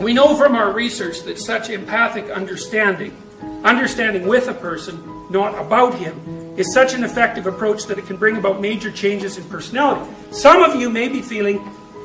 We 0.00 0.14
know 0.14 0.34
from 0.34 0.56
our 0.56 0.72
research 0.72 1.24
that 1.24 1.38
such 1.38 1.68
empathic 1.68 2.30
understanding, 2.30 3.14
understanding 3.62 4.26
with 4.26 4.48
a 4.48 4.54
person, 4.54 5.28
not 5.28 5.54
about 5.62 5.94
him, 5.94 6.56
is 6.56 6.72
such 6.72 6.94
an 6.94 7.04
effective 7.04 7.46
approach 7.46 7.84
that 7.84 7.98
it 7.98 8.06
can 8.06 8.16
bring 8.16 8.38
about 8.38 8.62
major 8.62 8.90
changes 8.90 9.36
in 9.36 9.44
personality. 9.44 10.10
Some 10.30 10.62
of 10.62 10.80
you 10.80 10.88
may 10.88 11.08
be 11.08 11.20
feeling 11.20 11.62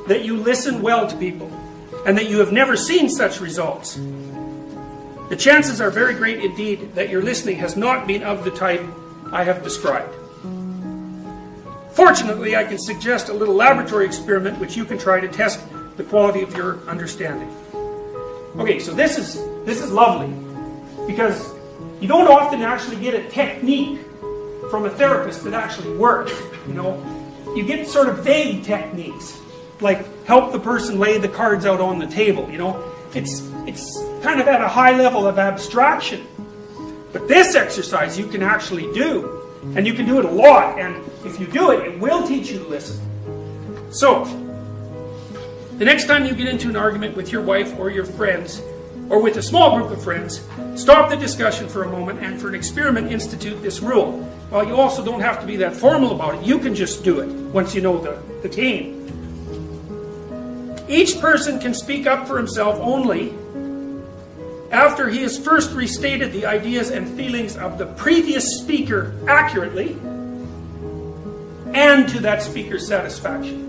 that 0.08 0.26
you 0.26 0.36
listen 0.36 0.82
well 0.82 1.06
to 1.06 1.16
people 1.16 1.50
and 2.06 2.18
that 2.18 2.28
you 2.28 2.38
have 2.38 2.52
never 2.52 2.76
seen 2.76 3.08
such 3.08 3.40
results. 3.40 3.98
The 5.30 5.36
chances 5.36 5.80
are 5.80 5.90
very 5.90 6.12
great 6.12 6.44
indeed 6.44 6.94
that 6.96 7.08
your 7.08 7.22
listening 7.22 7.56
has 7.56 7.78
not 7.78 8.06
been 8.06 8.22
of 8.22 8.44
the 8.44 8.50
type 8.50 8.84
I 9.32 9.42
have 9.42 9.64
described. 9.64 10.14
Fortunately, 11.92 12.56
I 12.56 12.64
can 12.64 12.78
suggest 12.78 13.30
a 13.30 13.32
little 13.32 13.54
laboratory 13.54 14.04
experiment 14.04 14.58
which 14.58 14.76
you 14.76 14.84
can 14.84 14.98
try 14.98 15.18
to 15.18 15.28
test 15.28 15.60
the 15.96 16.04
quality 16.04 16.42
of 16.42 16.54
your 16.54 16.86
understanding. 16.88 17.50
Okay, 18.58 18.78
so 18.78 18.94
this 18.94 19.18
is 19.18 19.34
this 19.66 19.82
is 19.82 19.92
lovely 19.92 20.32
because 21.06 21.52
you 22.00 22.08
don't 22.08 22.26
often 22.26 22.62
actually 22.62 22.96
get 22.96 23.14
a 23.14 23.28
technique 23.28 24.00
from 24.70 24.86
a 24.86 24.90
therapist 24.90 25.44
that 25.44 25.52
actually 25.52 25.94
works. 25.96 26.32
You 26.66 26.74
know, 26.74 27.52
you 27.54 27.64
get 27.64 27.86
sort 27.86 28.08
of 28.08 28.24
vague 28.24 28.64
techniques, 28.64 29.38
like 29.80 30.24
help 30.24 30.52
the 30.52 30.58
person 30.58 30.98
lay 30.98 31.18
the 31.18 31.28
cards 31.28 31.66
out 31.66 31.80
on 31.80 31.98
the 31.98 32.06
table. 32.06 32.50
You 32.50 32.58
know, 32.58 32.92
it's 33.14 33.42
it's 33.66 34.02
kind 34.22 34.40
of 34.40 34.48
at 34.48 34.62
a 34.62 34.68
high 34.68 34.96
level 34.96 35.26
of 35.26 35.38
abstraction. 35.38 36.26
But 37.12 37.28
this 37.28 37.54
exercise 37.54 38.18
you 38.18 38.26
can 38.26 38.42
actually 38.42 38.92
do, 38.94 39.42
and 39.74 39.86
you 39.86 39.92
can 39.92 40.06
do 40.06 40.18
it 40.18 40.24
a 40.24 40.30
lot. 40.30 40.78
And 40.78 40.96
if 41.24 41.38
you 41.38 41.46
do 41.46 41.72
it, 41.72 41.86
it 41.86 42.00
will 42.00 42.26
teach 42.26 42.50
you 42.50 42.58
to 42.58 42.66
listen. 42.66 43.00
So, 43.90 44.24
the 45.78 45.84
next 45.84 46.06
time 46.06 46.24
you 46.24 46.34
get 46.34 46.48
into 46.48 46.68
an 46.68 46.76
argument 46.76 47.16
with 47.16 47.30
your 47.30 47.42
wife 47.42 47.78
or 47.78 47.90
your 47.90 48.04
friends, 48.04 48.62
or 49.10 49.20
with 49.20 49.36
a 49.36 49.42
small 49.42 49.76
group 49.76 49.90
of 49.90 50.02
friends, 50.02 50.40
stop 50.74 51.10
the 51.10 51.16
discussion 51.16 51.68
for 51.68 51.84
a 51.84 51.88
moment 51.88 52.20
and 52.20 52.40
for 52.40 52.48
an 52.48 52.54
experiment 52.54 53.12
institute 53.12 53.62
this 53.62 53.80
rule. 53.80 54.22
While 54.48 54.66
you 54.66 54.76
also 54.76 55.04
don't 55.04 55.20
have 55.20 55.38
to 55.40 55.46
be 55.46 55.56
that 55.56 55.76
formal 55.76 56.14
about 56.14 56.36
it, 56.36 56.44
you 56.44 56.58
can 56.58 56.74
just 56.74 57.04
do 57.04 57.20
it 57.20 57.28
once 57.52 57.74
you 57.74 57.82
know 57.82 57.98
the, 57.98 58.18
the 58.42 58.48
game. 58.48 58.94
Each 60.88 61.20
person 61.20 61.58
can 61.58 61.74
speak 61.74 62.06
up 62.06 62.26
for 62.26 62.36
himself 62.36 62.78
only 62.80 63.34
after 64.70 65.08
he 65.08 65.22
has 65.22 65.38
first 65.38 65.72
restated 65.72 66.32
the 66.32 66.46
ideas 66.46 66.90
and 66.90 67.08
feelings 67.16 67.56
of 67.56 67.76
the 67.76 67.86
previous 67.86 68.60
speaker 68.60 69.14
accurately 69.28 69.92
and 71.74 72.08
to 72.08 72.20
that 72.20 72.42
speaker's 72.42 72.86
satisfaction. 72.86 73.65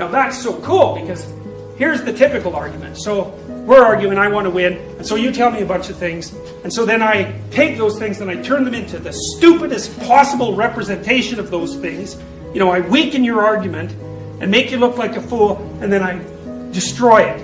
Now 0.00 0.08
that's 0.08 0.42
so 0.42 0.58
cool 0.62 0.98
because 0.98 1.30
here's 1.76 2.02
the 2.02 2.12
typical 2.14 2.56
argument. 2.56 2.96
So 2.96 3.36
we're 3.66 3.84
arguing, 3.84 4.16
I 4.16 4.28
want 4.28 4.46
to 4.46 4.50
win, 4.50 4.78
and 4.96 5.06
so 5.06 5.14
you 5.14 5.30
tell 5.30 5.50
me 5.50 5.60
a 5.60 5.66
bunch 5.66 5.90
of 5.90 5.96
things, 5.96 6.32
and 6.64 6.72
so 6.72 6.86
then 6.86 7.02
I 7.02 7.38
take 7.50 7.76
those 7.76 7.98
things 7.98 8.22
and 8.22 8.30
I 8.30 8.40
turn 8.40 8.64
them 8.64 8.72
into 8.72 8.98
the 8.98 9.12
stupidest 9.12 10.00
possible 10.00 10.56
representation 10.56 11.38
of 11.38 11.50
those 11.50 11.76
things. 11.76 12.18
You 12.54 12.60
know, 12.60 12.70
I 12.70 12.80
weaken 12.80 13.22
your 13.22 13.44
argument 13.44 13.92
and 14.40 14.50
make 14.50 14.70
you 14.70 14.78
look 14.78 14.96
like 14.96 15.16
a 15.16 15.20
fool, 15.20 15.58
and 15.82 15.92
then 15.92 16.02
I 16.02 16.18
destroy 16.72 17.20
it. 17.20 17.40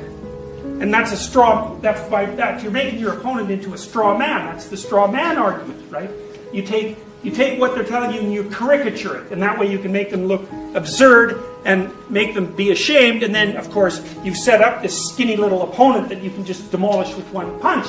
And 0.81 0.93
that's 0.95 1.13
a 1.13 1.17
straw, 1.19 1.75
that's 1.81 2.09
by 2.09 2.25
that, 2.25 2.63
you're 2.63 2.73
making 2.73 3.01
your 3.01 3.19
opponent 3.19 3.51
into 3.51 3.75
a 3.75 3.79
straw 3.79 4.17
man. 4.17 4.47
That's 4.47 4.69
the 4.69 4.79
straw 4.79 5.07
man 5.07 5.37
argument, 5.37 5.93
right? 5.93 6.11
You 6.55 6.63
take, 6.63 6.97
you 7.23 7.33
take 7.33 7.61
what 7.61 7.75
they're 7.75 7.85
telling 7.85 8.13
you 8.13 8.21
and 8.21 8.33
you 8.33 8.49
caricature 8.49 9.19
it, 9.19 9.31
and 9.31 9.43
that 9.43 9.59
way 9.59 9.71
you 9.71 9.79
can 9.79 9.93
make 9.93 10.11
them 10.11 10.25
look 10.25 10.49
absurd 10.75 11.43
and 11.67 11.91
make 12.09 12.35
them 12.35 12.55
be 12.55 12.71
ashamed, 12.71 13.25
and 13.25 13.35
then, 13.35 13.57
of 13.57 13.71
course, 13.73 14.01
you've 14.23 14.37
set 14.37 14.63
up 14.63 14.83
this 14.83 15.11
skinny 15.11 15.37
little 15.37 15.63
opponent 15.63 16.09
that 16.09 16.23
you 16.23 16.31
can 16.31 16.45
just 16.45 16.71
demolish 16.71 17.13
with 17.17 17.29
one 17.33 17.59
punch. 17.59 17.87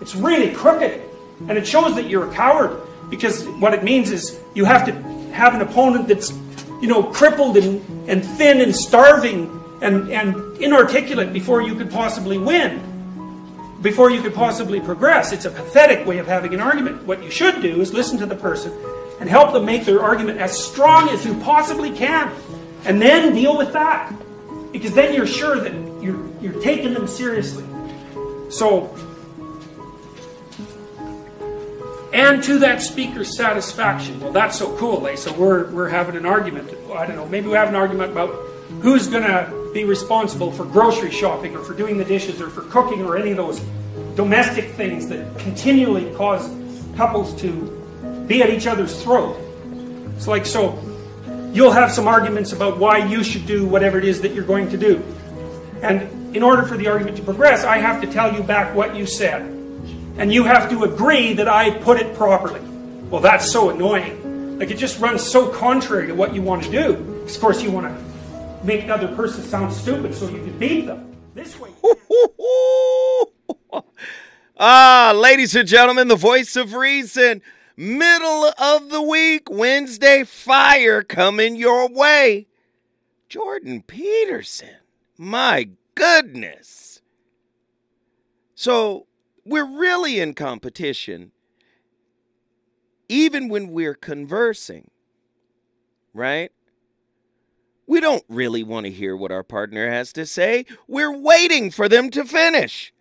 It's 0.00 0.16
really 0.16 0.52
crooked, 0.52 1.00
and 1.48 1.56
it 1.56 1.64
shows 1.64 1.94
that 1.94 2.10
you're 2.10 2.28
a 2.28 2.34
coward, 2.34 2.80
because 3.10 3.46
what 3.62 3.74
it 3.74 3.84
means 3.84 4.10
is 4.10 4.40
you 4.54 4.64
have 4.64 4.84
to 4.86 4.92
have 5.32 5.54
an 5.54 5.60
opponent 5.62 6.08
that's, 6.08 6.32
you 6.80 6.88
know, 6.88 7.04
crippled 7.04 7.56
and, 7.56 8.08
and 8.08 8.24
thin 8.24 8.60
and 8.60 8.74
starving 8.74 9.48
and, 9.80 10.10
and 10.10 10.34
inarticulate 10.60 11.32
before 11.32 11.62
you 11.62 11.76
could 11.76 11.92
possibly 11.92 12.38
win, 12.38 12.82
before 13.82 14.10
you 14.10 14.20
could 14.20 14.34
possibly 14.34 14.80
progress. 14.80 15.32
It's 15.32 15.44
a 15.44 15.50
pathetic 15.50 16.04
way 16.06 16.18
of 16.18 16.26
having 16.26 16.54
an 16.54 16.60
argument. 16.60 17.04
What 17.04 17.22
you 17.22 17.30
should 17.30 17.62
do 17.62 17.80
is 17.80 17.92
listen 17.92 18.18
to 18.18 18.26
the 18.26 18.36
person 18.36 18.72
and 19.20 19.30
help 19.30 19.52
them 19.52 19.64
make 19.64 19.84
their 19.84 20.02
argument 20.02 20.40
as 20.40 20.58
strong 20.58 21.08
as 21.10 21.24
you 21.24 21.34
possibly 21.40 21.92
can. 21.92 22.32
And 22.84 23.00
then 23.00 23.34
deal 23.34 23.56
with 23.56 23.72
that. 23.72 24.12
Because 24.72 24.94
then 24.94 25.14
you're 25.14 25.26
sure 25.26 25.60
that 25.60 25.72
you're, 26.02 26.26
you're 26.40 26.60
taking 26.62 26.94
them 26.94 27.06
seriously. 27.06 27.64
So, 28.48 28.94
and 32.12 32.42
to 32.42 32.58
that 32.60 32.80
speaker's 32.80 33.36
satisfaction. 33.36 34.18
Well, 34.20 34.32
that's 34.32 34.58
so 34.58 34.76
cool, 34.76 35.06
eh? 35.06 35.16
So 35.16 35.32
we're, 35.34 35.70
we're 35.70 35.88
having 35.88 36.16
an 36.16 36.26
argument. 36.26 36.70
I 36.94 37.06
don't 37.06 37.16
know, 37.16 37.26
maybe 37.28 37.48
we 37.48 37.54
have 37.54 37.68
an 37.68 37.74
argument 37.74 38.12
about 38.12 38.30
who's 38.80 39.08
going 39.08 39.24
to 39.24 39.70
be 39.72 39.84
responsible 39.84 40.52
for 40.52 40.64
grocery 40.64 41.10
shopping 41.10 41.56
or 41.56 41.62
for 41.64 41.74
doing 41.74 41.96
the 41.96 42.04
dishes 42.04 42.40
or 42.40 42.50
for 42.50 42.62
cooking 42.62 43.02
or 43.02 43.16
any 43.16 43.30
of 43.30 43.36
those 43.36 43.60
domestic 44.16 44.70
things 44.72 45.08
that 45.08 45.38
continually 45.38 46.12
cause 46.14 46.50
couples 46.96 47.34
to 47.40 48.24
be 48.26 48.42
at 48.42 48.50
each 48.50 48.66
other's 48.66 49.02
throat. 49.02 49.36
It's 50.16 50.26
like, 50.26 50.44
so 50.44 50.72
you'll 51.52 51.70
have 51.72 51.92
some 51.92 52.08
arguments 52.08 52.52
about 52.52 52.78
why 52.78 52.98
you 52.98 53.22
should 53.22 53.46
do 53.46 53.66
whatever 53.66 53.98
it 53.98 54.04
is 54.04 54.20
that 54.22 54.32
you're 54.32 54.44
going 54.44 54.70
to 54.70 54.76
do. 54.78 55.02
And 55.82 56.34
in 56.34 56.42
order 56.42 56.62
for 56.62 56.76
the 56.76 56.88
argument 56.88 57.16
to 57.18 57.22
progress, 57.22 57.64
I 57.64 57.78
have 57.78 58.00
to 58.00 58.10
tell 58.10 58.34
you 58.34 58.42
back 58.42 58.74
what 58.74 58.96
you 58.96 59.06
said. 59.06 59.42
And 60.16 60.32
you 60.32 60.44
have 60.44 60.70
to 60.70 60.84
agree 60.84 61.34
that 61.34 61.48
I 61.48 61.70
put 61.70 62.00
it 62.00 62.16
properly. 62.16 62.60
Well, 63.10 63.20
that's 63.20 63.50
so 63.50 63.70
annoying. 63.70 64.58
Like, 64.58 64.70
it 64.70 64.76
just 64.76 65.00
runs 65.00 65.22
so 65.22 65.48
contrary 65.48 66.06
to 66.06 66.14
what 66.14 66.34
you 66.34 66.40
want 66.40 66.62
to 66.64 66.70
do. 66.70 67.24
Of 67.26 67.40
course, 67.40 67.62
you 67.62 67.70
want 67.70 67.86
to 67.86 68.64
make 68.64 68.84
another 68.84 69.14
person 69.14 69.42
sound 69.42 69.72
stupid 69.72 70.14
so 70.14 70.28
you 70.28 70.38
can 70.38 70.58
beat 70.58 70.86
them. 70.86 71.16
This 71.34 71.58
way. 71.58 71.70
ah, 74.56 75.12
ladies 75.16 75.54
and 75.56 75.66
gentlemen, 75.66 76.08
the 76.08 76.16
voice 76.16 76.56
of 76.56 76.74
reason. 76.74 77.42
Middle 77.82 78.52
of 78.58 78.90
the 78.90 79.02
week, 79.02 79.50
Wednesday 79.50 80.22
fire 80.22 81.02
coming 81.02 81.56
your 81.56 81.88
way. 81.88 82.46
Jordan 83.28 83.82
Peterson. 83.82 84.76
My 85.18 85.68
goodness. 85.96 87.00
So, 88.54 89.08
we're 89.44 89.66
really 89.66 90.20
in 90.20 90.34
competition, 90.34 91.32
even 93.08 93.48
when 93.48 93.72
we're 93.72 93.94
conversing, 93.96 94.88
right? 96.14 96.52
We 97.88 97.98
don't 97.98 98.22
really 98.28 98.62
want 98.62 98.86
to 98.86 98.92
hear 98.92 99.16
what 99.16 99.32
our 99.32 99.42
partner 99.42 99.90
has 99.90 100.12
to 100.12 100.24
say. 100.24 100.66
We're 100.86 101.18
waiting 101.18 101.72
for 101.72 101.88
them 101.88 102.10
to 102.10 102.24
finish. 102.24 102.94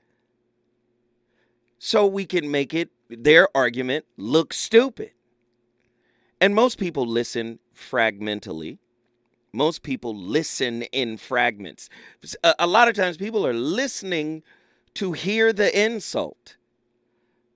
So 1.78 2.08
we 2.08 2.26
can 2.26 2.50
make 2.50 2.74
it 2.74 2.90
their 3.20 3.48
argument 3.56 4.06
look 4.18 4.54
stupid. 4.54 5.12
And 6.40 6.56
most 6.56 6.78
people 6.78 7.06
listen 7.06 7.60
fragmentally. 7.74 8.80
Most 9.54 9.84
people 9.84 10.16
listen 10.16 10.84
in 10.84 11.18
fragments. 11.18 11.90
A, 12.44 12.66
lot 12.66 12.88
of 12.88 12.96
times 12.96 13.18
people 13.18 13.46
are 13.46 13.54
listening 13.54 14.44
to 14.96 15.12
hear 15.12 15.52
the 15.54 15.78
insult. 15.80 16.56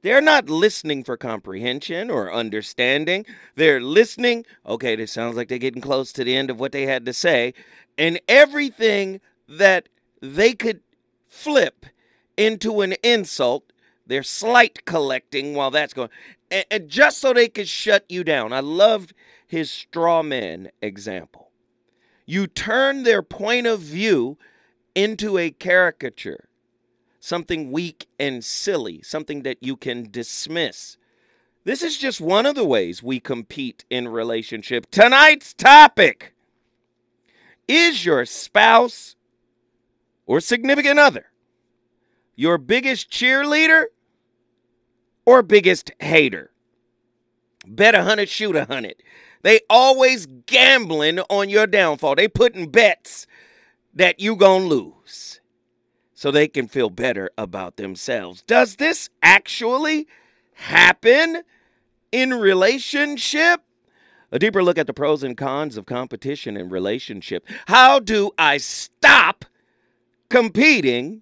They're 0.01 0.21
not 0.21 0.49
listening 0.49 1.03
for 1.03 1.17
comprehension 1.17 2.11
or 2.11 2.31
understanding. 2.31 3.25
They're 3.55 3.81
listening. 3.81 4.45
Okay, 4.65 4.95
this 4.95 5.11
sounds 5.11 5.35
like 5.35 5.47
they're 5.47 5.57
getting 5.57 5.81
close 5.81 6.13
to 6.13 6.23
the 6.23 6.35
end 6.35 6.51
of 6.51 6.59
what 6.59 6.73
they 6.73 6.85
had 6.85 7.05
to 7.07 7.13
say. 7.13 7.53
And 7.97 8.19
everything 8.27 9.19
that 9.47 9.89
they 10.21 10.53
could 10.53 10.81
flip 11.27 11.85
into 12.37 12.81
an 12.81 12.93
insult, 13.03 13.71
they're 14.07 14.23
slight 14.23 14.85
collecting 14.85 15.53
while 15.53 15.71
that's 15.71 15.93
going. 15.93 16.09
And, 16.51 16.65
and 16.69 16.89
just 16.89 17.19
so 17.19 17.33
they 17.33 17.47
could 17.47 17.67
shut 17.67 18.05
you 18.09 18.23
down. 18.23 18.53
I 18.53 18.59
loved 18.59 19.13
his 19.47 19.71
straw 19.71 20.21
man 20.23 20.71
example. 20.81 21.51
You 22.25 22.47
turn 22.47 23.03
their 23.03 23.21
point 23.21 23.67
of 23.67 23.79
view 23.79 24.37
into 24.95 25.37
a 25.37 25.51
caricature 25.51 26.47
something 27.19 27.71
weak 27.71 28.07
and 28.19 28.45
silly, 28.45 29.01
something 29.01 29.41
that 29.41 29.57
you 29.59 29.75
can 29.75 30.07
dismiss. 30.11 30.95
This 31.63 31.81
is 31.81 31.97
just 31.97 32.21
one 32.21 32.45
of 32.45 32.53
the 32.53 32.63
ways 32.63 33.01
we 33.01 33.19
compete 33.19 33.83
in 33.89 34.07
relationship. 34.07 34.85
Tonight's 34.91 35.51
topic 35.55 36.35
is 37.67 38.05
your 38.05 38.25
spouse 38.25 39.15
or 40.27 40.39
significant 40.39 40.99
other 40.99 41.31
your 42.35 42.57
biggest 42.57 43.09
cheerleader 43.09 43.85
or 45.25 45.41
biggest 45.43 45.91
hater? 45.99 46.51
Bet 47.67 47.95
a 47.95 48.03
hundred, 48.03 48.29
shoot 48.29 48.55
a 48.55 48.65
hundred. 48.65 48.95
They 49.43 49.61
always 49.69 50.27
gambling 50.45 51.19
on 51.29 51.49
your 51.49 51.67
downfall. 51.67 52.15
They 52.15 52.27
putting 52.27 52.69
bets 52.69 53.27
that 53.93 54.19
you 54.19 54.35
gonna 54.35 54.65
lose. 54.65 55.39
so 56.13 56.31
they 56.31 56.47
can 56.47 56.67
feel 56.67 56.89
better 56.89 57.29
about 57.37 57.75
themselves. 57.77 58.41
Does 58.47 58.77
this 58.77 59.09
actually 59.21 60.07
happen 60.53 61.43
in 62.11 62.33
relationship? 62.33 63.61
A 64.31 64.39
deeper 64.39 64.63
look 64.63 64.77
at 64.77 64.87
the 64.87 64.93
pros 64.93 65.23
and 65.23 65.37
cons 65.37 65.77
of 65.77 65.85
competition 65.85 66.57
in 66.57 66.69
relationship. 66.69 67.45
How 67.67 67.99
do 67.99 68.31
I 68.37 68.57
stop 68.57 69.45
competing 70.29 71.21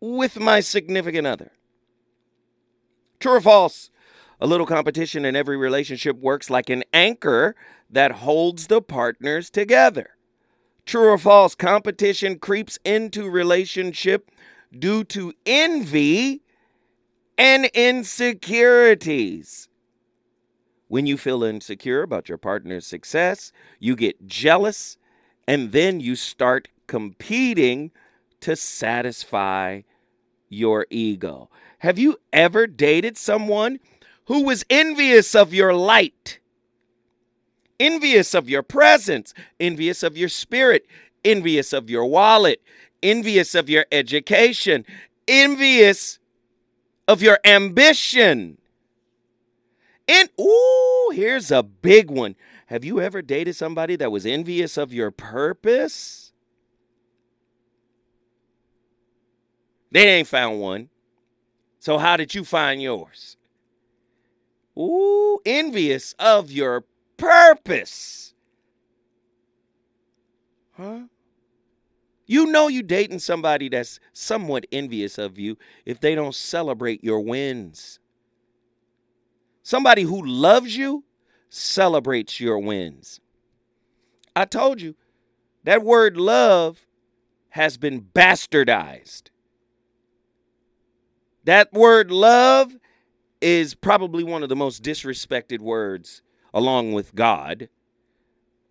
with 0.00 0.38
my 0.38 0.60
significant 0.60 1.26
other? 1.26 1.50
True 3.18 3.36
or 3.36 3.40
false? 3.40 3.90
A 4.40 4.46
little 4.46 4.66
competition 4.66 5.24
in 5.24 5.34
every 5.34 5.56
relationship 5.56 6.18
works 6.18 6.50
like 6.50 6.68
an 6.68 6.84
anchor 6.92 7.56
that 7.88 8.12
holds 8.12 8.66
the 8.66 8.82
partners 8.82 9.48
together. 9.48 10.10
True 10.84 11.10
or 11.10 11.18
false? 11.18 11.54
Competition 11.54 12.38
creeps 12.38 12.78
into 12.84 13.30
relationship 13.30 14.30
due 14.78 15.04
to 15.04 15.32
envy 15.46 16.42
and 17.38 17.66
insecurities. 17.66 19.68
When 20.88 21.06
you 21.06 21.16
feel 21.16 21.42
insecure 21.42 22.02
about 22.02 22.28
your 22.28 22.38
partner's 22.38 22.86
success, 22.86 23.50
you 23.80 23.96
get 23.96 24.26
jealous 24.26 24.98
and 25.48 25.72
then 25.72 26.00
you 26.00 26.14
start 26.14 26.68
competing 26.86 27.90
to 28.40 28.54
satisfy 28.54 29.80
your 30.48 30.86
ego. 30.90 31.50
Have 31.86 32.00
you 32.00 32.18
ever 32.32 32.66
dated 32.66 33.16
someone 33.16 33.78
who 34.24 34.42
was 34.42 34.64
envious 34.68 35.36
of 35.36 35.54
your 35.54 35.72
light? 35.72 36.40
Envious 37.78 38.34
of 38.34 38.50
your 38.50 38.64
presence, 38.64 39.32
envious 39.60 40.02
of 40.02 40.16
your 40.16 40.28
spirit, 40.28 40.88
envious 41.24 41.72
of 41.72 41.88
your 41.88 42.04
wallet, 42.06 42.60
envious 43.04 43.54
of 43.54 43.70
your 43.70 43.86
education, 43.92 44.84
envious 45.28 46.18
of 47.06 47.22
your 47.22 47.38
ambition. 47.44 48.58
And 50.08 50.28
ooh, 50.40 51.12
here's 51.14 51.52
a 51.52 51.62
big 51.62 52.10
one. 52.10 52.34
Have 52.66 52.84
you 52.84 53.00
ever 53.00 53.22
dated 53.22 53.54
somebody 53.54 53.94
that 53.94 54.10
was 54.10 54.26
envious 54.26 54.76
of 54.76 54.92
your 54.92 55.12
purpose? 55.12 56.32
They 59.92 60.08
ain't 60.16 60.26
found 60.26 60.60
one. 60.60 60.88
So 61.86 61.98
how 61.98 62.16
did 62.16 62.34
you 62.34 62.42
find 62.42 62.82
yours? 62.82 63.36
Ooh, 64.76 65.38
envious 65.46 66.16
of 66.18 66.50
your 66.50 66.82
purpose. 67.16 68.34
Huh? 70.76 71.02
You 72.26 72.46
know 72.46 72.66
you 72.66 72.82
dating 72.82 73.20
somebody 73.20 73.68
that's 73.68 74.00
somewhat 74.12 74.66
envious 74.72 75.16
of 75.16 75.38
you 75.38 75.58
if 75.84 76.00
they 76.00 76.16
don't 76.16 76.34
celebrate 76.34 77.04
your 77.04 77.20
wins. 77.20 78.00
Somebody 79.62 80.02
who 80.02 80.26
loves 80.26 80.76
you 80.76 81.04
celebrates 81.50 82.40
your 82.40 82.58
wins. 82.58 83.20
I 84.34 84.44
told 84.44 84.80
you 84.80 84.96
that 85.62 85.84
word 85.84 86.16
love 86.16 86.84
has 87.50 87.76
been 87.76 88.00
bastardized. 88.00 89.30
That 91.46 91.72
word 91.72 92.10
love 92.10 92.76
is 93.40 93.76
probably 93.76 94.24
one 94.24 94.42
of 94.42 94.48
the 94.48 94.56
most 94.56 94.82
disrespected 94.82 95.60
words, 95.60 96.20
along 96.52 96.92
with 96.92 97.14
God, 97.14 97.68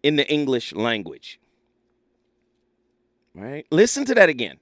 in 0.03 0.17
the 0.17 0.29
English 0.29 0.73
language. 0.73 1.39
Right? 3.33 3.65
Listen 3.71 4.03
to 4.05 4.15
that 4.15 4.27
again. 4.27 4.57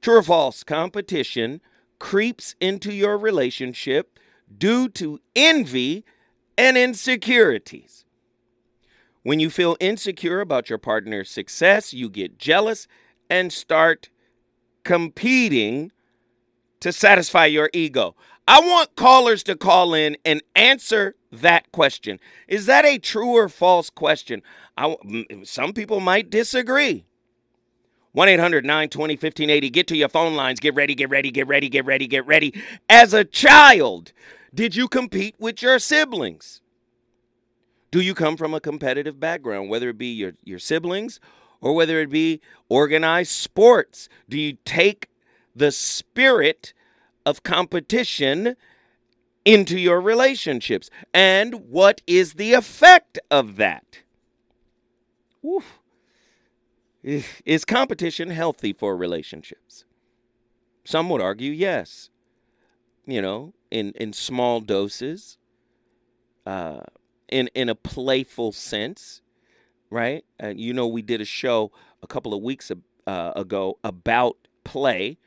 True 0.00 0.16
or 0.16 0.22
false? 0.22 0.64
Competition 0.64 1.60
creeps 1.98 2.54
into 2.58 2.90
your 2.90 3.18
relationship 3.18 4.18
due 4.56 4.88
to 4.90 5.20
envy 5.34 6.06
and 6.56 6.78
insecurities. 6.78 8.06
When 9.24 9.40
you 9.40 9.50
feel 9.50 9.76
insecure 9.78 10.40
about 10.40 10.70
your 10.70 10.78
partner's 10.78 11.28
success, 11.28 11.92
you 11.92 12.08
get 12.08 12.38
jealous 12.38 12.88
and 13.28 13.52
start 13.52 14.08
competing 14.84 15.92
to 16.80 16.92
satisfy 16.92 17.46
your 17.46 17.70
ego. 17.72 18.14
I 18.48 18.60
want 18.60 18.94
callers 18.94 19.42
to 19.44 19.56
call 19.56 19.94
in 19.94 20.16
and 20.24 20.42
answer 20.54 21.16
that 21.32 21.72
question. 21.72 22.20
Is 22.46 22.66
that 22.66 22.84
a 22.84 22.98
true 22.98 23.30
or 23.30 23.48
false 23.48 23.90
question? 23.90 24.42
I, 24.76 24.96
some 25.42 25.72
people 25.72 26.00
might 26.00 26.30
disagree. 26.30 27.06
1 28.12 28.28
800 28.28 28.64
920 28.64 29.14
1580. 29.14 29.70
Get 29.70 29.86
to 29.88 29.96
your 29.96 30.08
phone 30.08 30.36
lines. 30.36 30.60
Get 30.60 30.74
ready, 30.74 30.94
get 30.94 31.10
ready, 31.10 31.30
get 31.30 31.48
ready, 31.48 31.68
get 31.68 31.84
ready, 31.84 32.06
get 32.06 32.26
ready. 32.26 32.54
As 32.88 33.12
a 33.12 33.24
child, 33.24 34.12
did 34.54 34.74
you 34.74 34.88
compete 34.88 35.34
with 35.38 35.60
your 35.60 35.78
siblings? 35.78 36.62
Do 37.90 38.00
you 38.00 38.14
come 38.14 38.36
from 38.36 38.54
a 38.54 38.60
competitive 38.60 39.20
background, 39.20 39.68
whether 39.68 39.90
it 39.90 39.98
be 39.98 40.06
your, 40.06 40.32
your 40.44 40.58
siblings 40.58 41.20
or 41.60 41.74
whether 41.74 42.00
it 42.00 42.10
be 42.10 42.40
organized 42.68 43.32
sports? 43.32 44.08
Do 44.28 44.38
you 44.38 44.56
take 44.64 45.08
the 45.56 45.72
spirit 45.72 46.72
of 47.24 47.42
competition 47.42 48.56
into 49.44 49.78
your 49.78 50.00
relationships? 50.00 50.90
And 51.14 51.68
what 51.70 52.02
is 52.06 52.34
the 52.34 52.52
effect 52.52 53.18
of 53.30 53.56
that? 53.56 54.00
Oof. 55.44 55.80
Is 57.02 57.64
competition 57.64 58.30
healthy 58.30 58.72
for 58.72 58.96
relationships? 58.96 59.84
Some 60.84 61.08
would 61.10 61.20
argue 61.20 61.52
yes. 61.52 62.10
You 63.06 63.22
know, 63.22 63.54
in 63.70 63.92
in 63.92 64.12
small 64.12 64.60
doses, 64.60 65.38
uh, 66.44 66.80
in 67.28 67.48
in 67.54 67.68
a 67.68 67.76
playful 67.76 68.50
sense, 68.50 69.22
right? 69.90 70.24
Uh, 70.42 70.48
you 70.48 70.72
know, 70.72 70.88
we 70.88 71.02
did 71.02 71.20
a 71.20 71.24
show 71.24 71.70
a 72.02 72.08
couple 72.08 72.34
of 72.34 72.42
weeks 72.42 72.72
uh, 73.06 73.32
ago 73.36 73.78
about 73.84 74.36
play, 74.64 75.18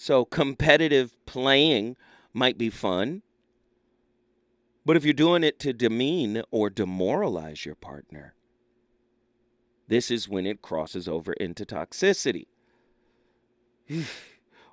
so 0.00 0.24
competitive 0.24 1.14
playing 1.26 1.96
might 2.32 2.56
be 2.56 2.70
fun, 2.70 3.22
but 4.86 4.96
if 4.96 5.04
you're 5.04 5.12
doing 5.12 5.42
it 5.42 5.58
to 5.58 5.72
demean 5.72 6.42
or 6.52 6.70
demoralize 6.70 7.66
your 7.66 7.74
partner, 7.74 8.34
this 9.88 10.08
is 10.08 10.28
when 10.28 10.46
it 10.46 10.62
crosses 10.62 11.08
over 11.08 11.32
into 11.32 11.66
toxicity. 11.66 12.46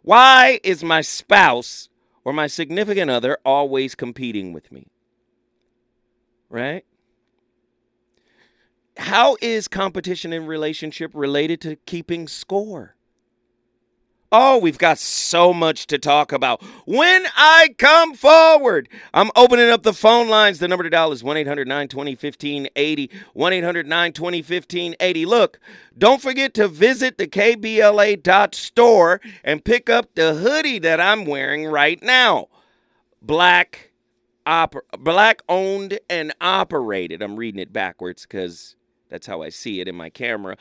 Why 0.04 0.60
is 0.64 0.84
my 0.84 1.02
spouse 1.02 1.90
or 2.24 2.32
my 2.32 2.46
significant 2.46 3.10
other 3.10 3.40
always 3.44 3.96
competing 3.96 4.54
with 4.54 4.72
me? 4.72 4.92
Right? 6.52 6.86
How 8.98 9.38
is 9.42 9.68
competition 9.68 10.32
in 10.32 10.46
relationship 10.46 11.10
related 11.16 11.62
to 11.62 11.78
keeping 11.88 12.28
score? 12.28 12.96
Oh, 14.38 14.58
we've 14.58 14.78
got 14.78 15.00
so 15.00 15.54
much 15.54 15.88
to 15.88 15.98
talk 15.98 16.34
about. 16.34 16.62
When 16.86 17.26
I 17.38 17.74
come 17.78 18.14
forward, 18.16 18.90
I'm 19.14 19.32
opening 19.34 19.70
up 19.70 19.84
the 19.84 19.94
phone 19.94 20.28
lines. 20.28 20.60
The 20.60 20.68
number 20.68 20.84
to 20.84 20.90
dial 20.90 21.14
is 21.14 21.24
1 21.24 21.38
800 21.38 21.66
920 21.66 22.12
1580. 22.12 23.12
1 23.32 23.54
800 23.54 23.88
920 23.88 24.38
1580. 24.40 25.26
Look, 25.26 25.58
don't 25.98 26.22
forget 26.22 26.54
to 26.56 26.68
visit 26.68 27.18
the 27.18 27.28
KBLA.store 27.28 29.22
and 29.46 29.64
pick 29.64 29.90
up 29.90 30.14
the 30.16 30.34
hoodie 30.34 30.80
that 30.80 31.00
I'm 31.00 31.24
wearing 31.24 31.66
right 31.66 32.04
now. 32.04 32.50
Black, 33.22 33.92
oper- 34.46 34.82
black 35.00 35.44
owned 35.48 35.98
and 36.10 36.36
operated. 36.42 37.22
I'm 37.22 37.38
reading 37.38 37.62
it 37.62 37.72
backwards 37.72 38.24
because 38.24 38.76
that's 39.08 39.28
how 39.28 39.42
I 39.42 39.48
see 39.48 39.80
it 39.80 39.88
in 39.88 39.96
my 39.96 40.10
camera 40.10 40.58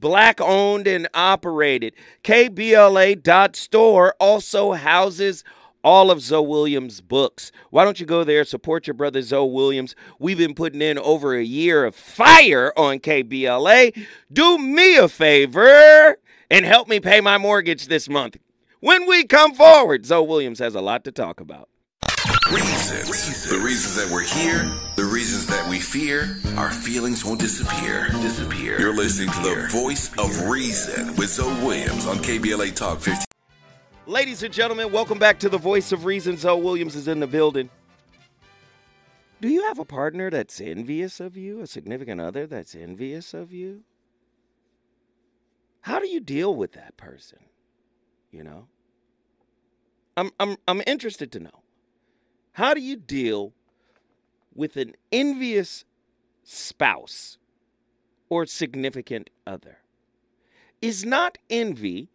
black 0.00 0.40
owned 0.40 0.86
and 0.86 1.08
operated. 1.14 1.94
KBLA.store 2.22 4.14
also 4.20 4.72
houses 4.72 5.44
all 5.82 6.10
of 6.10 6.20
Zoe 6.20 6.46
Williams' 6.46 7.00
books. 7.00 7.52
Why 7.70 7.84
don't 7.84 8.00
you 8.00 8.06
go 8.06 8.24
there, 8.24 8.44
support 8.44 8.86
your 8.86 8.94
brother 8.94 9.22
Zoe 9.22 9.50
Williams? 9.50 9.94
We've 10.18 10.38
been 10.38 10.54
putting 10.54 10.82
in 10.82 10.98
over 10.98 11.34
a 11.34 11.44
year 11.44 11.84
of 11.84 11.94
fire 11.94 12.72
on 12.76 12.98
KBLA. 12.98 14.06
Do 14.32 14.58
me 14.58 14.96
a 14.96 15.08
favor 15.08 16.16
and 16.50 16.64
help 16.64 16.88
me 16.88 17.00
pay 17.00 17.20
my 17.20 17.38
mortgage 17.38 17.86
this 17.86 18.08
month. 18.08 18.38
When 18.80 19.06
we 19.06 19.24
come 19.24 19.54
forward, 19.54 20.06
Zoe 20.06 20.26
Williams 20.26 20.58
has 20.58 20.74
a 20.74 20.80
lot 20.80 21.04
to 21.04 21.12
talk 21.12 21.40
about. 21.40 21.68
Reasons. 22.52 23.48
The 23.48 23.58
reasons 23.58 23.96
that 23.96 24.12
we're 24.12 24.22
here, 24.22 24.70
the 24.96 25.04
reasons 25.04 25.46
that 25.46 25.66
we 25.70 25.80
fear, 25.80 26.36
our 26.58 26.70
feelings 26.70 27.24
won't 27.24 27.40
disappear. 27.40 28.08
Disappear. 28.20 28.78
You're 28.78 28.94
listening 28.94 29.30
to 29.30 29.40
the 29.40 29.68
voice 29.70 30.12
of 30.18 30.46
reason 30.46 31.16
with 31.16 31.30
Zoe 31.30 31.54
Williams 31.64 32.06
on 32.06 32.18
KBLA 32.18 32.74
Talk 32.74 33.00
15. 33.00 33.24
Ladies 34.06 34.42
and 34.42 34.52
gentlemen, 34.52 34.92
welcome 34.92 35.18
back 35.18 35.38
to 35.38 35.48
the 35.48 35.56
voice 35.56 35.90
of 35.90 36.04
reason. 36.04 36.36
Zoe 36.36 36.60
Williams 36.60 36.94
is 36.96 37.08
in 37.08 37.20
the 37.20 37.26
building. 37.26 37.70
Do 39.40 39.48
you 39.48 39.62
have 39.68 39.78
a 39.78 39.86
partner 39.86 40.28
that's 40.28 40.60
envious 40.60 41.20
of 41.20 41.38
you? 41.38 41.62
A 41.62 41.66
significant 41.66 42.20
other 42.20 42.46
that's 42.46 42.74
envious 42.74 43.32
of 43.32 43.54
you? 43.54 43.84
How 45.80 45.98
do 45.98 46.08
you 46.08 46.20
deal 46.20 46.54
with 46.54 46.72
that 46.72 46.98
person? 46.98 47.38
You 48.30 48.44
know? 48.44 48.66
I'm 50.14 50.30
I'm 50.38 50.56
I'm 50.68 50.82
interested 50.86 51.32
to 51.32 51.40
know. 51.40 51.63
How 52.54 52.72
do 52.72 52.80
you 52.80 52.96
deal 52.96 53.52
with 54.54 54.76
an 54.76 54.94
envious 55.10 55.84
spouse 56.44 57.38
or 58.28 58.46
significant 58.46 59.28
other? 59.44 59.78
Is 60.80 61.04
not 61.04 61.36
envy 61.50 62.10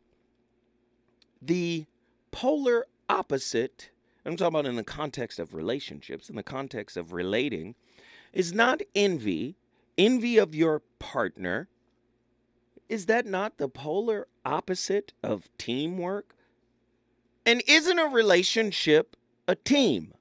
the 1.42 1.86
polar 2.32 2.86
opposite? 3.10 3.90
I'm 4.26 4.38
talking 4.38 4.60
about 4.60 4.66
in 4.66 4.78
the 4.78 4.84
context 4.84 5.40
of 5.40 5.54
relationships, 5.54 6.30
in 6.30 6.38
the 6.38 6.44
context 6.44 6.96
of 6.96 7.12
relating. 7.12 7.76
Is 8.32 8.54
not 8.54 8.82
envy, 8.96 9.58
envy 9.98 10.38
of 10.38 10.56
your 10.56 10.84
partner, 11.00 11.68
is 12.88 13.08
that 13.08 13.26
not 13.26 13.58
the 13.58 13.68
polar 13.68 14.28
opposite 14.46 15.12
of 15.22 15.50
teamwork? 15.58 16.34
And 17.46 17.62
isn't 17.68 18.00
a 18.00 18.08
relationship 18.08 19.18
a 19.46 19.56
team? 19.56 20.14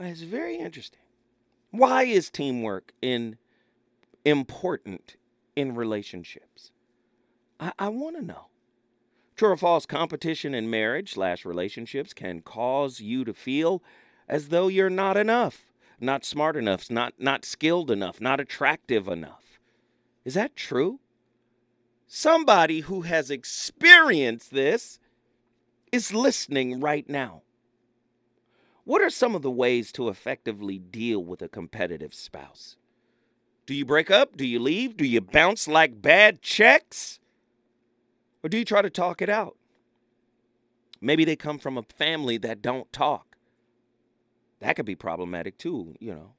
That's 0.00 0.22
very 0.22 0.56
interesting. 0.56 1.00
Why 1.72 2.04
is 2.04 2.30
teamwork 2.30 2.92
in 3.02 3.36
important 4.24 5.16
in 5.54 5.74
relationships? 5.74 6.72
I, 7.60 7.72
I 7.78 7.88
want 7.90 8.16
to 8.16 8.24
know. 8.24 8.46
True 9.36 9.50
or 9.50 9.56
false 9.58 9.84
competition 9.84 10.54
in 10.54 10.70
marriage 10.70 11.12
slash 11.12 11.44
relationships 11.44 12.14
can 12.14 12.40
cause 12.40 13.00
you 13.00 13.24
to 13.26 13.34
feel 13.34 13.82
as 14.26 14.48
though 14.48 14.68
you're 14.68 14.88
not 14.88 15.18
enough, 15.18 15.66
not 16.00 16.24
smart 16.24 16.56
enough, 16.56 16.90
not 16.90 17.12
not 17.18 17.44
skilled 17.44 17.90
enough, 17.90 18.22
not 18.22 18.40
attractive 18.40 19.06
enough. 19.06 19.60
Is 20.24 20.32
that 20.32 20.56
true? 20.56 21.00
Somebody 22.06 22.80
who 22.80 23.02
has 23.02 23.30
experienced 23.30 24.50
this 24.50 24.98
is 25.92 26.14
listening 26.14 26.80
right 26.80 27.08
now. 27.08 27.42
What 28.90 29.02
are 29.02 29.08
some 29.08 29.36
of 29.36 29.42
the 29.42 29.52
ways 29.52 29.92
to 29.92 30.08
effectively 30.08 30.76
deal 30.76 31.24
with 31.24 31.42
a 31.42 31.48
competitive 31.48 32.12
spouse? 32.12 32.76
Do 33.64 33.72
you 33.72 33.84
break 33.84 34.10
up? 34.10 34.36
Do 34.36 34.44
you 34.44 34.58
leave? 34.58 34.96
Do 34.96 35.04
you 35.04 35.20
bounce 35.20 35.68
like 35.68 36.02
bad 36.02 36.42
checks? 36.42 37.20
Or 38.42 38.48
do 38.48 38.58
you 38.58 38.64
try 38.64 38.82
to 38.82 38.90
talk 38.90 39.22
it 39.22 39.28
out? 39.28 39.56
Maybe 41.00 41.24
they 41.24 41.36
come 41.36 41.60
from 41.60 41.78
a 41.78 41.84
family 41.84 42.36
that 42.38 42.62
don't 42.62 42.92
talk. 42.92 43.36
That 44.58 44.74
could 44.74 44.86
be 44.86 44.96
problematic 44.96 45.56
too, 45.56 45.94
you 46.00 46.12
know. 46.12 46.32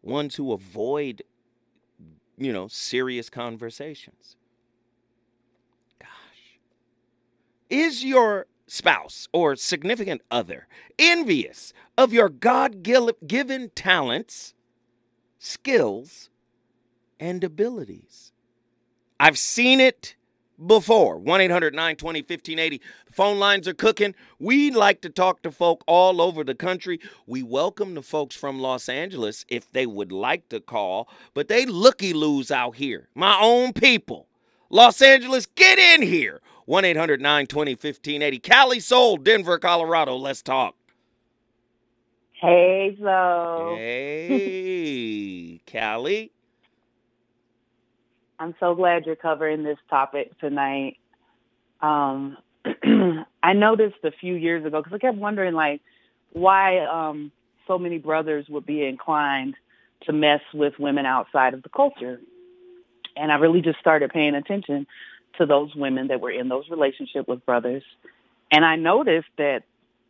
Ones 0.00 0.36
who 0.36 0.52
avoid, 0.52 1.22
you 2.36 2.52
know, 2.52 2.68
serious 2.68 3.28
conversations. 3.28 4.36
Gosh. 5.98 6.60
Is 7.68 8.04
your 8.04 8.46
spouse 8.68 9.28
or 9.32 9.56
significant 9.56 10.22
other 10.30 10.68
envious 10.98 11.72
of 11.96 12.12
your 12.12 12.28
God 12.28 12.82
given 12.82 13.70
talents, 13.74 14.54
skills, 15.38 16.30
and 17.18 17.42
abilities? 17.42 18.32
I've 19.18 19.38
seen 19.38 19.80
it 19.80 20.14
before. 20.64 21.18
1 21.18 21.40
800 21.40 21.74
920 21.74 22.20
1580. 22.20 22.80
The 23.06 23.12
phone 23.12 23.38
lines 23.38 23.68
are 23.68 23.74
cooking. 23.74 24.14
We 24.38 24.70
like 24.70 25.00
to 25.02 25.10
talk 25.10 25.42
to 25.42 25.50
folk 25.50 25.84
all 25.86 26.20
over 26.20 26.44
the 26.44 26.54
country. 26.54 27.00
We 27.26 27.42
welcome 27.42 27.94
the 27.94 28.02
folks 28.02 28.36
from 28.36 28.60
Los 28.60 28.88
Angeles 28.88 29.44
if 29.48 29.70
they 29.72 29.86
would 29.86 30.12
like 30.12 30.48
to 30.48 30.60
call, 30.60 31.08
but 31.34 31.48
they 31.48 31.66
looky 31.66 32.12
loos 32.12 32.50
out 32.50 32.76
here. 32.76 33.08
My 33.14 33.38
own 33.40 33.72
people. 33.72 34.26
Los 34.70 35.00
Angeles, 35.00 35.46
get 35.46 35.78
in 35.78 36.02
here. 36.02 36.42
1 36.68 36.84
800 36.84 37.20
920 37.22 37.72
1580. 37.72 38.38
Cali 38.40 38.78
Soul, 38.78 39.16
Denver, 39.16 39.56
Colorado. 39.58 40.16
Let's 40.16 40.42
talk. 40.42 40.74
Hey, 42.34 42.94
Zo. 43.00 43.74
Hey, 43.74 45.62
Callie. 45.72 46.30
I'm 48.38 48.54
so 48.60 48.74
glad 48.74 49.06
you're 49.06 49.16
covering 49.16 49.62
this 49.62 49.78
topic 49.88 50.38
tonight. 50.40 50.98
Um, 51.80 52.36
I 53.42 53.54
noticed 53.54 54.04
a 54.04 54.10
few 54.10 54.34
years 54.34 54.66
ago 54.66 54.82
because 54.82 54.92
I 54.92 54.98
kept 54.98 55.16
wondering, 55.16 55.54
like, 55.54 55.80
why 56.34 56.80
um, 56.84 57.32
so 57.66 57.78
many 57.78 57.96
brothers 57.96 58.44
would 58.50 58.66
be 58.66 58.84
inclined 58.84 59.54
to 60.02 60.12
mess 60.12 60.42
with 60.52 60.74
women 60.78 61.06
outside 61.06 61.54
of 61.54 61.62
the 61.62 61.70
culture. 61.70 62.20
And 63.16 63.32
I 63.32 63.36
really 63.36 63.62
just 63.62 63.78
started 63.78 64.10
paying 64.10 64.34
attention 64.34 64.86
to 65.38 65.46
those 65.46 65.74
women 65.74 66.08
that 66.08 66.20
were 66.20 66.30
in 66.30 66.48
those 66.48 66.68
relationships 66.70 67.26
with 67.26 67.44
brothers. 67.46 67.82
And 68.50 68.64
I 68.64 68.76
noticed 68.76 69.28
that 69.36 69.62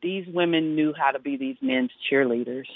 these 0.02 0.26
women 0.28 0.74
knew 0.74 0.94
how 0.96 1.10
to 1.10 1.18
be 1.18 1.36
these 1.36 1.56
men's 1.60 1.90
cheerleaders. 2.10 2.66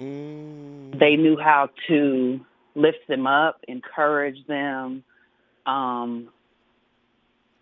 Mm. 0.00 0.98
They 0.98 1.16
knew 1.16 1.36
how 1.36 1.70
to 1.88 2.40
lift 2.74 3.06
them 3.08 3.26
up, 3.26 3.60
encourage 3.68 4.46
them. 4.46 5.04
Um, 5.66 6.28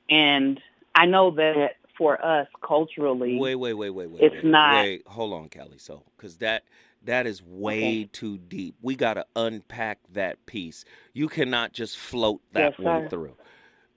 and 0.09 0.61
I 0.95 1.07
know 1.07 1.33
that 1.33 1.77
for 1.97 2.23
us 2.25 2.49
culturally, 2.67 3.39
wait, 3.39 3.57
wait, 3.57 3.75
wait, 3.75 3.91
wait, 3.91 4.11
wait, 4.11 4.23
it's 4.23 4.35
wait, 4.37 4.45
not. 4.45 4.85
Wait, 4.85 5.07
hold 5.07 5.33
on, 5.35 5.49
Kelly. 5.49 5.79
So, 5.79 6.03
because 6.17 6.39
that 6.39 6.65
that 7.05 7.27
is 7.27 7.43
way 7.43 8.03
okay. 8.03 8.09
too 8.13 8.39
deep. 8.39 8.75
We 8.83 8.97
got 8.97 9.15
to 9.15 9.27
unpack 9.37 9.99
that 10.13 10.45
piece. 10.47 10.85
You 11.13 11.29
cannot 11.29 11.73
just 11.73 11.97
float 11.97 12.41
that 12.53 12.75
yes, 12.79 12.79
one 12.79 13.05
sir. 13.05 13.09
through. 13.09 13.37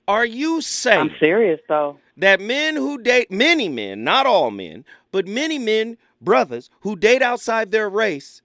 Are 0.07 0.25
you 0.25 0.61
saying 0.61 1.11
I'm 1.11 1.15
serious 1.19 1.59
though 1.67 1.99
that 2.17 2.41
men 2.41 2.75
who 2.75 2.97
date 2.97 3.31
many 3.31 3.69
men, 3.69 4.03
not 4.03 4.25
all 4.25 4.51
men, 4.51 4.85
but 5.11 5.27
many 5.27 5.57
men, 5.57 5.97
brothers 6.21 6.69
who 6.81 6.95
date 6.95 7.21
outside 7.21 7.71
their 7.71 7.89
race, 7.89 8.41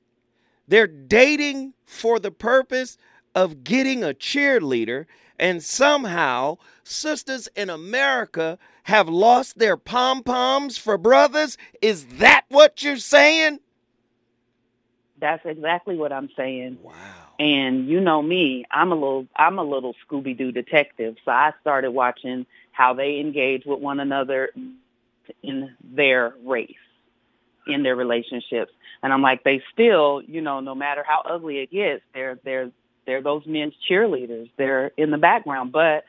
they're 0.66 0.86
dating 0.86 1.74
for 1.84 2.18
the 2.18 2.30
purpose 2.30 2.96
of 3.34 3.64
getting 3.64 4.02
a 4.02 4.14
cheerleader 4.14 5.06
and 5.38 5.62
somehow 5.62 6.58
sisters 6.82 7.48
in 7.54 7.70
America 7.70 8.58
have 8.84 9.08
lost 9.08 9.58
their 9.58 9.76
pom-poms 9.76 10.78
for 10.78 10.96
brothers? 10.98 11.56
Is 11.82 12.06
that 12.18 12.44
what 12.48 12.82
you're 12.82 12.96
saying? 12.96 13.60
That's 15.20 15.44
exactly 15.44 15.96
what 15.96 16.12
I'm 16.12 16.28
saying. 16.36 16.78
Wow. 16.82 16.94
And 17.38 17.88
you 17.88 18.00
know 18.00 18.20
me, 18.20 18.64
I'm 18.70 18.92
a 18.92 18.94
little 18.94 19.26
I'm 19.36 19.58
a 19.58 19.64
little 19.64 19.94
Scooby 20.06 20.36
Doo 20.36 20.52
detective. 20.52 21.16
So 21.24 21.30
I 21.30 21.52
started 21.60 21.90
watching 21.90 22.46
how 22.72 22.94
they 22.94 23.20
engage 23.20 23.64
with 23.64 23.80
one 23.80 24.00
another 24.00 24.50
in 25.42 25.74
their 25.82 26.34
race, 26.44 26.74
in 27.66 27.82
their 27.82 27.96
relationships. 27.96 28.72
And 29.02 29.12
I'm 29.12 29.22
like, 29.22 29.44
they 29.44 29.62
still, 29.72 30.22
you 30.22 30.40
know, 30.40 30.60
no 30.60 30.74
matter 30.74 31.04
how 31.06 31.22
ugly 31.24 31.58
it 31.58 31.70
gets, 31.70 32.02
they're 32.14 32.38
they're 32.44 32.70
they're 33.06 33.22
those 33.22 33.42
men's 33.46 33.74
cheerleaders. 33.88 34.50
They're 34.56 34.92
in 34.96 35.10
the 35.10 35.18
background. 35.18 35.72
But 35.72 36.04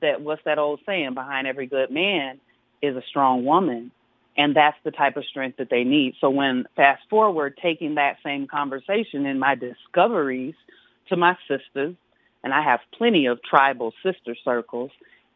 that 0.00 0.20
what's 0.20 0.42
that 0.44 0.58
old 0.58 0.80
saying? 0.86 1.14
Behind 1.14 1.46
every 1.46 1.66
good 1.66 1.90
man 1.90 2.40
is 2.82 2.96
a 2.96 3.02
strong 3.08 3.44
woman. 3.44 3.90
And 4.36 4.56
that's 4.56 4.76
the 4.82 4.90
type 4.90 5.16
of 5.16 5.24
strength 5.26 5.58
that 5.58 5.70
they 5.70 5.84
need. 5.84 6.16
So 6.20 6.30
when 6.30 6.66
fast 6.74 7.02
forward, 7.08 7.56
taking 7.62 7.94
that 7.96 8.18
same 8.24 8.46
conversation 8.46 9.26
in 9.26 9.38
my 9.38 9.54
discoveries 9.54 10.54
to 11.08 11.16
my 11.16 11.36
sisters, 11.46 11.94
and 12.42 12.52
I 12.52 12.62
have 12.62 12.80
plenty 12.92 13.26
of 13.26 13.42
tribal 13.42 13.94
sister 14.02 14.34
circles, 14.44 14.90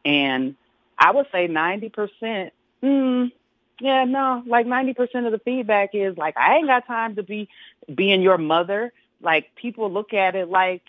and 0.04 0.56
I 0.98 1.12
would 1.12 1.26
say 1.30 1.46
90%, 1.46 2.50
mm, 2.82 3.32
yeah, 3.80 4.04
no, 4.04 4.42
like 4.46 4.66
90% 4.66 5.26
of 5.26 5.32
the 5.32 5.38
feedback 5.38 5.90
is 5.94 6.16
like, 6.16 6.36
I 6.36 6.56
ain't 6.56 6.66
got 6.66 6.86
time 6.86 7.16
to 7.16 7.22
be 7.22 7.48
being 7.92 8.22
your 8.22 8.38
mother. 8.38 8.92
Like 9.20 9.54
people 9.54 9.90
look 9.92 10.12
at 10.12 10.34
it 10.34 10.48
like, 10.48 10.82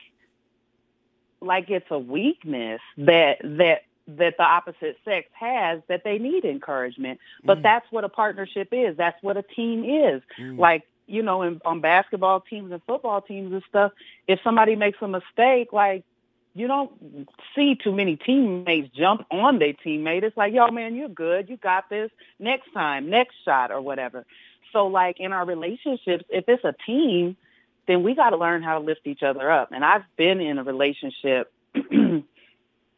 like 1.41 1.69
it's 1.69 1.89
a 1.91 1.99
weakness 1.99 2.81
that, 2.97 3.37
that 3.43 3.83
that 4.17 4.35
the 4.37 4.43
opposite 4.43 4.97
sex 5.05 5.27
has 5.33 5.81
that 5.87 6.03
they 6.03 6.17
need 6.17 6.45
encouragement. 6.45 7.19
But 7.43 7.59
mm. 7.59 7.63
that's 7.63 7.85
what 7.91 8.03
a 8.03 8.09
partnership 8.09 8.69
is. 8.71 8.97
That's 8.97 9.21
what 9.21 9.37
a 9.37 9.43
team 9.43 9.83
is. 9.83 10.21
Mm. 10.39 10.57
Like, 10.57 10.83
you 11.07 11.21
know, 11.21 11.41
in, 11.43 11.61
on 11.65 11.81
basketball 11.81 12.41
teams 12.41 12.71
and 12.71 12.81
football 12.83 13.21
teams 13.21 13.53
and 13.53 13.63
stuff, 13.69 13.91
if 14.27 14.39
somebody 14.43 14.75
makes 14.75 14.97
a 15.01 15.07
mistake, 15.07 15.73
like, 15.73 16.03
you 16.55 16.67
don't 16.67 17.27
see 17.55 17.75
too 17.75 17.91
many 17.91 18.15
teammates 18.15 18.89
jump 18.95 19.25
on 19.31 19.59
their 19.59 19.73
teammate. 19.73 20.23
It's 20.23 20.35
like, 20.35 20.53
yo, 20.53 20.67
man, 20.69 20.95
you're 20.95 21.07
good. 21.07 21.47
You 21.47 21.57
got 21.57 21.89
this. 21.89 22.09
Next 22.39 22.73
time, 22.73 23.09
next 23.09 23.35
shot 23.45 23.71
or 23.71 23.81
whatever. 23.81 24.25
So 24.73 24.87
like 24.87 25.19
in 25.19 25.31
our 25.31 25.45
relationships, 25.45 26.25
if 26.29 26.45
it's 26.47 26.63
a 26.63 26.75
team, 26.85 27.37
then 27.87 28.03
we 28.03 28.15
got 28.15 28.31
to 28.31 28.37
learn 28.37 28.63
how 28.63 28.79
to 28.79 28.85
lift 28.85 29.01
each 29.05 29.23
other 29.23 29.49
up. 29.49 29.71
And 29.71 29.83
I've 29.83 30.03
been 30.15 30.41
in 30.41 30.57
a 30.57 30.63
relationship 30.63 31.51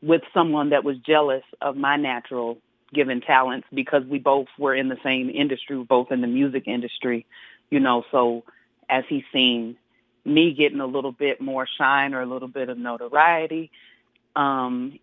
with 0.01 0.21
someone 0.33 0.69
that 0.69 0.83
was 0.83 0.97
jealous 0.97 1.43
of 1.61 1.75
my 1.75 1.95
natural 1.95 2.57
given 2.93 3.21
talents 3.21 3.67
because 3.73 4.03
we 4.05 4.19
both 4.19 4.47
were 4.57 4.75
in 4.75 4.89
the 4.89 4.97
same 5.03 5.29
industry, 5.29 5.77
both 5.83 6.11
in 6.11 6.21
the 6.21 6.27
music 6.27 6.67
industry, 6.67 7.25
you 7.69 7.79
know, 7.79 8.03
so 8.11 8.43
as 8.89 9.03
he's 9.07 9.23
seen 9.31 9.77
me 10.25 10.53
getting 10.53 10.79
a 10.79 10.85
little 10.85 11.11
bit 11.11 11.41
more 11.41 11.67
shine 11.77 12.13
or 12.13 12.21
a 12.21 12.25
little 12.25 12.47
bit 12.47 12.69
of 12.69 12.77
notoriety, 12.77 13.71
um, 14.35 14.99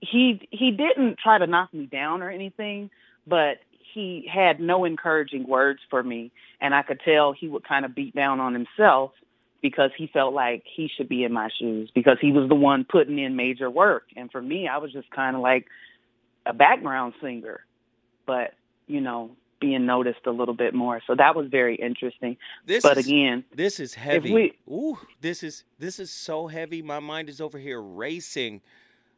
he 0.00 0.46
he 0.50 0.70
didn't 0.70 1.18
try 1.18 1.38
to 1.38 1.46
knock 1.46 1.72
me 1.74 1.86
down 1.86 2.22
or 2.22 2.30
anything, 2.30 2.90
but 3.26 3.58
he 3.94 4.28
had 4.32 4.60
no 4.60 4.84
encouraging 4.84 5.46
words 5.46 5.80
for 5.90 6.02
me, 6.02 6.30
and 6.60 6.74
I 6.74 6.82
could 6.82 7.00
tell 7.04 7.32
he 7.32 7.48
would 7.48 7.66
kind 7.66 7.84
of 7.84 7.94
beat 7.94 8.14
down 8.14 8.40
on 8.40 8.54
himself 8.54 9.12
because 9.60 9.90
he 9.96 10.06
felt 10.06 10.34
like 10.34 10.62
he 10.64 10.88
should 10.96 11.08
be 11.08 11.24
in 11.24 11.32
my 11.32 11.48
shoes 11.58 11.90
because 11.94 12.18
he 12.20 12.32
was 12.32 12.48
the 12.48 12.54
one 12.54 12.84
putting 12.88 13.18
in 13.18 13.36
major 13.36 13.70
work, 13.70 14.04
and 14.16 14.30
for 14.30 14.40
me, 14.40 14.68
I 14.68 14.78
was 14.78 14.92
just 14.92 15.10
kind 15.10 15.34
of 15.36 15.42
like 15.42 15.66
a 16.46 16.52
background 16.52 17.14
singer, 17.20 17.60
but 18.26 18.54
you 18.86 19.00
know, 19.00 19.30
being 19.60 19.86
noticed 19.86 20.20
a 20.26 20.30
little 20.30 20.54
bit 20.54 20.72
more. 20.74 21.00
So 21.06 21.14
that 21.16 21.34
was 21.34 21.48
very 21.48 21.74
interesting. 21.74 22.36
This 22.64 22.82
but 22.82 22.96
is, 22.98 23.06
again, 23.06 23.44
this 23.54 23.80
is 23.80 23.94
heavy. 23.94 24.32
we- 24.32 24.58
Ooh, 24.68 24.98
this 25.20 25.42
is 25.42 25.64
this 25.78 25.98
is 25.98 26.10
so 26.10 26.46
heavy. 26.46 26.80
My 26.82 27.00
mind 27.00 27.28
is 27.28 27.40
over 27.40 27.58
here 27.58 27.80
racing 27.80 28.60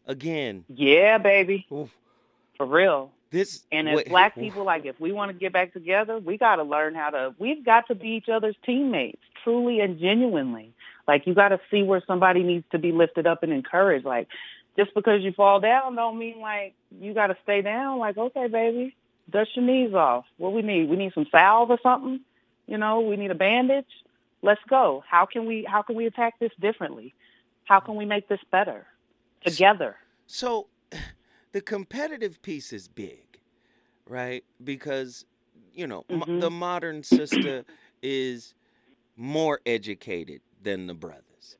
again. 0.06 0.64
yeah, 0.68 1.18
baby, 1.18 1.66
for 1.68 2.66
real. 2.66 3.12
This 3.30 3.64
And 3.70 3.88
as 3.88 3.96
wait, 3.96 4.08
black 4.08 4.34
people, 4.34 4.64
like 4.64 4.84
if 4.86 5.00
we 5.00 5.12
want 5.12 5.30
to 5.30 5.38
get 5.38 5.52
back 5.52 5.72
together, 5.72 6.18
we 6.18 6.36
got 6.36 6.56
to 6.56 6.62
learn 6.62 6.94
how 6.94 7.10
to. 7.10 7.34
We've 7.38 7.64
got 7.64 7.86
to 7.88 7.94
be 7.94 8.08
each 8.08 8.28
other's 8.28 8.56
teammates, 8.64 9.20
truly 9.44 9.80
and 9.80 9.98
genuinely. 9.98 10.72
Like 11.06 11.26
you 11.26 11.34
got 11.34 11.48
to 11.48 11.60
see 11.70 11.82
where 11.82 12.02
somebody 12.06 12.42
needs 12.42 12.64
to 12.72 12.78
be 12.78 12.92
lifted 12.92 13.26
up 13.26 13.42
and 13.42 13.52
encouraged. 13.52 14.04
Like 14.04 14.28
just 14.76 14.94
because 14.94 15.22
you 15.22 15.32
fall 15.32 15.60
down, 15.60 15.94
don't 15.94 16.18
mean 16.18 16.40
like 16.40 16.74
you 17.00 17.14
got 17.14 17.28
to 17.28 17.36
stay 17.42 17.62
down. 17.62 17.98
Like 17.98 18.18
okay, 18.18 18.48
baby, 18.48 18.96
dust 19.30 19.50
your 19.54 19.64
knees 19.64 19.94
off. 19.94 20.24
What 20.36 20.52
we 20.52 20.62
need? 20.62 20.88
We 20.88 20.96
need 20.96 21.12
some 21.14 21.26
salve 21.30 21.70
or 21.70 21.78
something. 21.82 22.20
You 22.66 22.78
know, 22.78 23.00
we 23.00 23.16
need 23.16 23.30
a 23.30 23.36
bandage. 23.36 23.86
Let's 24.42 24.60
go. 24.68 25.04
How 25.08 25.26
can 25.26 25.46
we? 25.46 25.64
How 25.68 25.82
can 25.82 25.96
we 25.96 26.06
attack 26.06 26.38
this 26.38 26.52
differently? 26.60 27.14
How 27.64 27.80
can 27.80 27.94
we 27.94 28.04
make 28.04 28.28
this 28.28 28.40
better 28.50 28.86
together? 29.44 29.96
So 30.26 30.66
the 31.52 31.60
competitive 31.60 32.40
piece 32.42 32.72
is 32.72 32.88
big, 32.88 33.40
right? 34.06 34.44
Because 34.62 35.24
you 35.72 35.86
know 35.86 36.04
m- 36.10 36.22
Mhm. 36.26 36.40
the 36.40 36.50
modern 36.50 37.02
sister 37.02 37.64
is 38.02 38.54
more 39.16 39.60
educated 39.66 40.40
than 40.62 40.86
the 40.86 40.94
brothers, 40.94 41.56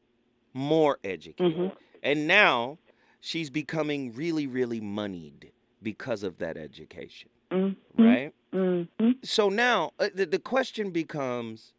more 0.52 0.98
educated, 1.04 1.56
Mhm. 1.56 1.76
and 2.02 2.26
now 2.26 2.78
she's 3.20 3.50
becoming 3.50 4.12
really, 4.12 4.46
really 4.46 4.80
moneyed 4.80 5.52
because 5.82 6.22
of 6.22 6.38
that 6.38 6.56
education, 6.56 7.30
Mm-hmm. 7.50 8.02
right? 8.02 8.34
Mm-hmm. 8.52 9.10
So 9.22 9.48
now 9.48 9.92
uh, 9.98 10.08
the, 10.14 10.26
the 10.26 10.38
question 10.38 10.90
becomes 10.90 11.72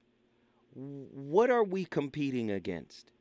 what 0.73 1.49
are 1.49 1.63
we 1.63 1.85
competing 1.85 2.49
against? 2.51 3.11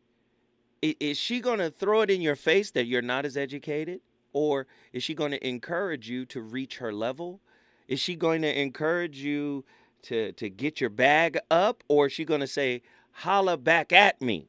Is 0.82 1.18
she 1.18 1.40
going 1.40 1.58
to 1.58 1.70
throw 1.70 2.00
it 2.02 2.10
in 2.10 2.20
your 2.20 2.36
face 2.36 2.70
that 2.72 2.86
you're 2.86 3.02
not 3.02 3.26
as 3.26 3.36
educated? 3.36 4.00
Or 4.32 4.66
is 4.92 5.02
she 5.02 5.14
going 5.14 5.32
to 5.32 5.46
encourage 5.46 6.08
you 6.08 6.24
to 6.26 6.40
reach 6.40 6.78
her 6.78 6.92
level? 6.92 7.40
Is 7.88 8.00
she 8.00 8.14
going 8.14 8.42
to 8.42 8.60
encourage 8.60 9.18
you 9.18 9.64
to, 10.02 10.32
to 10.32 10.48
get 10.48 10.80
your 10.80 10.90
bag 10.90 11.38
up? 11.50 11.82
Or 11.88 12.06
is 12.06 12.12
she 12.12 12.24
going 12.24 12.40
to 12.40 12.46
say, 12.46 12.82
holla 13.12 13.56
back 13.56 13.92
at 13.92 14.20
me 14.22 14.48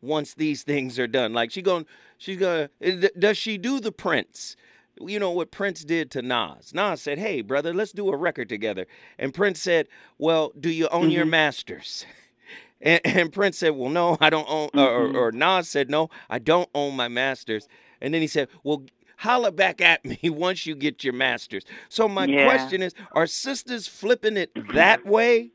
once 0.00 0.34
these 0.34 0.62
things 0.62 0.98
are 0.98 1.06
done? 1.08 1.32
Like 1.32 1.50
she 1.50 1.62
going, 1.62 1.86
she's 2.18 2.38
going 2.38 2.68
to, 2.80 3.10
does 3.18 3.36
she 3.36 3.58
do 3.58 3.80
the 3.80 3.92
Prince? 3.92 4.56
you 5.00 5.18
know 5.18 5.30
what 5.30 5.50
Prince 5.50 5.84
did 5.84 6.10
to 6.12 6.22
Nas. 6.22 6.72
Nas 6.72 7.02
said, 7.02 7.18
"Hey, 7.18 7.42
brother, 7.42 7.74
let's 7.74 7.92
do 7.92 8.08
a 8.08 8.16
record 8.16 8.48
together." 8.48 8.86
And 9.18 9.34
Prince 9.34 9.60
said, 9.60 9.88
"Well, 10.18 10.52
do 10.58 10.70
you 10.70 10.88
own 10.88 11.10
your 11.10 11.26
Mhm. 11.26 11.30
masters?" 11.30 12.06
And, 12.80 13.00
and 13.04 13.32
Prince 13.32 13.58
said, 13.58 13.70
"Well, 13.70 13.88
no, 13.90 14.18
I 14.20 14.28
don't 14.30 14.48
own." 14.48 14.68
Or, 14.74 14.88
or, 14.88 15.16
or 15.16 15.32
Nas 15.32 15.68
said, 15.68 15.88
"No, 15.88 16.10
I 16.28 16.38
don't 16.38 16.68
own 16.74 16.94
my 16.94 17.08
masters." 17.08 17.68
And 18.00 18.12
then 18.14 18.20
he 18.20 18.26
said, 18.26 18.48
"Well." 18.62 18.84
Holla 19.16 19.50
back 19.50 19.80
at 19.80 20.04
me 20.04 20.18
once 20.24 20.66
you 20.66 20.74
get 20.74 21.02
your 21.02 21.14
masters. 21.14 21.64
So 21.88 22.08
my 22.08 22.26
Yeah. 22.26 22.44
question 22.44 22.82
is: 22.82 22.94
Are 23.12 23.26
sisters 23.26 23.88
flipping 23.88 24.36
it 24.36 24.54
mm-hmm. 24.54 24.74
that 24.74 25.06
way? 25.06 25.50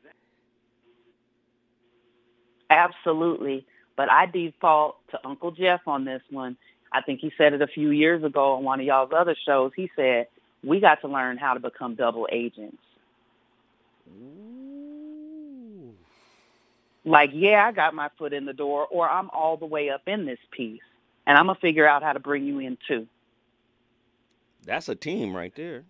Absolutely. 2.70 3.66
But 3.96 4.10
I 4.10 4.26
default 4.26 4.96
to 5.10 5.20
Uncle 5.26 5.50
Jeff 5.50 5.86
on 5.86 6.04
this 6.04 6.22
one. 6.30 6.56
I 6.92 7.02
think 7.02 7.20
he 7.20 7.32
said 7.36 7.52
it 7.52 7.62
a 7.62 7.66
few 7.66 7.90
years 7.90 8.24
ago 8.24 8.54
on 8.54 8.64
one 8.64 8.80
of 8.80 8.86
y'all's 8.86 9.12
other 9.16 9.36
shows. 9.46 9.72
He 9.76 9.90
said, 9.96 10.26
we 10.64 10.80
got 10.80 11.00
to 11.02 11.08
learn 11.08 11.38
how 11.38 11.54
to 11.54 11.60
become 11.60 11.94
double 11.94 12.28
agents. 12.30 12.78
Ooh. 14.08 15.92
Like, 17.04 17.30
yeah, 17.32 17.66
I 17.66 17.72
got 17.72 17.94
my 17.94 18.08
foot 18.18 18.32
in 18.32 18.44
the 18.46 18.52
door, 18.52 18.86
or 18.90 19.08
I'm 19.08 19.28
all 19.30 19.56
the 19.56 19.66
way 19.66 19.90
up 19.90 20.02
in 20.06 20.24
this 20.24 20.38
piece. 20.50 20.80
And 21.26 21.36
I'm 21.36 21.46
going 21.46 21.56
to 21.56 21.60
figure 21.60 21.86
out 21.86 22.02
how 22.02 22.12
to 22.12 22.20
bring 22.20 22.44
you 22.44 22.58
in 22.60 22.78
too. 22.86 23.06
That's 24.64 24.88
a 24.88 24.94
team 24.94 25.34
right 25.36 25.54
there. 25.54 25.84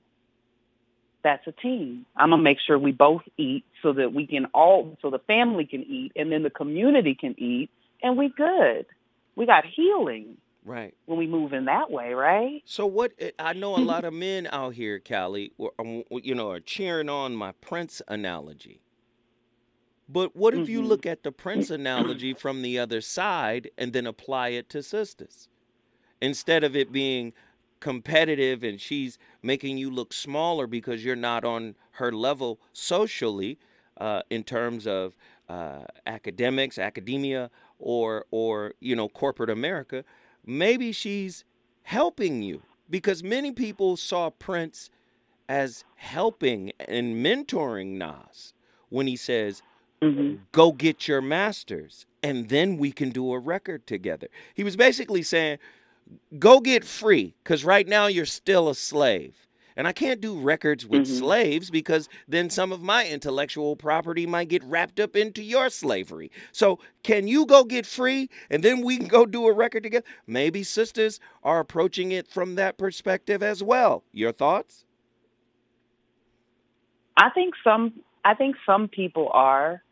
That's 1.24 1.46
a 1.46 1.52
team. 1.52 2.06
I'm 2.16 2.30
going 2.30 2.40
to 2.40 2.44
make 2.44 2.58
sure 2.66 2.78
we 2.78 2.92
both 2.92 3.22
eat 3.38 3.64
so 3.82 3.92
that 3.94 4.12
we 4.14 4.26
can 4.26 4.46
all, 4.54 4.96
so 5.02 5.10
the 5.10 5.20
family 5.20 5.66
can 5.66 5.82
eat 5.82 6.12
and 6.16 6.32
then 6.32 6.42
the 6.42 6.50
community 6.50 7.16
can 7.18 7.34
eat 7.38 7.70
and 8.02 8.16
we 8.18 8.30
good. 8.36 8.86
We 9.36 9.46
got 9.46 9.64
healing 9.76 10.38
Right. 10.64 10.94
when 11.06 11.18
we 11.18 11.26
move 11.26 11.52
in 11.52 11.66
that 11.66 11.90
way, 11.90 12.14
right? 12.14 12.62
So 12.64 12.86
what? 12.86 13.12
eh, 13.18 13.32
I 13.38 13.54
know 13.54 13.78
a 13.78 13.80
lot 13.80 14.04
of 14.04 14.14
men 14.14 14.48
out 14.52 14.74
here, 14.74 15.00
Callie, 15.00 15.52
um, 15.78 16.04
you 16.10 16.34
know, 16.34 16.50
are 16.50 16.60
cheering 16.60 17.08
on 17.08 17.34
my 17.36 17.52
Prince 17.60 18.02
analogy. 18.08 18.82
But 20.08 20.36
what 20.36 20.54
if 20.54 20.68
you 20.68 20.82
Mhm. 20.82 20.88
look 20.88 21.06
at 21.06 21.22
the 21.22 21.32
Prince 21.32 21.70
analogy 21.70 22.34
from 22.34 22.62
the 22.62 22.78
other 22.78 23.00
side 23.00 23.70
and 23.78 23.92
then 23.92 24.06
apply 24.06 24.50
it 24.50 24.68
to 24.70 24.82
sisters? 24.82 25.48
Instead 26.20 26.64
of 26.64 26.76
it 26.76 26.92
being 26.92 27.32
competitive 27.82 28.62
and 28.62 28.80
she's 28.80 29.18
making 29.42 29.76
you 29.76 29.90
look 29.90 30.12
smaller 30.12 30.66
because 30.68 31.04
you're 31.04 31.16
not 31.16 31.44
on 31.44 31.74
her 31.92 32.12
level 32.12 32.60
socially, 32.72 33.58
uh, 33.98 34.22
in 34.30 34.42
terms 34.42 34.86
of 34.86 35.16
uh, 35.48 35.84
academics, 36.06 36.78
academia, 36.78 37.50
or 37.78 38.24
or 38.30 38.72
you 38.80 38.96
know 38.96 39.08
corporate 39.08 39.50
America, 39.50 40.04
maybe 40.46 40.92
she's 40.92 41.44
helping 41.82 42.42
you 42.42 42.62
because 42.88 43.22
many 43.22 43.52
people 43.52 43.96
saw 43.96 44.30
Prince 44.30 44.90
as 45.48 45.84
helping 45.96 46.72
and 46.80 47.24
mentoring 47.24 47.98
Nas 47.98 48.54
when 48.88 49.06
he 49.06 49.16
says, 49.16 49.62
hmm 50.00 50.36
"Go 50.52 50.72
get 50.72 51.08
your 51.08 51.20
masters, 51.20 52.06
and 52.22 52.48
then 52.48 52.76
we 52.78 52.92
can 52.92 53.10
do 53.10 53.32
a 53.32 53.38
record 53.38 53.86
together." 53.86 54.28
He 54.54 54.64
was 54.64 54.76
basically 54.76 55.22
saying, 55.22 55.58
"Go 56.38 56.60
get 56.60 56.84
free, 56.84 57.34
because 57.42 57.64
right 57.64 57.86
now 57.86 58.06
you're 58.06 58.26
still 58.26 58.68
a 58.68 58.74
slave." 58.74 59.46
And 59.74 59.88
I 59.88 59.92
can't 59.92 60.20
do 60.20 60.38
records 60.38 60.86
with 60.86 61.04
Mhm. 61.04 61.18
slaves 61.18 61.70
because 61.70 62.08
then 62.28 62.50
some 62.50 62.72
of 62.72 62.82
my 62.82 63.06
intellectual 63.08 63.74
property 63.74 64.26
might 64.26 64.48
get 64.48 64.62
wrapped 64.64 65.00
up 65.00 65.16
into 65.16 65.42
your 65.42 65.70
slavery. 65.70 66.30
So, 66.52 66.78
can 67.02 67.26
you 67.26 67.46
go 67.46 67.64
get 67.64 67.86
free 67.86 68.28
and 68.50 68.62
then 68.62 68.82
we 68.82 68.98
can 68.98 69.08
go 69.08 69.24
do 69.24 69.46
a 69.46 69.52
record 69.52 69.84
together? 69.84 70.04
Maybe 70.26 70.62
sisters 70.62 71.20
are 71.42 71.58
approaching 71.58 72.12
it 72.12 72.28
from 72.28 72.54
that 72.56 72.76
perspective 72.76 73.42
as 73.42 73.62
well. 73.62 74.04
Your 74.12 74.32
thoughts? 74.32 74.84
I 77.16 77.30
think 77.30 77.54
some 77.64 78.02
I 78.24 78.34
think 78.34 78.56
some 78.66 78.88
people 78.88 79.30
are. 79.32 79.82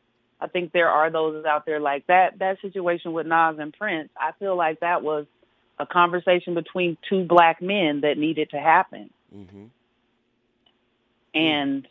I 0.40 0.46
think 0.46 0.72
there 0.72 0.88
are 0.88 1.10
those 1.10 1.44
out 1.44 1.66
there 1.66 1.80
like 1.80 2.06
that. 2.06 2.38
That 2.38 2.60
situation 2.60 3.12
with 3.12 3.26
Nas 3.26 3.58
and 3.58 3.72
Prince, 3.72 4.10
I 4.16 4.32
feel 4.38 4.56
like 4.56 4.80
that 4.80 5.02
was 5.02 5.26
a 5.80 5.86
conversation 5.86 6.54
between 6.54 6.96
two 7.08 7.24
black 7.24 7.62
men 7.62 8.02
that 8.02 8.18
needed 8.18 8.50
to 8.50 8.58
happen. 8.58 9.10
Mm-hmm. 9.34 9.64
And 11.34 11.88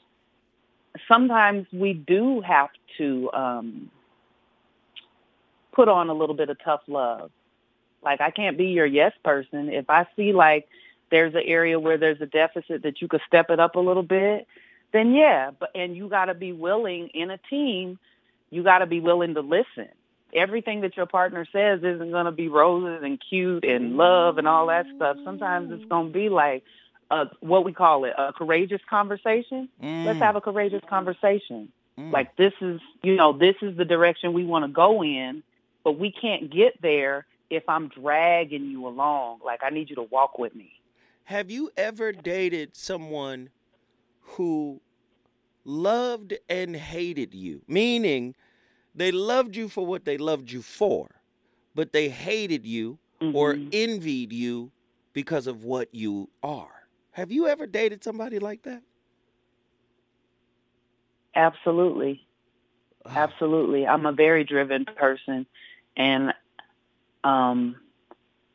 sometimes 1.07 1.65
we 1.71 1.93
do 1.93 2.41
have 2.41 2.69
to 2.97 3.31
um, 3.33 3.91
put 5.73 5.89
on 5.89 6.09
a 6.09 6.13
little 6.13 6.35
bit 6.35 6.49
of 6.49 6.57
tough 6.63 6.81
love. 6.87 7.31
Like 8.03 8.21
I 8.21 8.31
can't 8.31 8.57
be 8.57 8.67
your 8.67 8.85
yes 8.85 9.13
person. 9.23 9.69
If 9.69 9.89
I 9.89 10.07
see 10.15 10.33
like 10.33 10.67
there's 11.09 11.33
an 11.33 11.43
area 11.43 11.79
where 11.79 11.97
there's 11.97 12.21
a 12.21 12.25
deficit 12.25 12.83
that 12.83 13.01
you 13.01 13.07
could 13.07 13.21
step 13.27 13.49
it 13.49 13.59
up 13.59 13.75
a 13.75 13.79
little 13.79 14.03
bit, 14.03 14.47
then 14.93 15.13
yeah. 15.13 15.51
But 15.57 15.71
and 15.75 15.95
you 15.95 16.07
got 16.07 16.25
to 16.25 16.33
be 16.33 16.51
willing 16.51 17.07
in 17.09 17.31
a 17.31 17.39
team. 17.49 17.99
You 18.51 18.63
got 18.63 18.79
to 18.79 18.85
be 18.85 18.99
willing 18.99 19.33
to 19.33 19.41
listen. 19.41 19.89
Everything 20.33 20.81
that 20.81 20.95
your 20.95 21.05
partner 21.05 21.45
says 21.51 21.79
isn't 21.79 22.11
going 22.11 22.25
to 22.25 22.31
be 22.31 22.47
roses 22.47 23.01
and 23.03 23.21
cute 23.29 23.65
and 23.65 23.97
love 23.97 24.37
and 24.37 24.47
all 24.47 24.67
that 24.67 24.85
stuff. 24.95 25.17
Sometimes 25.23 25.71
it's 25.71 25.85
going 25.85 26.07
to 26.07 26.13
be 26.13 26.29
like 26.29 26.63
a, 27.11 27.25
what 27.39 27.65
we 27.65 27.73
call 27.73 28.05
it 28.05 28.13
a 28.17 28.31
courageous 28.33 28.81
conversation. 28.89 29.69
Let's 29.81 30.19
have 30.19 30.35
a 30.35 30.41
courageous 30.41 30.83
conversation. 30.87 31.71
Mm. 31.97 32.11
Like 32.11 32.35
this 32.37 32.53
is, 32.61 32.79
you 33.03 33.15
know, 33.15 33.37
this 33.37 33.55
is 33.61 33.75
the 33.77 33.85
direction 33.85 34.33
we 34.33 34.45
want 34.45 34.65
to 34.65 34.71
go 34.71 35.03
in, 35.03 35.43
but 35.83 35.97
we 35.97 36.11
can't 36.11 36.51
get 36.51 36.81
there 36.81 37.25
if 37.49 37.63
I'm 37.67 37.89
dragging 37.89 38.65
you 38.65 38.87
along. 38.87 39.39
Like 39.43 39.61
I 39.63 39.69
need 39.69 39.89
you 39.89 39.95
to 39.95 40.03
walk 40.03 40.37
with 40.37 40.55
me. 40.55 40.71
Have 41.25 41.51
you 41.51 41.71
ever 41.77 42.11
dated 42.11 42.75
someone 42.75 43.49
who 44.21 44.81
loved 45.65 46.33
and 46.47 46.75
hated 46.75 47.33
you? 47.33 47.61
Meaning 47.67 48.35
they 48.95 49.11
loved 49.11 49.55
you 49.55 49.69
for 49.69 49.85
what 49.85 50.05
they 50.05 50.17
loved 50.17 50.51
you 50.51 50.61
for, 50.61 51.09
but 51.75 51.91
they 51.93 52.09
hated 52.09 52.65
you 52.65 52.99
or 53.33 53.55
Mhm. 53.55 53.69
envied 53.71 54.33
you 54.33 54.71
because 55.13 55.47
of 55.47 55.63
what 55.63 55.93
you 55.93 56.29
are. 56.43 56.87
Have 57.11 57.31
you 57.31 57.47
ever 57.47 57.67
dated 57.67 58.03
somebody 58.03 58.39
like 58.39 58.63
that? 58.63 58.83
Absolutely. 61.35 62.27
Absolutely. 63.05 63.87
I'm 63.87 64.05
a 64.05 64.11
very 64.11 64.43
driven 64.43 64.85
person 64.85 65.45
and 65.97 66.33
um 67.23 67.75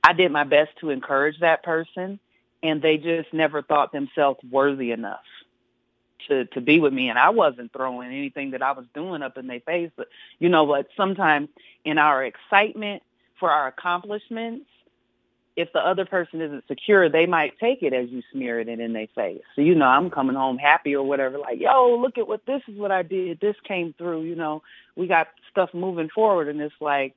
I 0.04 0.12
did 0.12 0.30
my 0.32 0.44
best 0.44 0.70
to 0.80 0.90
encourage 0.90 1.40
that 1.40 1.62
person 1.62 2.20
and 2.62 2.82
they 2.82 2.98
just 2.98 3.32
never 3.32 3.62
thought 3.62 3.92
themselves 3.92 4.40
worthy 4.50 4.92
enough 4.92 5.22
to 6.28 6.44
to 6.46 6.60
be 6.60 6.80
with 6.80 6.92
me 6.92 7.08
and 7.08 7.18
I 7.18 7.30
wasn't 7.30 7.72
throwing 7.72 8.08
anything 8.08 8.52
that 8.52 8.62
I 8.62 8.72
was 8.72 8.86
doing 8.94 9.22
up 9.22 9.38
in 9.38 9.46
their 9.46 9.60
face 9.60 9.90
but 9.96 10.08
you 10.38 10.48
know 10.48 10.64
what? 10.64 10.88
Sometimes 10.96 11.48
in 11.84 11.98
our 11.98 12.24
excitement 12.24 13.02
for 13.38 13.50
our 13.50 13.66
accomplishments 13.68 14.66
if 15.56 15.72
the 15.72 15.78
other 15.78 16.04
person 16.04 16.40
isn't 16.40 16.64
secure 16.66 17.08
they 17.08 17.26
might 17.26 17.58
take 17.58 17.82
it 17.82 17.92
as 17.92 18.08
you 18.10 18.22
smear 18.32 18.58
it 18.60 18.68
in 18.68 18.92
their 18.92 19.06
face. 19.14 19.42
So 19.54 19.62
you 19.62 19.74
know 19.74 19.86
I'm 19.86 20.10
coming 20.10 20.36
home 20.36 20.58
happy 20.58 20.94
or 20.96 21.04
whatever 21.04 21.38
like 21.38 21.60
yo 21.60 21.96
look 22.00 22.18
at 22.18 22.26
what 22.28 22.44
this 22.46 22.62
is 22.68 22.76
what 22.76 22.90
I 22.90 23.02
did. 23.02 23.40
This 23.40 23.56
came 23.66 23.94
through 23.96 24.22
you 24.22 24.34
know 24.34 24.62
we 24.96 25.06
got 25.06 25.28
stuff 25.50 25.70
moving 25.72 26.08
forward 26.08 26.48
and 26.48 26.60
it's 26.60 26.74
like 26.80 27.14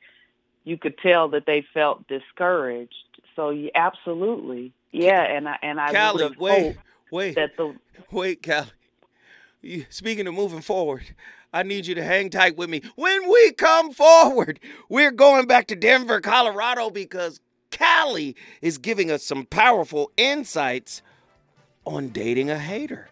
you 0.63 0.77
could 0.77 0.97
tell 0.97 1.29
that 1.29 1.45
they 1.45 1.65
felt 1.73 2.07
discouraged. 2.07 2.93
So 3.35 3.49
you 3.51 3.71
absolutely. 3.73 4.73
Yeah 4.91 5.21
and 5.21 5.47
I 5.47 5.57
and 5.61 5.79
I 5.79 5.93
Callie, 5.93 6.23
would 6.25 6.37
wait, 6.37 6.75
hope 6.75 6.75
wait, 7.11 7.35
that 7.35 7.51
the 7.57 7.75
wait, 8.11 8.43
Callie. 8.45 8.67
Speaking 9.89 10.27
of 10.27 10.33
moving 10.33 10.61
forward, 10.61 11.03
I 11.53 11.63
need 11.63 11.87
you 11.87 11.95
to 11.95 12.03
hang 12.03 12.29
tight 12.29 12.57
with 12.57 12.69
me. 12.69 12.81
When 12.95 13.29
we 13.29 13.51
come 13.53 13.91
forward, 13.91 14.59
we're 14.89 15.11
going 15.11 15.47
back 15.47 15.67
to 15.67 15.75
Denver, 15.75 16.21
Colorado, 16.21 16.89
because 16.89 17.39
Callie 17.71 18.35
is 18.61 18.77
giving 18.77 19.11
us 19.11 19.23
some 19.23 19.45
powerful 19.45 20.11
insights 20.17 21.01
on 21.85 22.09
dating 22.09 22.49
a 22.49 22.59
hater. 22.59 23.09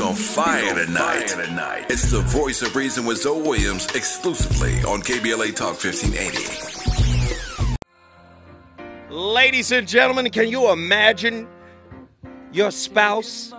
He's 0.00 0.08
on 0.08 0.14
fire 0.14 0.86
tonight. 0.86 1.84
It's 1.90 2.10
the 2.10 2.20
voice 2.20 2.62
of 2.62 2.74
reason 2.74 3.04
with 3.04 3.18
Zoe 3.18 3.42
Williams 3.42 3.84
exclusively 3.94 4.72
on 4.84 5.02
KBLA 5.02 5.54
Talk 5.54 5.76
1580. 5.84 7.76
Ladies 9.14 9.72
and 9.72 9.86
gentlemen, 9.86 10.30
can 10.30 10.48
you 10.48 10.70
imagine 10.72 11.46
your 12.50 12.70
spouse, 12.70 13.52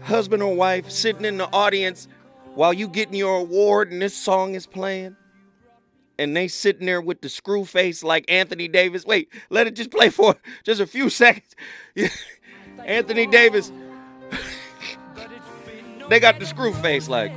husband 0.00 0.42
or 0.42 0.54
wife, 0.54 0.90
sitting 0.90 1.26
in 1.26 1.36
the 1.36 1.52
audience 1.52 2.08
while 2.54 2.72
you 2.72 2.88
getting 2.88 3.12
your 3.14 3.40
award 3.40 3.92
and 3.92 4.00
this 4.00 4.16
song 4.16 4.54
is 4.54 4.64
playing? 4.66 5.14
And 6.18 6.34
they 6.34 6.48
sitting 6.48 6.86
there 6.86 7.02
with 7.02 7.20
the 7.20 7.28
screw 7.28 7.66
face 7.66 8.02
like 8.02 8.24
Anthony 8.26 8.68
Davis. 8.68 9.04
Wait, 9.04 9.28
let 9.50 9.66
it 9.66 9.76
just 9.76 9.90
play 9.90 10.08
for 10.08 10.34
just 10.64 10.80
a 10.80 10.86
few 10.86 11.10
seconds. 11.20 11.54
Anthony 12.86 13.26
Davis. 13.26 13.70
They 16.12 16.20
got 16.20 16.38
the 16.38 16.44
screw 16.44 16.74
face 16.74 17.08
like. 17.08 17.32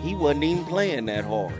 He 0.00 0.14
wasn't 0.14 0.44
even 0.44 0.64
playing 0.64 1.06
that 1.06 1.24
hard. 1.24 1.52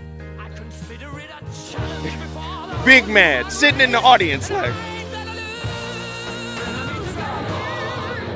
Big 2.85 3.09
man 3.09 3.51
sitting 3.51 3.81
in 3.81 3.90
the 3.90 3.99
audience 3.99 4.49
like. 4.49 4.73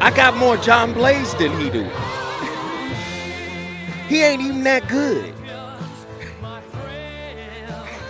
I 0.01 0.13
got 0.17 0.37
more 0.37 0.57
John 0.57 0.93
Blaze 0.93 1.33
than 1.37 1.57
he 1.61 1.71
do. 1.71 1.85
he 4.09 4.23
ain't 4.23 4.43
even 4.43 4.65
that 4.65 4.89
good. 4.89 5.33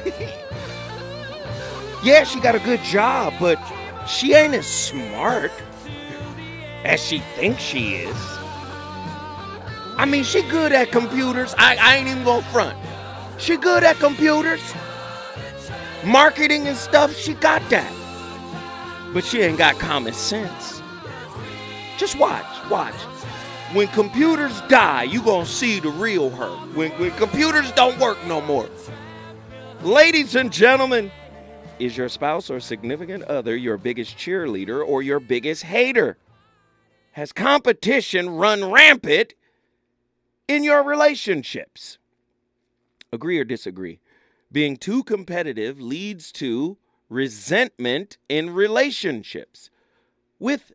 yeah, 2.03 2.25
she 2.25 2.41
got 2.41 2.55
a 2.55 2.61
good 2.61 2.83
job, 2.85 3.35
but 3.39 3.59
she 4.09 4.33
ain't 4.33 4.55
as 4.55 4.67
smart 4.67 5.53
as 6.85 7.01
she 7.01 7.19
thinks 7.37 7.63
she 7.63 7.95
is. 7.97 8.17
I 9.97 10.05
mean, 10.07 10.25
she 10.25 10.43
good 10.43 10.73
at 10.73 10.91
computers. 10.91 11.55
I, 11.59 11.77
I 11.77 11.97
ain't 11.97 12.09
even 12.09 12.25
gonna 12.25 12.43
front. 12.47 12.79
She 13.39 13.57
good 13.57 13.85
at 13.85 13.97
computers. 13.97 14.61
Marketing 16.05 16.67
and 16.67 16.77
stuff, 16.77 17.15
she 17.15 17.35
got 17.35 17.63
that. 17.71 17.93
But 19.13 19.25
she 19.25 19.43
ain't 19.43 19.59
got 19.59 19.79
common 19.79 20.13
sense. 20.13 20.83
Just 21.99 22.19
watch, 22.19 22.47
watch. 22.71 22.95
When 23.75 23.89
computers 23.89 24.61
die, 24.63 25.05
you 25.05 25.23
gonna 25.23 25.47
see 25.47 25.81
the 25.81 25.91
real 25.91 26.31
her. 26.31 26.51
When, 26.75 26.91
when 26.93 27.11
computers 27.13 27.71
don't 27.73 27.99
work 27.99 28.19
no 28.27 28.41
more. 28.41 28.69
Ladies 29.83 30.35
and 30.35 30.53
gentlemen, 30.53 31.11
is 31.79 31.97
your 31.97 32.09
spouse 32.09 32.51
or 32.51 32.61
significant 32.61 33.25
other 33.25 33.57
your 33.57 33.79
biggest 33.79 34.17
cheerleader 34.17 34.87
or 34.87 35.03
your 35.03 35.21
biggest 35.21 35.63
hater? 35.63 36.17
Has 37.13 37.31
competition 37.31 38.31
run 38.31 38.71
rampant 38.71 39.35
in 40.49 40.65
your 40.65 40.83
relationships? 40.83 41.99
Agree 43.13 43.39
or 43.39 43.45
disagree? 43.45 44.01
Being 44.51 44.79
too 44.79 45.05
competitive 45.05 45.79
leads 45.79 46.33
to 46.33 46.79
resentment 47.11 48.17
in 48.31 48.55
relationships. 48.55 49.69
With 50.39 50.73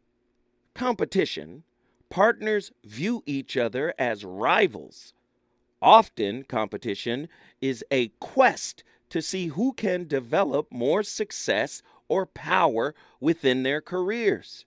competition, 0.76 1.63
partners 2.10 2.71
view 2.84 3.23
each 3.26 3.58
other 3.58 3.95
as 3.97 4.23
rivals. 4.23 5.13
Often, 5.82 6.43
competition 6.43 7.30
is 7.62 7.84
a 7.89 8.10
quest 8.19 8.84
to 9.10 9.23
see 9.23 9.47
who 9.47 9.73
can 9.73 10.08
develop 10.08 10.71
more 10.71 11.02
success 11.02 11.82
or 12.08 12.28
power 12.28 12.93
within 13.19 13.63
their 13.63 13.82
careers. 13.82 14.66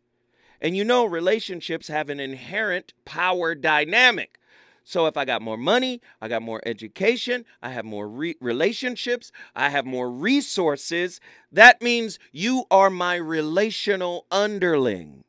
And 0.60 0.76
you 0.76 0.84
know, 0.84 1.04
relationships 1.06 1.88
have 1.88 2.10
an 2.10 2.20
inherent 2.20 2.92
power 3.04 3.54
dynamic. 3.54 4.38
So 4.84 5.06
if 5.06 5.16
I 5.16 5.24
got 5.24 5.42
more 5.42 5.56
money, 5.56 6.00
I 6.20 6.28
got 6.28 6.42
more 6.42 6.60
education, 6.66 7.44
I 7.62 7.70
have 7.70 7.84
more 7.84 8.08
re- 8.08 8.36
relationships, 8.40 9.30
I 9.54 9.70
have 9.70 9.86
more 9.86 10.10
resources, 10.10 11.20
that 11.52 11.80
means 11.80 12.18
you 12.32 12.64
are 12.70 12.90
my 12.90 13.14
relational 13.14 14.26
underling. 14.30 15.22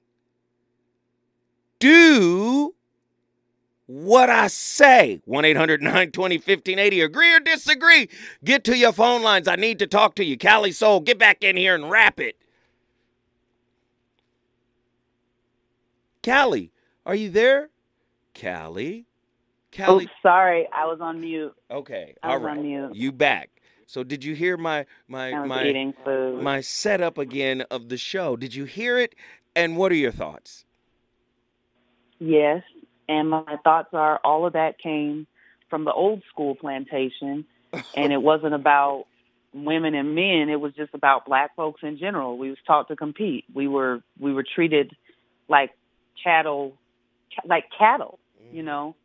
Do 1.79 2.73
what 3.87 4.29
I 4.29 4.47
say. 4.47 5.21
1 5.25 5.45
800 5.45 5.81
920 5.81 6.37
1580. 6.37 7.01
Agree 7.01 7.35
or 7.35 7.39
disagree? 7.39 8.09
Get 8.43 8.63
to 8.65 8.77
your 8.77 8.93
phone 8.93 9.21
lines. 9.21 9.47
I 9.47 9.55
need 9.57 9.79
to 9.79 9.87
talk 9.87 10.15
to 10.15 10.23
you. 10.23 10.37
Callie 10.37 10.71
Soul, 10.71 11.01
get 11.01 11.19
back 11.19 11.43
in 11.43 11.57
here 11.57 11.75
and 11.75 11.89
rap 11.89 12.19
it. 12.19 12.37
Callie, 16.23 16.71
are 17.05 17.15
you 17.15 17.29
there? 17.29 17.69
Callie? 18.39 19.05
Oh, 19.79 19.85
Callie? 19.85 20.07
Oh, 20.09 20.13
sorry, 20.21 20.67
I 20.73 20.85
was 20.85 20.99
on 21.01 21.21
mute. 21.21 21.53
Okay, 21.69 22.15
I 22.21 22.33
all 22.33 22.39
was 22.41 22.57
on 22.57 22.63
mute. 22.63 22.95
You 22.95 23.11
back. 23.11 23.49
So 23.87 24.03
did 24.03 24.23
you 24.23 24.35
hear 24.35 24.55
my 24.55 24.85
my 25.07 25.45
my 25.45 25.65
eating 25.65 25.93
food. 26.05 26.41
my 26.41 26.61
setup 26.61 27.17
again 27.17 27.61
of 27.71 27.89
the 27.89 27.97
show? 27.97 28.35
Did 28.35 28.55
you 28.55 28.65
hear 28.65 28.97
it? 28.99 29.15
And 29.55 29.75
what 29.75 29.91
are 29.91 29.95
your 29.95 30.11
thoughts? 30.11 30.65
Yes, 32.19 32.63
and 33.09 33.29
my 33.29 33.57
thoughts 33.63 33.89
are 33.93 34.19
all 34.23 34.45
of 34.45 34.53
that 34.53 34.79
came 34.79 35.27
from 35.69 35.85
the 35.85 35.91
old 35.91 36.21
school 36.29 36.55
plantation, 36.55 37.45
and 37.95 38.13
it 38.13 38.21
wasn't 38.21 38.53
about 38.53 39.05
women 39.53 39.95
and 39.95 40.15
men. 40.15 40.49
It 40.49 40.61
was 40.61 40.73
just 40.73 40.93
about 40.93 41.25
black 41.25 41.55
folks 41.55 41.81
in 41.83 41.97
general. 41.97 42.37
We 42.37 42.49
was 42.49 42.59
taught 42.65 42.87
to 42.89 42.95
compete. 42.95 43.45
We 43.53 43.67
were 43.67 44.01
we 44.19 44.33
were 44.33 44.45
treated 44.55 44.95
like 45.49 45.71
cattle, 46.23 46.77
like 47.45 47.65
cattle, 47.77 48.19
you 48.51 48.59
mm-hmm. 48.59 48.65
know. 48.65 48.95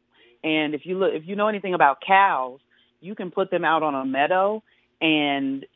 And 0.45 0.75
if 0.75 0.87
you 0.87 0.99
look, 0.99 1.15
if 1.15 1.27
you 1.27 1.37
know 1.37 1.49
anything 1.49 1.75
about 1.75 2.01
cows, 2.01 2.61
you 3.01 3.15
can 3.15 3.31
put 3.31 3.51
them 3.51 3.65
out 3.65 3.83
on 3.83 3.95
a 3.95 4.05
meadow 4.05 4.63
and 5.01 5.67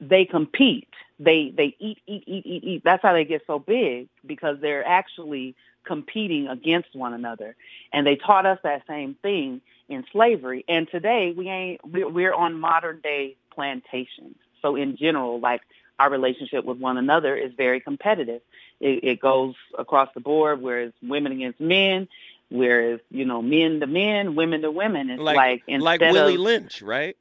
they 0.00 0.24
compete. 0.24 0.88
They 1.18 1.52
they 1.56 1.76
eat 1.78 1.98
eat 2.06 2.24
eat 2.26 2.46
eat 2.46 2.64
eat. 2.64 2.82
That's 2.84 3.02
how 3.02 3.12
they 3.12 3.24
get 3.24 3.42
so 3.46 3.58
big 3.58 4.08
because 4.26 4.58
they're 4.60 4.86
actually 4.86 5.54
competing 5.84 6.48
against 6.48 6.94
one 6.94 7.12
another. 7.12 7.54
And 7.92 8.06
they 8.06 8.16
taught 8.16 8.46
us 8.46 8.58
that 8.64 8.82
same 8.86 9.14
thing 9.22 9.60
in 9.88 10.04
slavery. 10.12 10.64
And 10.68 10.88
today 10.90 11.32
we 11.36 11.48
ain't 11.48 11.80
we're, 11.86 12.08
we're 12.08 12.34
on 12.34 12.58
modern 12.58 13.00
day 13.00 13.36
plantations. 13.54 14.36
So 14.62 14.76
in 14.76 14.96
general, 14.96 15.40
like 15.40 15.60
our 15.98 16.10
relationship 16.10 16.64
with 16.64 16.78
one 16.78 16.96
another 16.96 17.36
is 17.36 17.52
very 17.56 17.80
competitive. 17.80 18.42
It, 18.80 19.04
it 19.04 19.20
goes 19.20 19.54
across 19.78 20.08
the 20.14 20.20
board, 20.20 20.60
whereas 20.60 20.92
women 21.02 21.32
against 21.32 21.60
men, 21.60 22.08
Whereas, 22.50 23.00
you 23.10 23.24
know, 23.24 23.42
men 23.42 23.80
to 23.80 23.86
men, 23.86 24.36
women 24.36 24.62
to 24.62 24.70
women, 24.70 25.10
it's 25.10 25.20
like 25.20 25.36
like, 25.36 25.62
instead 25.66 25.82
like 25.82 26.00
Willie 26.00 26.34
of 26.34 26.40
Lynch, 26.40 26.82
right? 26.82 27.16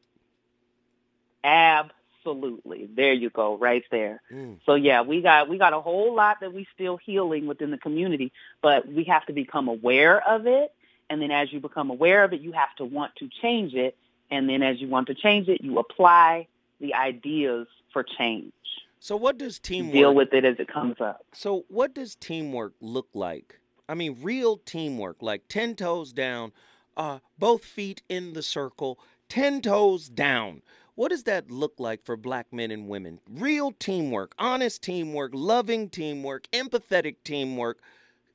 absolutely. 1.43 2.89
There 2.93 3.13
you 3.13 3.29
go, 3.29 3.57
right 3.57 3.83
there. 3.91 4.21
Mm. 4.31 4.57
So 4.65 4.75
yeah, 4.75 5.01
we 5.01 5.21
got 5.21 5.49
we 5.49 5.57
got 5.57 5.73
a 5.73 5.81
whole 5.81 6.15
lot 6.15 6.39
that 6.41 6.53
we 6.53 6.67
still 6.73 6.97
healing 6.97 7.47
within 7.47 7.71
the 7.71 7.77
community, 7.77 8.31
but 8.61 8.87
we 8.87 9.05
have 9.05 9.25
to 9.25 9.33
become 9.33 9.67
aware 9.67 10.21
of 10.27 10.47
it. 10.47 10.73
And 11.09 11.21
then 11.21 11.31
as 11.31 11.51
you 11.51 11.59
become 11.59 11.89
aware 11.89 12.23
of 12.23 12.33
it, 12.33 12.41
you 12.41 12.53
have 12.53 12.73
to 12.77 12.85
want 12.85 13.15
to 13.17 13.29
change 13.41 13.73
it. 13.73 13.97
And 14.31 14.49
then 14.49 14.63
as 14.63 14.79
you 14.79 14.87
want 14.87 15.07
to 15.07 15.15
change 15.15 15.47
it, 15.49 15.61
you 15.61 15.77
apply 15.79 16.47
the 16.79 16.95
ideas 16.95 17.67
for 17.93 18.03
change. 18.03 18.51
So 18.99 19.15
what 19.15 19.37
does 19.37 19.59
teamwork 19.59 19.93
Deal 19.93 20.13
with 20.13 20.33
it 20.33 20.45
as 20.45 20.55
it 20.59 20.67
comes 20.67 20.95
up. 20.99 21.25
So, 21.33 21.65
what 21.67 21.93
does 21.93 22.15
teamwork 22.15 22.73
look 22.79 23.09
like? 23.13 23.59
I 23.89 23.95
mean, 23.95 24.17
real 24.21 24.57
teamwork, 24.57 25.21
like 25.21 25.47
10 25.49 25.75
toes 25.75 26.13
down, 26.13 26.53
uh, 26.95 27.19
both 27.37 27.65
feet 27.65 28.01
in 28.07 28.31
the 28.31 28.41
circle, 28.41 28.97
10 29.27 29.61
toes 29.61 30.07
down. 30.07 30.61
What 30.95 31.09
does 31.09 31.23
that 31.23 31.51
look 31.51 31.73
like 31.79 32.05
for 32.05 32.15
black 32.15 32.47
men 32.53 32.71
and 32.71 32.87
women? 32.87 33.19
Real 33.29 33.71
teamwork, 33.71 34.33
honest 34.37 34.81
teamwork, 34.83 35.31
loving 35.33 35.89
teamwork, 35.89 36.47
empathetic 36.53 37.15
teamwork. 37.23 37.79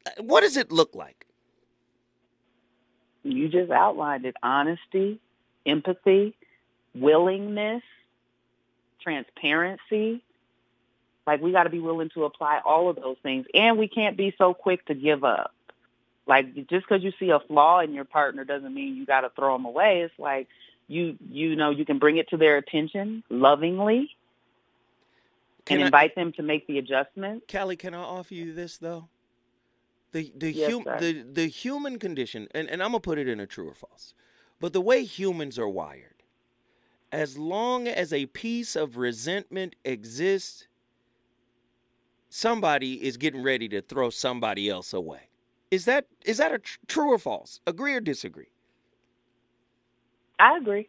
Uh, 0.04 0.22
What 0.22 0.40
does 0.42 0.56
it 0.56 0.70
look 0.72 0.94
like? 0.94 1.26
You 3.22 3.48
just 3.48 3.70
outlined 3.70 4.24
it. 4.24 4.36
Honesty, 4.42 5.20
empathy, 5.66 6.34
willingness, 6.94 7.82
transparency. 9.08 10.22
Like 11.26 11.40
we 11.42 11.52
got 11.52 11.64
to 11.64 11.70
be 11.70 11.80
willing 11.80 12.10
to 12.14 12.24
apply 12.24 12.60
all 12.64 12.88
of 12.88 12.96
those 12.96 13.16
things. 13.22 13.46
And 13.54 13.78
we 13.78 13.88
can't 13.88 14.16
be 14.16 14.34
so 14.38 14.54
quick 14.54 14.84
to 14.86 14.94
give 14.94 15.24
up. 15.24 15.54
Like 16.26 16.54
just 16.68 16.86
because 16.86 17.02
you 17.02 17.12
see 17.18 17.30
a 17.30 17.40
flaw 17.40 17.80
in 17.80 17.94
your 17.94 18.04
partner 18.04 18.44
doesn't 18.44 18.72
mean 18.72 18.96
you 18.96 19.06
got 19.06 19.22
to 19.22 19.30
throw 19.30 19.54
them 19.54 19.64
away. 19.64 20.02
It's 20.02 20.18
like 20.18 20.48
you 20.86 21.16
you 21.30 21.56
know 21.56 21.70
you 21.70 21.84
can 21.84 21.98
bring 21.98 22.16
it 22.16 22.28
to 22.30 22.36
their 22.36 22.56
attention 22.56 23.22
lovingly 23.28 24.10
Can 25.66 25.76
and 25.76 25.84
I- 25.84 25.86
invite 25.86 26.14
them 26.14 26.32
to 26.32 26.42
make 26.42 26.66
the 26.66 26.78
adjustment. 26.78 27.44
Callie, 27.50 27.76
can 27.76 27.94
I 27.94 27.98
offer 27.98 28.34
you 28.34 28.52
this 28.54 28.78
though? 28.78 29.08
The 30.12 30.32
the 30.34 30.52
Yes, 30.52 30.72
hum, 30.72 30.84
the 30.84 31.24
the 31.30 31.46
human 31.46 31.98
condition, 31.98 32.48
and, 32.54 32.68
and 32.68 32.82
I'm 32.82 32.90
gonna 32.90 33.00
put 33.00 33.18
it 33.18 33.28
in 33.28 33.40
a 33.40 33.46
true 33.46 33.68
or 33.68 33.74
false, 33.74 34.14
but 34.60 34.72
the 34.72 34.80
way 34.80 35.04
humans 35.04 35.58
are 35.58 35.68
wired, 35.68 36.17
as 37.12 37.38
long 37.38 37.88
as 37.88 38.12
a 38.12 38.26
piece 38.26 38.76
of 38.76 38.96
resentment 38.96 39.76
exists, 39.84 40.66
somebody 42.28 43.04
is 43.04 43.16
getting 43.16 43.42
ready 43.42 43.68
to 43.70 43.80
throw 43.80 44.10
somebody 44.10 44.68
else 44.68 44.92
away. 44.92 45.30
Is 45.70 45.84
that 45.84 46.06
is 46.24 46.38
that 46.38 46.52
a 46.52 46.58
tr- 46.58 46.78
true 46.86 47.12
or 47.12 47.18
false? 47.18 47.60
Agree 47.66 47.94
or 47.94 48.00
disagree? 48.00 48.48
I 50.38 50.56
agree. 50.56 50.88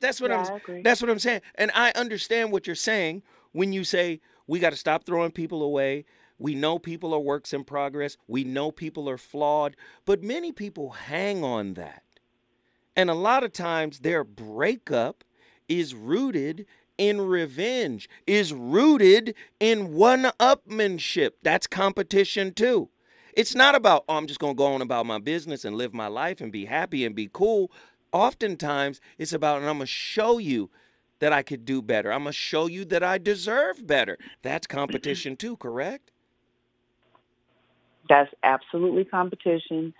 That's 0.00 0.20
what 0.20 0.30
Yeah, 0.30 0.38
I'm. 0.40 0.54
I 0.54 0.56
agree. 0.56 0.82
That's 0.82 1.00
what 1.00 1.10
I'm 1.10 1.18
saying, 1.18 1.42
and 1.54 1.70
I 1.74 1.92
understand 1.94 2.52
what 2.52 2.66
you're 2.66 2.76
saying 2.76 3.22
when 3.52 3.72
you 3.72 3.84
say 3.84 4.20
we 4.46 4.58
got 4.58 4.70
to 4.70 4.76
stop 4.76 5.04
throwing 5.04 5.30
people 5.30 5.62
away. 5.62 6.04
We 6.38 6.54
know 6.54 6.78
people 6.78 7.14
are 7.14 7.20
works 7.20 7.52
in 7.52 7.64
progress. 7.64 8.16
We 8.26 8.42
know 8.44 8.72
people 8.72 9.08
are 9.08 9.18
flawed, 9.18 9.76
but 10.04 10.22
many 10.22 10.50
people 10.50 10.90
hang 10.90 11.44
on 11.44 11.74
that, 11.74 12.02
and 12.96 13.08
a 13.10 13.14
lot 13.14 13.44
of 13.44 13.52
times 13.52 14.00
their 14.00 14.24
breakup 14.24 15.24
is 15.80 15.94
rooted 15.94 16.66
in 16.98 17.20
revenge, 17.20 18.08
is 18.26 18.52
rooted 18.52 19.34
in 19.60 19.94
one-upmanship. 19.94 21.30
That's 21.42 21.66
competition 21.66 22.52
too. 22.52 22.88
It's 23.34 23.54
not 23.54 23.74
about, 23.74 24.04
oh, 24.08 24.16
I'm 24.16 24.26
just 24.26 24.40
going 24.40 24.54
to 24.54 24.58
go 24.58 24.66
on 24.66 24.82
about 24.82 25.06
my 25.06 25.18
business 25.18 25.64
and 25.64 25.74
live 25.76 25.94
my 25.94 26.06
life 26.06 26.40
and 26.40 26.52
be 26.52 26.66
happy 26.66 27.04
and 27.04 27.14
be 27.14 27.30
cool. 27.32 27.72
Oftentimes, 28.12 29.00
it's 29.16 29.32
about, 29.32 29.60
and 29.60 29.68
I'm 29.68 29.78
going 29.78 29.86
to 29.86 29.92
show 29.92 30.36
you 30.38 30.70
that 31.20 31.32
I 31.32 31.42
could 31.42 31.64
do 31.64 31.80
better. 31.80 32.12
I'm 32.12 32.24
going 32.24 32.32
to 32.32 32.38
show 32.38 32.66
you 32.66 32.84
that 32.86 33.02
I 33.02 33.16
deserve 33.16 33.86
better. 33.86 34.18
That's 34.42 34.66
competition 34.66 35.36
too, 35.36 35.56
correct? 35.56 36.10
That's 38.08 38.30
absolutely 38.42 39.04
competition. 39.04 39.94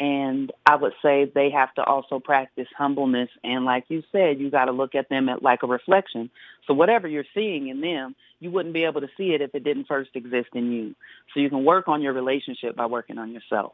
And 0.00 0.52
I 0.66 0.74
would 0.74 0.92
say 1.02 1.30
they 1.32 1.50
have 1.50 1.72
to 1.74 1.84
also 1.84 2.18
practice 2.18 2.66
humbleness. 2.76 3.30
And 3.44 3.64
like 3.64 3.84
you 3.88 4.02
said, 4.10 4.40
you 4.40 4.50
got 4.50 4.64
to 4.64 4.72
look 4.72 4.94
at 4.94 5.08
them 5.08 5.28
at 5.28 5.42
like 5.42 5.62
a 5.62 5.68
reflection. 5.68 6.30
So 6.66 6.74
whatever 6.74 7.06
you're 7.06 7.24
seeing 7.34 7.68
in 7.68 7.80
them, 7.80 8.16
you 8.40 8.50
wouldn't 8.50 8.74
be 8.74 8.84
able 8.84 9.02
to 9.02 9.08
see 9.16 9.34
it 9.34 9.40
if 9.40 9.54
it 9.54 9.62
didn't 9.64 9.86
first 9.86 10.10
exist 10.14 10.48
in 10.54 10.72
you. 10.72 10.94
So 11.32 11.40
you 11.40 11.48
can 11.48 11.64
work 11.64 11.86
on 11.88 12.02
your 12.02 12.12
relationship 12.12 12.74
by 12.76 12.86
working 12.86 13.18
on 13.18 13.32
yourself. 13.32 13.72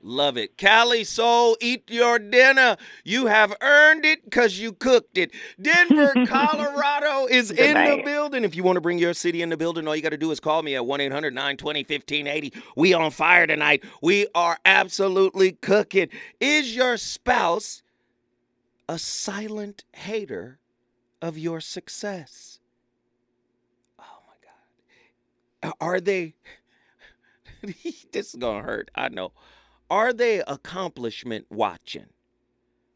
Love 0.00 0.36
it. 0.36 0.56
Cali 0.56 1.02
Soul, 1.02 1.56
eat 1.60 1.90
your 1.90 2.20
dinner. 2.20 2.76
You 3.02 3.26
have 3.26 3.52
earned 3.60 4.04
it 4.04 4.24
because 4.24 4.58
you 4.58 4.72
cooked 4.72 5.18
it. 5.18 5.32
Denver, 5.60 6.12
Colorado 6.26 7.26
is 7.26 7.50
in 7.50 7.74
the 7.74 8.02
building. 8.04 8.44
If 8.44 8.54
you 8.54 8.62
want 8.62 8.76
to 8.76 8.80
bring 8.80 8.98
your 8.98 9.12
city 9.12 9.42
in 9.42 9.48
the 9.48 9.56
building, 9.56 9.88
all 9.88 9.96
you 9.96 10.02
got 10.02 10.10
to 10.10 10.16
do 10.16 10.30
is 10.30 10.38
call 10.38 10.62
me 10.62 10.76
at 10.76 10.86
1 10.86 11.00
800 11.00 11.34
920 11.34 11.80
1580. 11.80 12.52
We 12.76 12.94
on 12.94 13.10
fire 13.10 13.46
tonight. 13.48 13.84
We 14.00 14.28
are 14.36 14.58
absolutely 14.64 15.52
cooking. 15.52 16.10
Is 16.38 16.76
your 16.76 16.96
spouse 16.96 17.82
a 18.88 19.00
silent 19.00 19.82
hater 19.92 20.60
of 21.20 21.36
your 21.36 21.60
success? 21.60 22.60
Oh 23.98 24.04
my 24.28 25.68
God. 25.70 25.74
Are 25.80 26.00
they? 26.00 26.34
this 28.12 28.28
is 28.28 28.36
going 28.36 28.62
to 28.62 28.64
hurt. 28.64 28.92
I 28.94 29.08
know. 29.08 29.32
Are 29.90 30.12
they 30.12 30.40
accomplishment 30.40 31.46
watching? 31.50 32.06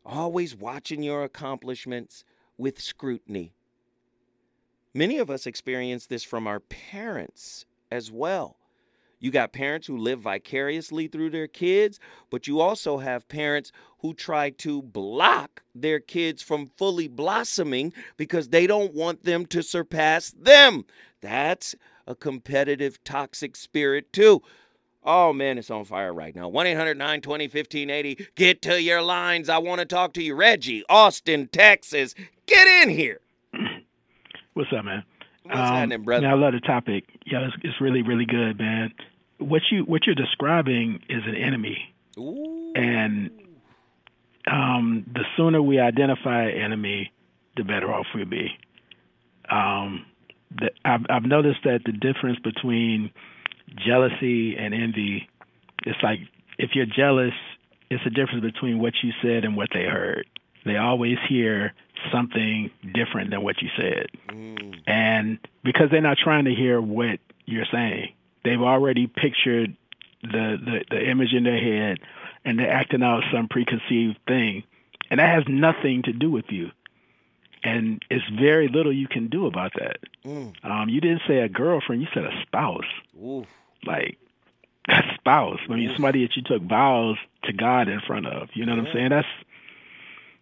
Always 0.04 0.54
watching 0.54 1.02
your 1.02 1.24
accomplishments 1.24 2.24
with 2.58 2.80
scrutiny. 2.80 3.54
Many 4.92 5.18
of 5.18 5.30
us 5.30 5.46
experience 5.46 6.06
this 6.06 6.22
from 6.22 6.46
our 6.46 6.60
parents 6.60 7.64
as 7.90 8.10
well. 8.10 8.56
You 9.20 9.30
got 9.30 9.52
parents 9.52 9.86
who 9.86 9.96
live 9.96 10.20
vicariously 10.20 11.06
through 11.06 11.30
their 11.30 11.46
kids, 11.46 12.00
but 12.28 12.46
you 12.46 12.60
also 12.60 12.98
have 12.98 13.28
parents 13.28 13.70
who 14.00 14.12
try 14.12 14.50
to 14.50 14.82
block 14.82 15.62
their 15.74 16.00
kids 16.00 16.42
from 16.42 16.72
fully 16.76 17.06
blossoming 17.08 17.92
because 18.16 18.48
they 18.48 18.66
don't 18.66 18.92
want 18.92 19.22
them 19.22 19.46
to 19.46 19.62
surpass 19.62 20.32
them. 20.32 20.84
That's 21.20 21.76
a 22.06 22.16
competitive, 22.16 23.02
toxic 23.04 23.54
spirit, 23.54 24.12
too. 24.12 24.42
Oh 25.04 25.32
man, 25.32 25.58
it's 25.58 25.70
on 25.70 25.84
fire 25.84 26.12
right 26.12 26.34
now. 26.34 26.48
1 26.48 26.66
800 26.66 26.96
920 26.96 27.44
1580. 27.44 28.28
Get 28.36 28.62
to 28.62 28.80
your 28.80 29.02
lines. 29.02 29.48
I 29.48 29.58
want 29.58 29.80
to 29.80 29.84
talk 29.84 30.12
to 30.14 30.22
you. 30.22 30.34
Reggie, 30.34 30.84
Austin, 30.88 31.48
Texas. 31.48 32.14
Get 32.46 32.66
in 32.68 32.88
here. 32.90 33.20
What's 34.54 34.70
up, 34.76 34.84
man? 34.84 35.02
What's 35.42 35.58
happening, 35.58 36.02
brother? 36.02 36.26
Yeah, 36.26 36.34
I 36.34 36.36
love 36.36 36.52
the 36.52 36.60
topic. 36.60 37.04
Yeah, 37.26 37.46
it's, 37.46 37.56
it's 37.62 37.80
really, 37.80 38.02
really 38.02 38.26
good, 38.26 38.58
man. 38.58 38.92
What 39.38 39.62
you 39.72 39.82
what 39.84 40.06
you're 40.06 40.14
describing 40.14 41.00
is 41.08 41.22
an 41.26 41.34
enemy, 41.34 41.78
Ooh. 42.16 42.72
and 42.76 43.30
um, 44.48 45.04
the 45.12 45.24
sooner 45.36 45.60
we 45.60 45.80
identify 45.80 46.44
an 46.44 46.62
enemy, 46.62 47.12
the 47.56 47.64
better 47.64 47.92
off 47.92 48.06
we'll 48.14 48.24
be. 48.24 48.56
Um, 49.50 50.06
the, 50.56 50.70
I've, 50.84 51.00
I've 51.10 51.24
noticed 51.24 51.60
that 51.64 51.80
the 51.84 51.92
difference 51.92 52.38
between 52.38 53.10
jealousy 53.76 54.56
and 54.56 54.74
envy, 54.74 55.28
it's 55.84 56.02
like 56.02 56.20
if 56.58 56.70
you're 56.74 56.86
jealous, 56.86 57.34
it's 57.90 58.04
a 58.06 58.10
difference 58.10 58.42
between 58.42 58.78
what 58.78 58.94
you 59.02 59.12
said 59.22 59.44
and 59.44 59.56
what 59.56 59.68
they 59.72 59.84
heard. 59.84 60.26
They 60.64 60.76
always 60.76 61.18
hear 61.28 61.72
something 62.12 62.70
different 62.94 63.30
than 63.30 63.42
what 63.42 63.60
you 63.60 63.68
said. 63.76 64.06
Mm. 64.28 64.80
And 64.86 65.38
because 65.64 65.90
they're 65.90 66.00
not 66.00 66.18
trying 66.18 66.44
to 66.44 66.54
hear 66.54 66.80
what 66.80 67.18
you're 67.46 67.66
saying, 67.70 68.12
they've 68.44 68.60
already 68.60 69.06
pictured 69.06 69.76
the, 70.22 70.56
the, 70.64 70.84
the 70.90 71.10
image 71.10 71.32
in 71.32 71.44
their 71.44 71.58
head 71.58 71.98
and 72.44 72.58
they're 72.58 72.70
acting 72.70 73.02
out 73.02 73.22
some 73.32 73.48
preconceived 73.48 74.18
thing. 74.26 74.64
And 75.10 75.20
that 75.20 75.34
has 75.34 75.44
nothing 75.48 76.02
to 76.04 76.12
do 76.12 76.30
with 76.30 76.46
you. 76.50 76.70
And 77.64 78.02
it's 78.10 78.24
very 78.40 78.68
little 78.68 78.92
you 78.92 79.06
can 79.06 79.28
do 79.28 79.46
about 79.46 79.72
that. 79.74 79.98
Mm. 80.24 80.52
Um, 80.64 80.88
you 80.88 81.00
didn't 81.00 81.22
say 81.28 81.38
a 81.38 81.48
girlfriend, 81.48 82.02
you 82.02 82.08
said 82.12 82.24
a 82.24 82.42
spouse. 82.42 82.80
Ooh. 83.16 83.46
Like 83.86 84.18
a 84.88 85.02
spouse. 85.14 85.60
I 85.68 85.74
mean, 85.74 85.90
somebody 85.94 86.26
that 86.26 86.36
you 86.36 86.42
took 86.42 86.62
vows 86.62 87.16
to 87.44 87.52
God 87.52 87.88
in 87.88 88.00
front 88.00 88.26
of. 88.26 88.48
You 88.54 88.66
know 88.66 88.76
what 88.76 88.86
I'm 88.86 88.92
saying? 88.92 89.08
That's 89.10 89.28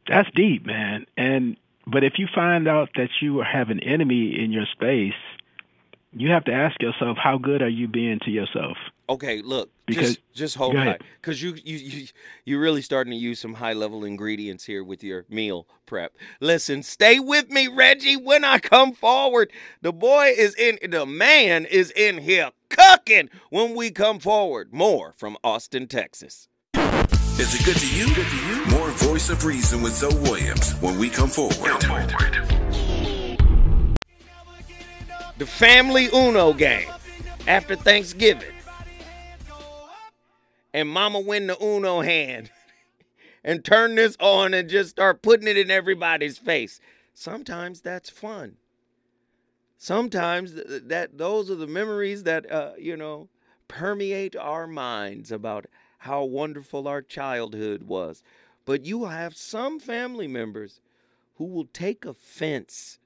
that's 0.08 0.28
deep, 0.34 0.66
man. 0.66 1.06
And 1.16 1.56
but 1.86 2.04
if 2.04 2.18
you 2.18 2.26
find 2.34 2.68
out 2.68 2.90
that 2.96 3.10
you 3.20 3.40
have 3.40 3.70
an 3.70 3.80
enemy 3.80 4.38
in 4.38 4.52
your 4.52 4.66
space, 4.66 5.14
you 6.12 6.30
have 6.30 6.44
to 6.44 6.52
ask 6.52 6.80
yourself, 6.82 7.16
how 7.16 7.38
good 7.38 7.62
are 7.62 7.68
you 7.68 7.86
being 7.88 8.18
to 8.20 8.30
yourself? 8.30 8.76
Okay, 9.08 9.42
look, 9.42 9.70
Because- 9.86 10.16
just 10.16 10.34
just 10.34 10.56
hold 10.56 10.76
on, 10.76 10.96
because 11.20 11.42
you 11.42 11.56
you 11.64 11.76
you 11.78 12.06
you're 12.44 12.60
really 12.60 12.82
starting 12.82 13.10
to 13.12 13.16
use 13.16 13.40
some 13.40 13.54
high 13.54 13.72
level 13.72 14.04
ingredients 14.04 14.64
here 14.64 14.84
with 14.84 15.02
your 15.02 15.24
meal 15.28 15.66
prep. 15.86 16.16
Listen, 16.40 16.82
stay 16.84 17.18
with 17.18 17.50
me, 17.50 17.66
Reggie. 17.66 18.16
When 18.16 18.44
I 18.44 18.58
come 18.58 18.92
forward, 18.92 19.50
the 19.82 19.92
boy 19.92 20.32
is 20.36 20.54
in, 20.54 20.78
the 20.90 21.06
man 21.06 21.64
is 21.64 21.90
in 21.90 22.18
here 22.18 22.50
cooking. 22.70 23.28
When 23.50 23.74
we 23.74 23.90
come 23.90 24.18
forward, 24.18 24.72
more 24.72 25.12
from 25.16 25.36
Austin, 25.44 25.86
Texas. 25.86 26.48
Is 26.74 27.54
it 27.54 27.64
good 27.64 27.76
to 27.76 27.96
you? 27.96 28.14
Good 28.14 28.26
to 28.26 28.36
you? 28.36 28.78
More 28.78 28.90
Voice 28.90 29.30
of 29.30 29.44
Reason 29.44 29.82
with 29.82 29.94
Zoe 29.94 30.14
Williams 30.14 30.72
when 30.80 30.98
we 30.98 31.08
come 31.08 31.28
forward. 31.28 31.80
The 35.38 35.46
family 35.46 36.08
Uno 36.12 36.52
game 36.52 36.88
after 37.48 37.76
Thanksgiving. 37.76 38.52
And 40.72 40.88
mama 40.88 41.18
win 41.20 41.46
the 41.46 41.56
Uno 41.64 42.02
hand 42.02 42.50
and 43.44 43.64
turn 43.64 43.94
this 43.94 44.16
on 44.20 44.52
and 44.52 44.68
just 44.68 44.90
start 44.90 45.22
putting 45.22 45.48
it 45.48 45.56
in 45.56 45.70
everybody's 45.70 46.36
face. 46.36 46.78
Sometimes 47.14 47.80
that's 47.80 48.10
fun. 48.10 48.56
Sometimes 49.82 50.52
th- 50.52 50.82
that 50.88 51.16
those 51.16 51.50
are 51.50 51.54
the 51.54 51.66
memories 51.66 52.24
that 52.24 52.52
uh, 52.52 52.72
you 52.78 52.98
know 52.98 53.30
permeate 53.66 54.36
our 54.36 54.66
minds 54.66 55.32
about 55.32 55.64
how 56.00 56.22
wonderful 56.22 56.86
our 56.86 57.00
childhood 57.00 57.84
was. 57.84 58.22
But 58.66 58.84
you 58.84 59.06
have 59.06 59.34
some 59.34 59.80
family 59.80 60.28
members 60.28 60.82
who 61.36 61.46
will 61.46 61.64
take 61.64 62.04
offense 62.04 62.98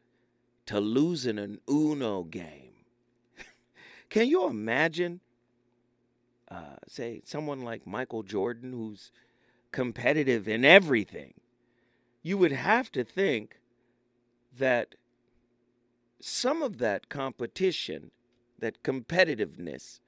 to 0.67 0.81
losing 0.81 1.39
an 1.39 1.61
Uno 1.71 2.25
game. 2.25 2.75
Can 4.11 4.27
you 4.27 4.49
imagine, 4.49 5.21
uh, 6.51 6.79
say, 6.89 7.23
someone 7.25 7.61
like 7.61 7.87
Michael 7.87 8.25
Jordan 8.25 8.73
who's 8.73 9.13
competitive 9.71 10.49
in 10.49 10.65
everything? 10.65 11.35
You 12.25 12.37
would 12.39 12.51
have 12.53 12.91
to 12.93 13.05
think 13.05 13.61
that 14.59 14.97
some 16.27 16.63
of 16.63 16.79
that 16.79 17.11
competition, 17.11 18.11
that 18.59 18.83
competitiveness, 18.83 20.01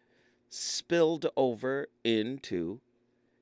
spilled 0.48 1.26
over 1.37 1.88
into 2.05 2.81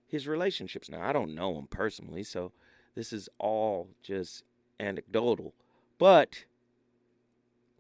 his 0.09 0.27
relationships. 0.27 0.91
Now, 0.91 1.01
I 1.01 1.13
don't 1.13 1.37
know 1.37 1.57
him 1.57 1.69
personally, 1.69 2.25
so 2.25 2.51
this 2.97 3.13
is 3.13 3.29
all 3.39 3.91
just 4.03 4.43
anecdotal, 4.81 5.55
but 5.99 6.47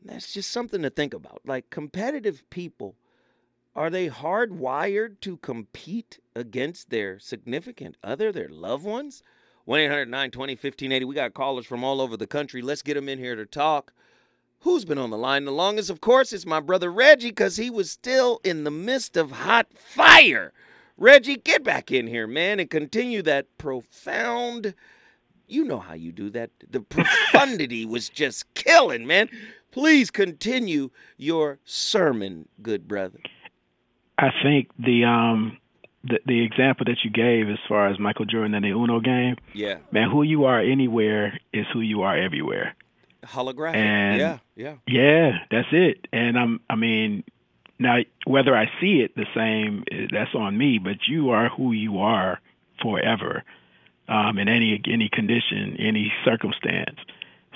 that's 0.04 0.32
just 0.32 0.52
something 0.52 0.82
to 0.82 0.90
think 0.90 1.12
about. 1.12 1.40
Like 1.44 1.70
competitive 1.70 2.48
people, 2.50 2.94
are 3.74 3.90
they 3.90 4.08
hardwired 4.08 5.18
to 5.22 5.38
compete 5.38 6.20
against 6.36 6.90
their 6.90 7.18
significant 7.18 7.96
other, 8.04 8.30
their 8.30 8.48
loved 8.48 8.84
ones? 8.84 9.24
1 9.64 9.80
800 9.80 10.08
920 10.08 10.52
1580. 10.52 11.04
We 11.04 11.14
got 11.16 11.34
callers 11.34 11.66
from 11.66 11.82
all 11.82 12.00
over 12.00 12.16
the 12.16 12.28
country. 12.28 12.62
Let's 12.62 12.82
get 12.82 12.94
them 12.94 13.08
in 13.08 13.18
here 13.18 13.34
to 13.34 13.44
talk. 13.44 13.92
Who's 14.64 14.86
been 14.86 14.96
on 14.98 15.10
the 15.10 15.18
line 15.18 15.44
the 15.44 15.52
longest? 15.52 15.90
Of 15.90 16.00
course, 16.00 16.32
it's 16.32 16.46
my 16.46 16.58
brother 16.58 16.90
Reggie 16.90 17.28
because 17.28 17.58
he 17.58 17.68
was 17.68 17.90
still 17.90 18.40
in 18.44 18.64
the 18.64 18.70
midst 18.70 19.14
of 19.16 19.30
hot 19.30 19.66
fire. 19.74 20.54
Reggie, 20.96 21.36
get 21.36 21.62
back 21.62 21.92
in 21.92 22.06
here, 22.06 22.26
man, 22.26 22.58
and 22.60 22.70
continue 22.70 23.20
that 23.22 23.46
profound. 23.58 24.74
You 25.46 25.64
know 25.64 25.80
how 25.80 25.92
you 25.92 26.12
do 26.12 26.30
that. 26.30 26.48
The 26.70 26.80
profundity 26.96 27.84
was 27.84 28.08
just 28.08 28.52
killing, 28.54 29.06
man. 29.06 29.28
Please 29.70 30.10
continue 30.10 30.88
your 31.18 31.58
sermon, 31.66 32.48
good 32.62 32.88
brother. 32.88 33.18
I 34.16 34.30
think 34.42 34.68
the 34.78 35.04
um 35.04 35.58
the 36.04 36.20
the 36.24 36.42
example 36.42 36.86
that 36.86 37.04
you 37.04 37.10
gave 37.10 37.50
as 37.50 37.58
far 37.68 37.88
as 37.88 37.98
Michael 37.98 38.24
Jordan 38.24 38.54
and 38.54 38.64
the 38.64 38.70
Uno 38.70 39.00
game, 39.00 39.36
Yeah. 39.52 39.78
man, 39.90 40.08
who 40.10 40.22
you 40.22 40.44
are 40.44 40.60
anywhere 40.60 41.38
is 41.52 41.66
who 41.72 41.80
you 41.80 42.00
are 42.02 42.16
everywhere. 42.16 42.74
Holographic. 43.24 43.74
And- 43.76 44.20
yeah, 44.20 44.38
yeah. 44.56 44.76
Yeah, 44.86 45.38
that's 45.50 45.68
it. 45.72 46.06
And 46.12 46.38
I'm 46.38 46.60
I 46.68 46.76
mean, 46.76 47.24
now 47.78 47.98
whether 48.26 48.56
I 48.56 48.66
see 48.80 49.00
it 49.00 49.14
the 49.16 49.26
same, 49.34 49.84
eh, 49.90 50.06
that's 50.12 50.34
on 50.34 50.56
me. 50.56 50.78
But 50.78 51.06
you 51.08 51.30
are 51.30 51.48
who 51.48 51.72
you 51.72 51.98
are 52.00 52.40
forever, 52.82 53.42
um, 54.08 54.38
in 54.38 54.48
any 54.48 54.80
any 54.86 55.08
condition, 55.08 55.76
any 55.78 56.12
circumstance. 56.24 56.98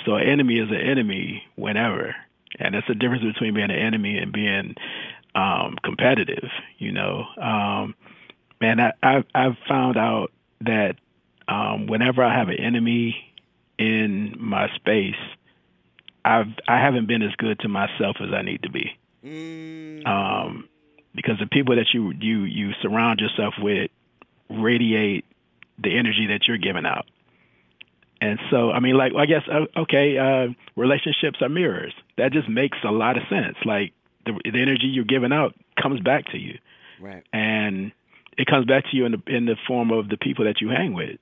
So 0.05 0.15
an 0.17 0.29
enemy 0.29 0.59
is 0.59 0.71
an 0.71 0.77
enemy 0.81 1.43
whenever, 1.57 2.15
and 2.59 2.75
that's 2.75 2.87
the 2.87 2.95
difference 2.95 3.25
between 3.25 3.55
being 3.55 3.71
an 3.71 3.79
enemy 3.79 4.17
and 4.19 4.33
being 4.33 4.75
um, 5.35 5.77
competitive. 5.85 6.49
You 6.79 6.93
know, 6.93 7.25
um, 7.41 7.95
man, 8.61 8.81
I, 8.81 8.93
I've 9.03 9.25
I've 9.35 9.57
found 9.69 9.97
out 9.97 10.33
that 10.63 10.97
um, 11.49 11.87
whenever 11.87 12.23
I 12.25 12.37
have 12.37 12.49
an 12.49 12.59
enemy 12.59 13.17
in 13.79 14.37
my 14.39 14.69
space, 14.77 15.15
I've 16.25 16.47
I 16.67 16.79
haven't 16.81 17.07
been 17.07 17.23
as 17.23 17.35
good 17.37 17.61
to 17.61 17.69
myself 17.69 18.17
as 18.21 18.33
I 18.33 18.43
need 18.43 18.63
to 18.63 18.71
be. 18.71 18.97
Mm, 19.25 20.07
Um, 20.07 20.69
because 21.15 21.39
the 21.39 21.47
people 21.47 21.77
that 21.77 21.87
you 21.93 22.13
you 22.21 22.45
you 22.45 22.73
surround 22.83 23.21
yourself 23.21 23.55
with 23.59 23.91
radiate 24.51 25.25
the 25.79 25.97
energy 25.97 26.27
that 26.29 26.47
you're 26.47 26.59
giving 26.59 26.87
out. 26.87 27.07
And 28.21 28.41
so, 28.51 28.73
I 28.73 28.81
mean, 28.81 28.97
like, 28.97 29.13
I 29.17 29.27
guess, 29.27 29.43
uh, 29.49 29.67
okay, 29.83 30.19
uh, 30.19 30.49
relationships 30.75 31.41
are 31.41 31.49
mirrors. 31.49 31.95
That 32.17 32.33
just 32.33 32.49
makes 32.49 32.77
a 32.83 32.91
lot 32.91 33.17
of 33.17 33.23
sense. 33.29 33.57
Like, 33.65 33.93
the, 34.27 34.33
the 34.45 34.61
energy 34.61 34.87
you're 34.87 35.05
giving 35.05 35.33
out 35.33 35.55
comes 35.81 36.01
back 36.01 36.27
to 36.33 36.39
you, 36.39 36.59
right. 37.01 37.23
and 37.33 37.93
it 38.37 38.47
comes 38.47 38.67
back 38.67 38.85
to 38.91 38.97
you 38.97 39.07
in 39.07 39.13
the 39.13 39.23
in 39.27 39.47
the 39.47 39.57
form 39.67 39.91
of 39.91 40.09
the 40.09 40.17
people 40.17 40.45
that 40.45 40.61
you 40.61 40.69
hang 40.69 40.95
with. 40.95 41.19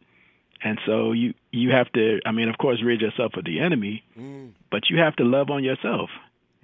And 0.63 0.79
so 0.87 1.13
you 1.13 1.35
you 1.53 1.71
have 1.71 1.91
to, 1.93 2.21
I 2.25 2.33
mean, 2.33 2.49
of 2.49 2.59
course, 2.59 2.83
rid 2.83 3.01
yourself 3.01 3.35
of 3.37 3.45
the 3.45 3.61
enemy, 3.61 4.03
Mm, 4.19 4.53
but 4.71 4.89
you 4.91 4.99
have 4.99 5.15
to 5.17 5.25
love 5.25 5.51
on 5.51 5.63
yourself 5.65 6.11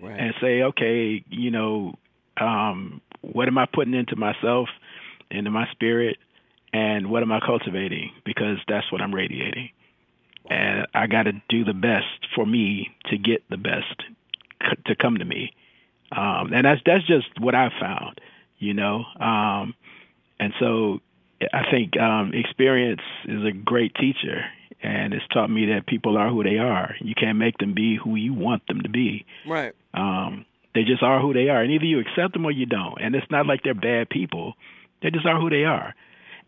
right. 0.01 0.19
and 0.19 0.35
say, 0.41 0.63
okay, 0.63 1.23
you 1.31 1.51
know, 1.51 1.95
um, 2.39 3.01
what 3.21 3.49
am 3.49 3.59
I 3.59 3.67
putting 3.67 3.95
into 3.95 4.17
myself, 4.17 4.69
into 5.31 5.51
my 5.51 5.67
spirit, 5.73 6.17
and 6.73 7.11
what 7.11 7.23
am 7.23 7.31
I 7.33 7.41
cultivating? 7.41 8.11
Because 8.25 8.59
that's 8.67 8.91
what 8.91 9.01
I'm 9.03 9.15
radiating. 9.15 9.69
And 10.51 10.87
I 10.95 11.07
got 11.07 11.25
to 11.25 11.33
do 11.49 11.65
the 11.65 11.75
best 11.75 12.07
for 12.35 12.45
me 12.45 12.91
to 13.11 13.19
get 13.19 13.45
the 13.49 13.57
best 13.59 13.95
c- 14.63 14.83
to 14.87 14.97
come 14.97 15.19
to 15.19 15.25
me. 15.25 15.53
Um, 16.11 16.53
and 16.53 16.65
that's 16.67 16.81
that's 16.85 17.07
just 17.07 17.29
what 17.39 17.55
I've 17.55 17.73
found, 17.81 18.21
you 18.59 18.75
know. 18.75 19.05
Um, 19.21 19.75
and 20.41 20.53
so 20.59 21.01
I 21.53 21.71
think 21.71 21.99
um, 21.99 22.33
experience 22.35 23.03
is 23.27 23.45
a 23.45 23.53
great 23.53 23.95
teacher, 23.95 24.45
and 24.83 25.15
it's 25.15 25.27
taught 25.33 25.51
me 25.51 25.67
that 25.67 25.87
people 25.87 26.17
are 26.17 26.29
who 26.29 26.43
they 26.43 26.59
are. 26.59 26.95
You 27.01 27.15
can't 27.15 27.39
make 27.39 27.59
them 27.59 27.75
be 27.75 27.97
who 27.97 28.17
you 28.17 28.35
want 28.35 28.67
them 28.67 28.83
to 28.83 28.89
be. 28.89 29.25
right. 29.47 29.75
Um, 29.95 30.47
they 30.75 30.85
just 30.85 31.03
are 31.03 31.21
who 31.21 31.35
they 31.35 31.51
are, 31.51 31.63
and 31.63 31.71
either 31.71 31.85
you 31.85 32.01
accept 32.01 32.33
them 32.33 32.47
or 32.47 32.51
you 32.51 32.65
don't. 32.65 32.99
And 32.99 33.15
it's 33.15 33.31
not 33.31 33.47
like 33.47 33.63
they're 33.63 33.75
bad 33.75 34.09
people; 34.09 34.55
they 35.03 35.11
just 35.11 35.27
are 35.27 35.39
who 35.39 35.51
they 35.51 35.65
are. 35.65 35.95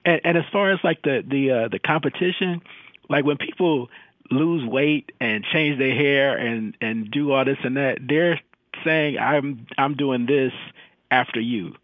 And, 0.04 0.20
and 0.24 0.38
as 0.38 0.44
far 0.50 0.72
as 0.72 0.78
like 0.82 1.02
the 1.02 1.22
the 1.26 1.50
uh, 1.50 1.68
the 1.68 1.78
competition, 1.78 2.62
like 3.08 3.24
when 3.24 3.36
people 3.36 3.90
lose 4.30 4.66
weight 4.66 5.12
and 5.20 5.44
change 5.44 5.78
their 5.78 5.94
hair 5.94 6.36
and 6.36 6.76
and 6.80 7.10
do 7.10 7.32
all 7.32 7.44
this 7.44 7.58
and 7.62 7.76
that, 7.76 7.98
they're 8.00 8.40
saying 8.82 9.18
I'm 9.18 9.66
I'm 9.76 9.94
doing 9.94 10.26
this 10.26 10.52
after 11.10 11.40
you. 11.40 11.74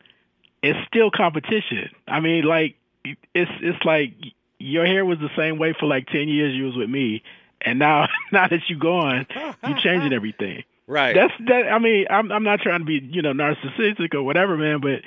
It's 0.63 0.79
still 0.89 1.11
competition. 1.11 1.91
I 2.07 2.21
mean, 2.21 2.45
like 2.45 2.77
it's 3.05 3.51
it's 3.61 3.85
like 3.85 4.13
your 4.59 4.85
hair 4.87 5.05
was 5.05 5.19
the 5.19 5.31
same 5.37 5.59
way 5.59 5.75
for 5.79 5.87
like 5.87 6.07
ten 6.09 6.29
years. 6.29 6.55
You 6.55 6.65
was 6.65 6.77
with 6.77 6.91
me, 6.91 7.23
and 7.63 7.79
now 7.79 8.09
now 8.33 8.49
that 8.49 8.61
you're 8.69 8.79
gone, 8.79 9.27
you're 9.67 9.79
changing 9.79 10.13
everything. 10.13 10.65
Right. 10.87 11.15
That's 11.15 11.33
that. 11.47 11.69
I 11.73 11.79
mean, 11.79 12.07
I'm 12.11 12.33
I'm 12.33 12.43
not 12.43 12.59
trying 12.63 12.81
to 12.81 12.85
be 12.85 12.95
you 12.95 13.23
know 13.23 13.33
narcissistic 13.33 14.13
or 14.13 14.25
whatever, 14.25 14.57
man. 14.57 14.81
But 14.81 15.03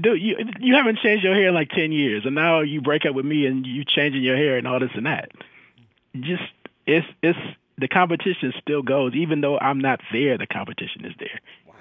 dude, 0.00 0.20
you 0.20 0.36
you 0.58 0.74
haven't 0.74 0.98
changed 0.98 1.22
your 1.22 1.34
hair 1.36 1.50
in 1.50 1.54
like 1.54 1.70
ten 1.70 1.92
years, 1.92 2.26
and 2.26 2.34
now 2.34 2.62
you 2.62 2.80
break 2.80 3.06
up 3.06 3.14
with 3.14 3.24
me 3.24 3.46
and 3.46 3.64
you 3.64 3.84
changing 3.84 4.24
your 4.24 4.36
hair 4.36 4.56
and 4.56 4.66
all 4.66 4.80
this 4.80 4.90
and 4.94 5.06
that. 5.06 5.30
Just 6.18 6.42
it's 6.84 7.06
it's 7.22 7.38
the 7.78 7.86
competition 7.86 8.52
still 8.60 8.82
goes, 8.82 9.14
even 9.14 9.40
though 9.40 9.56
I'm 9.56 9.78
not 9.78 10.00
there. 10.12 10.36
The 10.36 10.48
competition 10.48 11.04
is 11.04 11.12
there. 11.20 11.38
wow. 11.64 11.74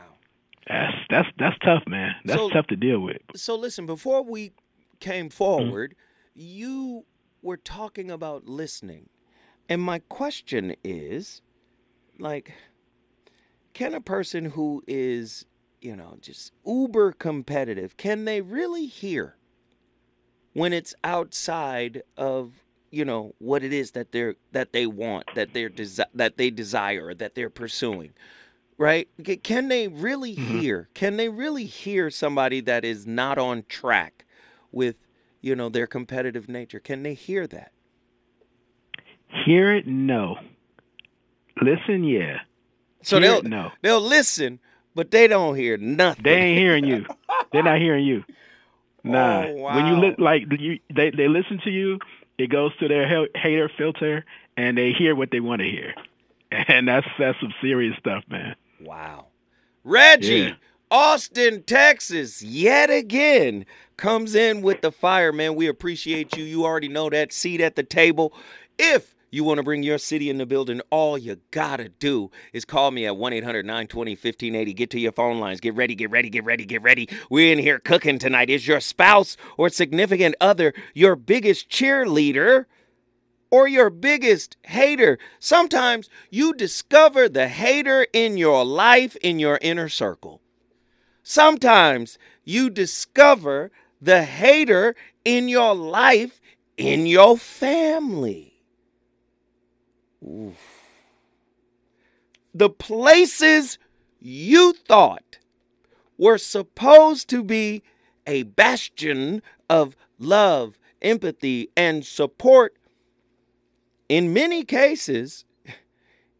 That's 0.67 0.97
that's 1.09 1.27
that's 1.39 1.57
tough, 1.65 1.87
man. 1.87 2.13
That's 2.25 2.39
So- 2.39 2.49
tough 2.51 2.67
to 2.67 2.75
deal 2.75 2.99
with. 2.99 3.17
So 3.35 3.55
listen, 3.55 3.87
before 3.87 4.21
we 4.21 4.51
came 4.99 5.27
mm-hmm. 5.27 5.37
forward, 5.37 5.95
you 6.33 7.05
were 7.41 7.57
talking 7.57 8.11
about 8.11 8.47
listening. 8.47 9.09
And 9.67 9.81
my 9.81 9.99
question 9.99 10.75
is 10.83 11.41
like 12.17 12.53
can 13.73 13.93
a 13.93 14.01
person 14.01 14.45
who 14.45 14.83
is, 14.87 15.45
you 15.81 15.95
know, 15.95 16.17
just 16.21 16.51
uber 16.65 17.13
competitive, 17.13 17.95
can 17.97 18.25
they 18.25 18.41
really 18.41 18.87
hear 18.87 19.37
when 20.53 20.73
it's 20.73 20.93
outside 21.03 22.03
of, 22.17 22.51
you 22.91 23.05
know, 23.05 23.35
what 23.37 23.63
it 23.63 23.71
is 23.71 23.91
that 23.91 24.11
they're 24.11 24.35
that 24.51 24.73
they 24.73 24.85
want, 24.85 25.27
that 25.35 25.53
they're 25.53 25.69
desi- 25.69 26.03
that 26.13 26.37
they 26.37 26.49
desire, 26.49 27.13
that 27.13 27.35
they're 27.35 27.49
pursuing? 27.49 28.13
Right? 28.77 29.09
Can 29.43 29.67
they 29.67 29.87
really 29.87 30.35
mm-hmm. 30.35 30.59
hear? 30.59 30.89
Can 30.93 31.17
they 31.17 31.29
really 31.29 31.65
hear 31.65 32.09
somebody 32.09 32.61
that 32.61 32.85
is 32.85 33.05
not 33.05 33.37
on 33.37 33.63
track 33.67 34.25
with, 34.71 34.95
you 35.41 35.55
know, 35.55 35.69
their 35.69 35.87
competitive 35.87 36.47
nature? 36.49 36.79
Can 36.79 37.03
they 37.03 37.13
hear 37.13 37.47
that? 37.47 37.71
Hear 39.45 39.75
it? 39.75 39.87
No. 39.87 40.37
Listen? 41.61 42.03
Yeah. 42.03 42.39
So 43.03 43.19
Hear 43.19 43.29
they'll 43.29 43.39
it? 43.39 43.45
No. 43.45 43.71
they'll 43.81 44.01
listen, 44.01 44.59
but 44.95 45.11
they 45.11 45.27
don't 45.27 45.55
hear 45.55 45.77
nothing. 45.77 46.23
They 46.23 46.35
ain't 46.35 46.57
hearing 46.57 46.85
you. 46.85 47.05
They're 47.51 47.63
not 47.63 47.79
hearing 47.79 48.05
you. 48.05 48.23
Oh, 48.27 49.09
nah. 49.09 49.43
Oh, 49.45 49.53
wow. 49.53 49.75
When 49.75 49.85
you 49.87 49.93
look 49.95 50.19
like 50.19 50.43
you, 50.59 50.79
they 50.93 51.09
they 51.11 51.27
listen 51.27 51.59
to 51.63 51.69
you, 51.69 51.99
it 52.37 52.49
goes 52.49 52.75
to 52.77 52.87
their 52.87 53.07
hater 53.35 53.71
filter, 53.77 54.25
and 54.57 54.77
they 54.77 54.91
hear 54.91 55.15
what 55.15 55.31
they 55.31 55.39
want 55.39 55.61
to 55.61 55.67
hear, 55.69 55.93
and 56.51 56.87
that's 56.87 57.07
that's 57.17 57.39
some 57.39 57.53
serious 57.61 57.95
stuff, 57.97 58.23
man. 58.29 58.55
Wow. 58.81 59.27
Reggie, 59.83 60.27
Yeah. 60.39 60.53
Austin, 60.91 61.61
Texas, 61.61 62.41
yet 62.41 62.89
again 62.89 63.63
comes 63.95 64.33
in 64.33 64.63
with 64.63 64.81
the 64.81 64.91
fire, 64.91 65.31
man. 65.31 65.53
We 65.53 65.67
appreciate 65.67 66.35
you. 66.35 66.43
You 66.43 66.65
already 66.65 66.87
know 66.87 67.11
that 67.11 67.31
seat 67.31 67.61
at 67.61 67.75
the 67.75 67.83
table. 67.83 68.33
If 68.79 69.13
you 69.29 69.43
want 69.43 69.59
to 69.59 69.63
bring 69.63 69.83
your 69.83 69.99
city 69.99 70.31
in 70.31 70.39
the 70.39 70.47
building, 70.47 70.81
all 70.89 71.15
you 71.15 71.37
got 71.51 71.77
to 71.77 71.89
do 71.89 72.31
is 72.53 72.65
call 72.65 72.89
me 72.89 73.05
at 73.05 73.15
1 73.15 73.33
800 73.33 73.67
920 73.67 74.13
1580. 74.13 74.73
Get 74.73 74.89
to 74.89 74.99
your 74.99 75.11
phone 75.11 75.39
lines. 75.39 75.59
Get 75.59 75.75
ready, 75.75 75.93
get 75.93 76.09
ready, 76.09 76.27
get 76.27 76.43
ready, 76.43 76.65
get 76.65 76.81
ready. 76.81 77.07
We're 77.29 77.53
in 77.53 77.59
here 77.59 77.77
cooking 77.77 78.17
tonight. 78.17 78.49
Is 78.49 78.67
your 78.67 78.79
spouse 78.79 79.37
or 79.57 79.69
significant 79.69 80.33
other 80.41 80.73
your 80.95 81.15
biggest 81.15 81.69
cheerleader? 81.69 82.65
or 83.51 83.67
your 83.67 83.89
biggest 83.89 84.57
hater. 84.61 85.17
Sometimes 85.39 86.07
you 86.29 86.53
discover 86.53 87.27
the 87.27 87.47
hater 87.47 88.05
in 88.13 88.37
your 88.37 88.63
life, 88.63 89.15
in 89.23 89.39
your 89.39 89.57
inner 89.59 89.89
circle. 89.89 90.39
Sometimes 91.29 92.17
you 92.43 92.71
discover 92.71 93.69
the 94.01 94.23
hater 94.23 94.95
in 95.23 95.47
your 95.47 95.75
life, 95.75 96.41
in 96.75 97.05
your 97.05 97.37
family. 97.37 98.63
Oof. 100.27 100.57
The 102.51 102.71
places 102.71 103.77
you 104.19 104.73
thought 104.73 105.37
were 106.17 106.39
supposed 106.39 107.29
to 107.29 107.43
be 107.43 107.83
a 108.25 108.41
bastion 108.41 109.43
of 109.69 109.95
love, 110.17 110.79
empathy, 110.99 111.69
and 111.77 112.03
support 112.03 112.75
in 114.09 114.33
many 114.33 114.63
cases, 114.63 115.45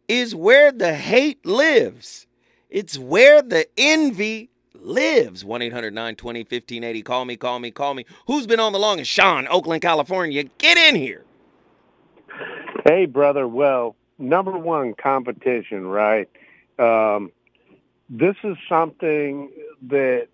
is 0.08 0.34
where 0.34 0.72
the 0.72 0.96
hate 0.96 1.46
lives. 1.46 2.26
It's 2.68 2.98
where 2.98 3.40
the 3.40 3.68
envy 3.78 4.50
lives. 4.82 5.44
1 5.44 5.62
800 5.62 5.92
920 5.92 6.40
1580. 6.40 7.02
Call 7.02 7.24
me, 7.24 7.36
call 7.36 7.58
me, 7.58 7.70
call 7.70 7.94
me. 7.94 8.04
Who's 8.26 8.46
been 8.46 8.60
on 8.60 8.72
the 8.72 8.78
longest? 8.78 9.10
Sean, 9.10 9.46
Oakland, 9.48 9.82
California. 9.82 10.44
Get 10.58 10.78
in 10.78 10.94
here. 10.94 11.24
Hey, 12.84 13.06
brother. 13.06 13.46
Well, 13.46 13.96
number 14.18 14.52
one, 14.52 14.94
competition, 14.94 15.86
right? 15.86 16.28
Um, 16.78 17.30
this 18.08 18.36
is 18.42 18.56
something 18.68 19.50
that 19.88 20.28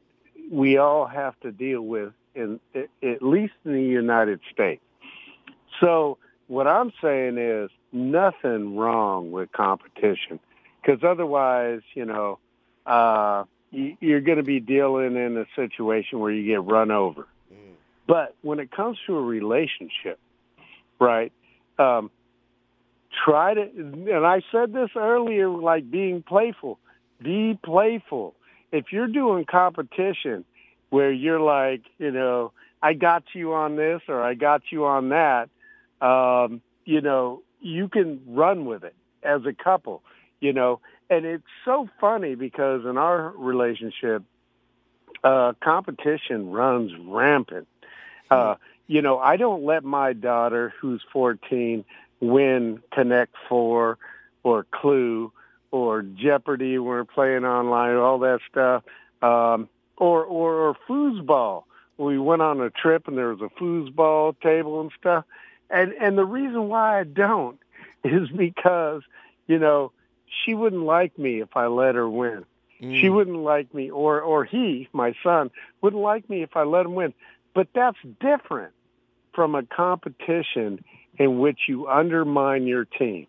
we 0.50 0.78
all 0.78 1.06
have 1.06 1.38
to 1.40 1.50
deal 1.50 1.82
with, 1.82 2.12
in 2.34 2.60
at 2.74 3.22
least 3.22 3.54
in 3.64 3.72
the 3.72 3.82
United 3.82 4.40
States. 4.52 4.82
So, 5.80 6.18
what 6.46 6.66
I'm 6.66 6.92
saying 7.02 7.38
is 7.38 7.70
nothing 7.92 8.76
wrong 8.76 9.32
with 9.32 9.50
competition, 9.52 10.38
because 10.80 11.02
otherwise, 11.02 11.80
you 11.94 12.04
know, 12.04 12.38
uh, 12.86 13.44
you're 13.70 14.20
going 14.20 14.38
to 14.38 14.44
be 14.44 14.60
dealing 14.60 15.16
in 15.16 15.36
a 15.36 15.46
situation 15.54 16.18
where 16.20 16.30
you 16.30 16.46
get 16.46 16.64
run 16.64 16.90
over. 16.90 17.26
But 18.06 18.36
when 18.42 18.60
it 18.60 18.70
comes 18.70 18.98
to 19.06 19.16
a 19.16 19.22
relationship, 19.22 20.18
right? 21.00 21.32
Um, 21.78 22.10
try 23.24 23.54
to, 23.54 23.62
and 23.62 24.26
I 24.26 24.42
said 24.52 24.72
this 24.72 24.90
earlier, 24.96 25.48
like 25.48 25.90
being 25.90 26.22
playful. 26.22 26.78
Be 27.22 27.58
playful. 27.64 28.34
If 28.72 28.86
you're 28.92 29.08
doing 29.08 29.44
competition 29.44 30.44
where 30.90 31.10
you're 31.10 31.40
like, 31.40 31.82
you 31.98 32.10
know, 32.10 32.52
I 32.82 32.92
got 32.92 33.24
you 33.32 33.54
on 33.54 33.76
this 33.76 34.02
or 34.08 34.22
I 34.22 34.34
got 34.34 34.62
you 34.70 34.84
on 34.84 35.08
that, 35.08 35.48
um, 36.00 36.60
you 36.84 37.00
know, 37.00 37.42
you 37.60 37.88
can 37.88 38.20
run 38.28 38.66
with 38.66 38.84
it 38.84 38.94
as 39.22 39.40
a 39.46 39.52
couple, 39.52 40.02
you 40.40 40.52
know. 40.52 40.80
And 41.08 41.24
it's 41.24 41.44
so 41.64 41.88
funny 42.00 42.34
because 42.34 42.84
in 42.84 42.98
our 42.98 43.30
relationship, 43.36 44.22
uh, 45.22 45.52
competition 45.60 46.50
runs 46.50 46.92
rampant. 46.98 47.68
Uh, 48.30 48.56
you 48.88 49.02
know, 49.02 49.18
I 49.18 49.36
don't 49.36 49.64
let 49.64 49.84
my 49.84 50.12
daughter, 50.12 50.72
who's 50.80 51.02
14, 51.12 51.84
win 52.20 52.82
Connect 52.92 53.34
Four 53.48 53.98
or 54.42 54.66
Clue 54.70 55.32
or 55.70 56.02
Jeopardy. 56.02 56.78
We're 56.78 57.04
playing 57.04 57.44
online, 57.44 57.96
all 57.96 58.18
that 58.20 58.40
stuff, 58.50 58.82
um, 59.22 59.68
or 59.96 60.24
or, 60.24 60.54
or 60.54 60.76
foosball. 60.88 61.64
We 61.98 62.18
went 62.18 62.42
on 62.42 62.60
a 62.60 62.70
trip 62.70 63.08
and 63.08 63.16
there 63.16 63.34
was 63.34 63.40
a 63.40 63.60
foosball 63.60 64.38
table 64.40 64.80
and 64.80 64.90
stuff. 64.98 65.24
And 65.70 65.92
and 65.94 66.16
the 66.16 66.24
reason 66.24 66.68
why 66.68 67.00
I 67.00 67.04
don't 67.04 67.58
is 68.04 68.28
because 68.28 69.02
you 69.46 69.58
know 69.58 69.92
she 70.44 70.54
wouldn't 70.54 70.82
like 70.82 71.18
me 71.18 71.40
if 71.40 71.56
I 71.56 71.66
let 71.66 71.94
her 71.94 72.08
win. 72.08 72.44
She 72.80 73.06
mm. 73.06 73.14
wouldn't 73.14 73.38
like 73.38 73.72
me, 73.72 73.90
or 73.90 74.20
or 74.20 74.44
he, 74.44 74.88
my 74.92 75.14
son, 75.22 75.50
wouldn't 75.80 76.02
like 76.02 76.28
me 76.28 76.42
if 76.42 76.56
I 76.56 76.64
let 76.64 76.84
him 76.84 76.94
win. 76.94 77.14
But 77.54 77.68
that's 77.74 77.96
different 78.20 78.72
from 79.34 79.54
a 79.54 79.62
competition 79.62 80.84
in 81.18 81.38
which 81.38 81.60
you 81.68 81.88
undermine 81.88 82.66
your 82.66 82.84
team. 82.84 83.26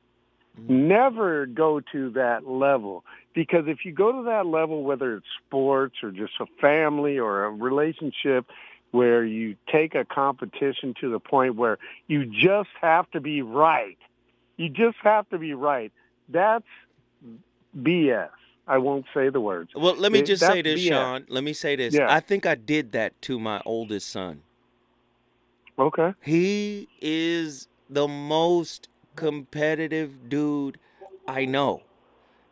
Mm. 0.60 0.70
Never 0.88 1.46
go 1.46 1.80
to 1.94 2.10
that 2.12 2.46
level 2.46 3.06
because 3.34 3.66
if 3.68 3.86
you 3.86 3.94
go 3.94 4.12
to 4.12 4.24
that 4.24 4.46
level, 4.46 4.84
whether 4.84 5.16
it's 5.16 5.28
sports 5.46 5.98
or 6.04 6.12
just 6.12 6.34
a 6.40 6.46
family 6.60 7.20
or 7.20 7.46
a 7.46 7.52
relationship 7.52 8.48
where 8.92 9.24
you 9.24 9.56
take 9.72 9.96
a 9.96 10.04
competition 10.04 10.94
to 11.00 11.12
the 11.12 11.20
point 11.20 11.56
where 11.56 11.78
you 12.08 12.26
just 12.26 12.70
have 12.82 13.10
to 13.12 13.22
be 13.22 13.42
right, 13.42 13.98
you 14.58 14.70
just 14.70 14.98
have 15.04 15.30
to 15.30 15.38
be 15.38 15.54
right. 15.54 15.92
That's 16.30 16.66
BS. 17.78 18.30
I 18.68 18.78
won't 18.78 19.06
say 19.14 19.30
the 19.30 19.40
words. 19.40 19.72
Well, 19.76 19.96
let 19.96 20.12
me 20.12 20.20
It- 20.20 20.26
just 20.26 20.46
say 20.46 20.62
this, 20.62 20.80
BS. 20.82 20.88
Sean. 20.90 21.26
Let 21.30 21.44
me 21.44 21.54
say 21.54 21.76
this. 21.76 21.94
Yeah. 21.94 22.08
I 22.14 22.20
think 22.20 22.46
I 22.46 22.56
did 22.56 22.92
that 22.92 23.20
to 23.24 23.40
my 23.40 23.62
oldest 23.66 24.10
son. 24.10 24.42
Okay. 25.80 26.14
He 26.22 26.90
is 27.02 27.68
the 27.90 28.08
most 28.08 28.90
competitive 29.16 30.28
dude 30.30 30.80
I 31.28 31.46
know. 31.46 31.84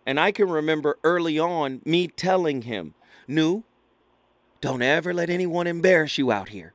And 0.05 0.19
I 0.19 0.31
can 0.31 0.47
remember 0.49 0.97
early 1.03 1.37
on 1.39 1.81
me 1.85 2.07
telling 2.07 2.61
him, 2.63 2.93
"Nu, 3.27 3.63
don't 4.61 4.81
ever 4.81 5.13
let 5.13 5.29
anyone 5.29 5.67
embarrass 5.67 6.17
you 6.17 6.31
out 6.31 6.49
here. 6.49 6.73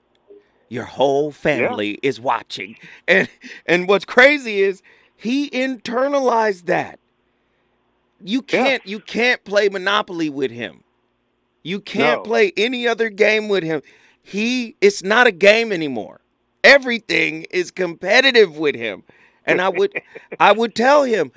Your 0.69 0.85
whole 0.85 1.31
family 1.33 1.99
is 2.03 2.21
watching." 2.21 2.77
And 3.09 3.29
and 3.67 3.89
what's 3.89 4.05
crazy 4.05 4.61
is 4.61 4.83
he 5.17 5.49
internalized 5.51 6.67
that. 6.67 7.00
You 8.23 8.43
can't 8.43 8.87
you 8.87 9.01
can't 9.01 9.43
play 9.45 9.69
Monopoly 9.69 10.29
with 10.31 10.51
him. 10.51 10.85
You 11.63 11.81
can't 11.81 12.21
No. 12.21 12.23
play 12.23 12.53
any 12.57 12.87
other 12.89 13.09
game 13.11 13.49
with 13.49 13.63
him. 13.63 13.83
He 14.23 14.77
it's 14.81 15.03
not 15.03 15.27
a 15.27 15.33
game 15.33 15.73
anymore. 15.73 16.21
Everything 16.65 17.47
is 17.51 17.71
competitive 17.71 18.57
with 18.59 18.75
him. 18.75 19.03
And 19.47 19.61
I 19.61 19.69
would 19.69 19.93
I 20.41 20.53
would 20.53 20.75
tell 20.75 21.05
him 21.05 21.33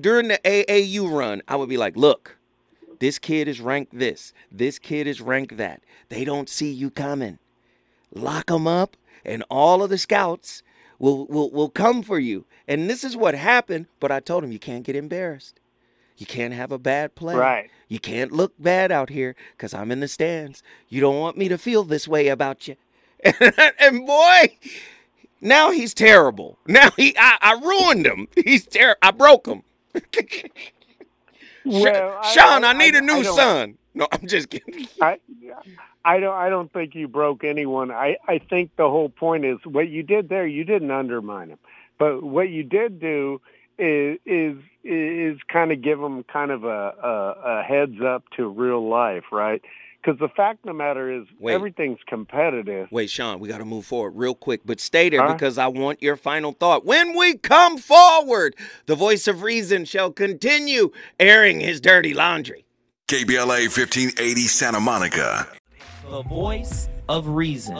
during 0.00 0.28
the 0.28 0.38
AAU 0.44 1.10
run, 1.10 1.42
I 1.48 1.56
would 1.56 1.68
be 1.68 1.76
like, 1.76 1.96
"Look, 1.96 2.36
this 3.00 3.18
kid 3.18 3.48
is 3.48 3.60
ranked 3.60 3.98
this. 3.98 4.32
This 4.50 4.78
kid 4.78 5.06
is 5.06 5.20
ranked 5.20 5.56
that. 5.56 5.82
They 6.08 6.24
don't 6.24 6.48
see 6.48 6.72
you 6.72 6.90
coming. 6.90 7.38
Lock 8.12 8.46
them 8.46 8.66
up 8.66 8.96
and 9.24 9.44
all 9.50 9.82
of 9.82 9.90
the 9.90 9.98
scouts 9.98 10.62
will 10.98 11.26
will 11.26 11.50
will 11.50 11.70
come 11.70 12.02
for 12.02 12.18
you." 12.18 12.44
And 12.68 12.88
this 12.88 13.04
is 13.04 13.16
what 13.16 13.34
happened, 13.34 13.86
but 14.00 14.10
I 14.10 14.20
told 14.20 14.44
him 14.44 14.52
you 14.52 14.58
can't 14.58 14.84
get 14.84 14.96
embarrassed. 14.96 15.60
You 16.16 16.26
can't 16.26 16.54
have 16.54 16.70
a 16.72 16.78
bad 16.78 17.14
play. 17.14 17.34
Right. 17.34 17.70
You 17.88 17.98
can't 17.98 18.32
look 18.32 18.52
bad 18.58 18.92
out 18.92 19.10
here 19.10 19.34
because 19.56 19.74
I'm 19.74 19.90
in 19.90 20.00
the 20.00 20.08
stands. 20.08 20.62
You 20.88 21.00
don't 21.00 21.18
want 21.18 21.36
me 21.36 21.48
to 21.48 21.58
feel 21.58 21.84
this 21.84 22.06
way 22.06 22.28
about 22.28 22.68
you. 22.68 22.76
and 23.78 24.06
boy, 24.06 24.56
now 25.40 25.70
he's 25.70 25.94
terrible. 25.94 26.58
Now 26.66 26.90
he, 26.96 27.16
I, 27.18 27.38
I 27.40 27.52
ruined 27.60 28.06
him. 28.06 28.28
He's 28.44 28.66
terrible. 28.66 28.98
I 29.02 29.10
broke 29.12 29.46
him. 29.46 29.62
Well, 31.66 32.22
Sean, 32.24 32.62
I, 32.62 32.70
I- 32.70 32.72
need 32.74 32.94
a 32.94 32.98
I 32.98 33.00
new 33.00 33.24
son. 33.24 33.78
No, 33.94 34.06
I'm 34.12 34.26
just 34.26 34.50
kidding. 34.50 34.86
I 35.00 35.18
I 36.04 36.20
don't 36.20 36.34
I 36.34 36.50
don't 36.50 36.70
think 36.72 36.94
you 36.94 37.08
broke 37.08 37.42
anyone. 37.44 37.90
I 37.90 38.16
I 38.28 38.38
think 38.38 38.76
the 38.76 38.90
whole 38.90 39.08
point 39.08 39.46
is 39.46 39.56
what 39.64 39.88
you 39.88 40.02
did 40.02 40.28
there. 40.28 40.46
You 40.46 40.64
didn't 40.64 40.90
undermine 40.90 41.48
him, 41.50 41.58
but 41.98 42.22
what 42.22 42.50
you 42.50 42.64
did 42.64 43.00
do 43.00 43.40
is 43.78 44.18
is 44.24 44.56
is 44.84 45.38
kind 45.52 45.72
of 45.72 45.82
give 45.82 45.98
them 45.98 46.24
kind 46.24 46.50
of 46.50 46.64
a 46.64 46.68
a, 47.02 47.58
a 47.60 47.62
heads 47.62 48.00
up 48.04 48.24
to 48.36 48.48
real 48.48 48.88
life, 48.88 49.24
right? 49.32 49.62
Because 50.02 50.18
the 50.18 50.28
fact 50.28 50.58
of 50.64 50.68
the 50.68 50.74
matter 50.74 51.10
is 51.10 51.26
Wait. 51.40 51.54
everything's 51.54 51.98
competitive. 52.06 52.88
Wait, 52.90 53.08
Sean, 53.08 53.40
we 53.40 53.48
got 53.48 53.58
to 53.58 53.64
move 53.64 53.86
forward 53.86 54.10
real 54.14 54.34
quick, 54.34 54.60
but 54.66 54.78
stay 54.78 55.08
there 55.08 55.22
All 55.22 55.28
right. 55.28 55.38
because 55.38 55.56
I 55.56 55.66
want 55.68 56.02
your 56.02 56.16
final 56.16 56.52
thought. 56.52 56.84
When 56.84 57.16
we 57.16 57.38
come 57.38 57.78
forward, 57.78 58.54
the 58.84 58.96
voice 58.96 59.26
of 59.26 59.42
reason 59.42 59.86
shall 59.86 60.12
continue 60.12 60.90
airing 61.18 61.60
his 61.60 61.80
dirty 61.80 62.12
laundry. 62.12 62.66
KBLA 63.08 63.68
1580 63.74 64.40
Santa 64.42 64.80
Monica. 64.80 65.48
The 66.10 66.22
voice 66.22 66.90
of 67.08 67.26
Reason. 67.26 67.74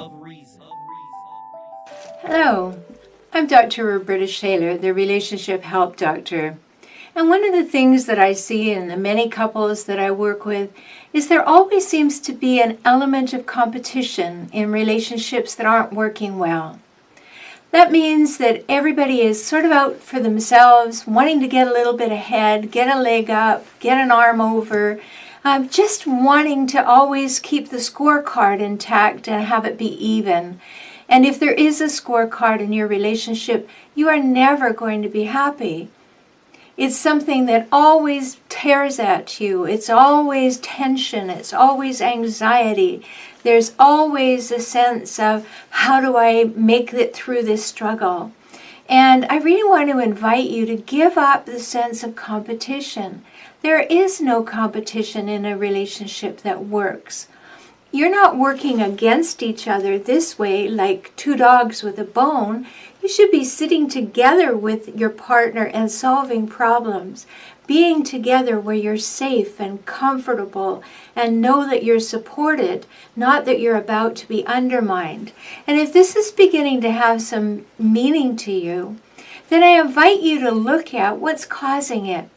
Hello, 2.23 2.75
I'm 3.37 3.49
Dr. 3.49 3.85
Roberta 3.87 4.29
Shaler, 4.29 4.79
the 4.79 4.95
Relationship 4.95 5.65
Help 5.65 5.97
Doctor. 5.97 6.57
And 7.17 7.29
one 7.29 7.45
of 7.45 7.53
the 7.53 7.69
things 7.69 8.07
that 8.07 8.17
I 8.17 8.33
see 8.33 8.71
in 8.71 8.87
the 8.87 8.97
many 8.97 9.29
couples 9.29 9.87
that 9.87 9.99
I 9.99 10.13
work 10.13 10.47
with 10.47 10.71
is 11.13 11.27
there 11.27 11.43
always 11.45 11.85
seems 11.85 12.21
to 12.21 12.33
be 12.33 12.63
an 12.63 12.79
element 12.85 13.35
of 13.35 13.45
competition 13.45 14.51
in 14.53 14.71
relationships 14.71 15.57
that 15.57 15.67
aren't 15.67 15.93
working 15.93 16.39
well. 16.39 16.79
That 17.73 17.91
means 17.91 18.39
that 18.39 18.65
everybody 18.69 19.23
is 19.23 19.45
sort 19.45 19.65
of 19.65 19.73
out 19.73 19.97
for 19.97 20.21
themselves, 20.21 21.05
wanting 21.05 21.41
to 21.41 21.49
get 21.49 21.67
a 21.67 21.73
little 21.73 21.95
bit 21.95 22.13
ahead, 22.13 22.71
get 22.71 22.97
a 22.97 23.01
leg 23.01 23.31
up, 23.31 23.67
get 23.81 23.99
an 23.99 24.13
arm 24.13 24.41
over, 24.41 25.01
um, 25.43 25.69
just 25.69 26.07
wanting 26.07 26.69
to 26.69 26.89
always 26.89 27.41
keep 27.41 27.71
the 27.71 27.79
scorecard 27.79 28.61
intact 28.61 29.29
and 29.29 29.45
have 29.45 29.67
it 29.67 29.77
be 29.77 29.89
even. 29.89 30.61
And 31.09 31.27
if 31.27 31.39
there 31.39 31.53
is 31.53 31.81
a 31.81 31.87
scorecard 31.87 32.61
in 32.61 32.73
your 32.73 32.87
relationship, 32.87 33.69
you 33.95 34.09
are 34.09 34.19
never 34.19 34.73
going 34.73 35.03
to 35.03 35.09
be 35.09 35.25
happy. 35.25 35.89
It's 36.77 36.97
something 36.97 37.47
that 37.47 37.69
always 37.71 38.39
tears 38.49 38.99
at 38.99 39.41
you. 39.41 39.65
It's 39.65 39.89
always 39.89 40.59
tension. 40.59 41.31
It's 41.31 41.53
always 41.53 42.01
anxiety. 42.01 43.05
There's 43.45 43.75
always 43.79 44.51
a 44.51 44.59
sense 44.59 45.21
of 45.21 45.47
how 45.71 46.01
do 46.01 46.17
I 46.17 46.53
make 46.57 46.93
it 46.93 47.15
through 47.15 47.45
this 47.45 47.65
struggle? 47.65 48.33
And 48.89 49.25
I 49.27 49.39
really 49.39 49.69
want 49.69 49.89
to 49.91 49.99
invite 49.99 50.51
you 50.51 50.67
to 50.67 50.77
give 50.77 51.17
up 51.17 51.47
the 51.47 51.61
sense 51.61 52.03
of 52.03 52.17
competition. 52.17 53.25
There 53.63 53.81
is 53.81 54.21
no 54.21 54.43
competition 54.43 55.29
in 55.29 55.47
a 55.47 55.57
relationship 55.57 56.39
that 56.39 56.67
works. 56.67 57.29
You're 57.95 58.11
not 58.11 58.37
working 58.37 58.83
against 58.83 59.41
each 59.41 59.69
other 59.69 60.01
this 60.01 60.37
way 60.37 60.67
like 60.67 61.15
two 61.15 61.37
dogs 61.37 61.85
with 61.85 61.97
a 61.97 62.05
bone. 62.05 62.67
You 63.01 63.09
should 63.09 63.31
be 63.31 63.45
sitting 63.45 63.89
together 63.89 64.57
with 64.57 64.97
your 64.99 65.11
partner 65.11 65.67
and 65.67 65.89
solving 65.89 66.49
problems, 66.49 67.25
being 67.69 68.03
together 68.03 68.59
where 68.59 68.75
you're 68.75 68.97
safe 68.97 69.61
and 69.61 69.87
comfortable 69.87 70.83
and 71.15 71.41
know 71.41 71.71
that 71.71 71.85
you're 71.85 72.01
supported, 72.01 72.85
not 73.15 73.45
that 73.45 73.61
you're 73.61 73.77
about 73.77 74.17
to 74.17 74.27
be 74.27 74.45
undermined. 74.45 75.31
And 75.65 75.79
if 75.79 75.93
this 75.93 76.17
is 76.17 76.33
beginning 76.33 76.81
to 76.81 76.91
have 76.91 77.23
some 77.23 77.65
meaning 77.79 78.35
to 78.39 78.51
you, 78.51 78.97
then 79.51 79.63
I 79.63 79.81
invite 79.81 80.21
you 80.21 80.41
to 80.41 80.51
look 80.51 80.93
at 80.95 81.21
what's 81.21 81.47
causing 81.47 82.07
it. 82.07 82.29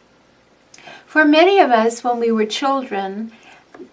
For 1.08 1.26
many 1.26 1.58
of 1.58 1.72
us, 1.72 2.04
when 2.04 2.20
we 2.20 2.32
were 2.32 2.46
children, 2.46 3.32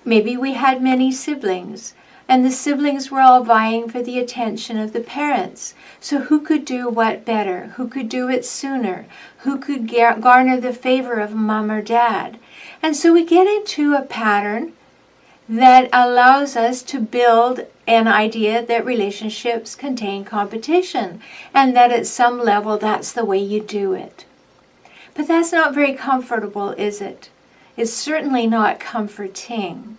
Maybe 0.05 0.37
we 0.37 0.53
had 0.53 0.83
many 0.83 1.11
siblings, 1.11 1.95
and 2.29 2.45
the 2.45 2.51
siblings 2.51 3.11
were 3.11 3.21
all 3.21 3.43
vying 3.43 3.89
for 3.89 4.03
the 4.03 4.19
attention 4.19 4.79
of 4.79 4.93
the 4.93 5.01
parents. 5.01 5.75
So, 6.01 6.21
who 6.21 6.41
could 6.41 6.65
do 6.65 6.89
what 6.89 7.25
better? 7.25 7.73
Who 7.77 7.89
could 7.89 8.09
do 8.09 8.29
it 8.29 8.45
sooner? 8.45 9.07
Who 9.39 9.59
could 9.59 9.89
garner 9.89 10.61
the 10.61 10.73
favor 10.73 11.21
of 11.21 11.35
mom 11.35 11.71
or 11.71 11.83
dad? 11.83 12.39
And 12.83 12.95
so, 12.95 13.13
we 13.13 13.25
get 13.25 13.47
into 13.47 13.95
a 13.95 14.03
pattern 14.03 14.73
that 15.49 15.89
allows 15.93 16.57
us 16.57 16.83
to 16.83 17.01
build 17.01 17.67
an 17.87 18.09
idea 18.09 18.65
that 18.65 18.85
relationships 18.85 19.75
contain 19.75 20.25
competition 20.25 21.21
and 21.53 21.77
that 21.77 21.93
at 21.93 22.07
some 22.07 22.39
level 22.39 22.79
that's 22.79 23.13
the 23.13 23.25
way 23.25 23.39
you 23.39 23.61
do 23.61 23.93
it. 23.93 24.25
But 25.15 25.29
that's 25.29 25.53
not 25.53 25.75
very 25.75 25.93
comfortable, 25.93 26.71
is 26.71 27.01
it? 27.01 27.29
Is 27.77 27.95
certainly 27.95 28.47
not 28.47 28.81
comforting. 28.81 29.99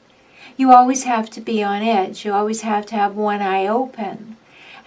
You 0.57 0.71
always 0.71 1.03
have 1.03 1.29
to 1.31 1.41
be 1.41 1.63
on 1.63 1.81
edge. 1.81 2.23
You 2.23 2.33
always 2.33 2.61
have 2.61 2.85
to 2.87 2.95
have 2.95 3.15
one 3.15 3.41
eye 3.41 3.67
open. 3.67 4.37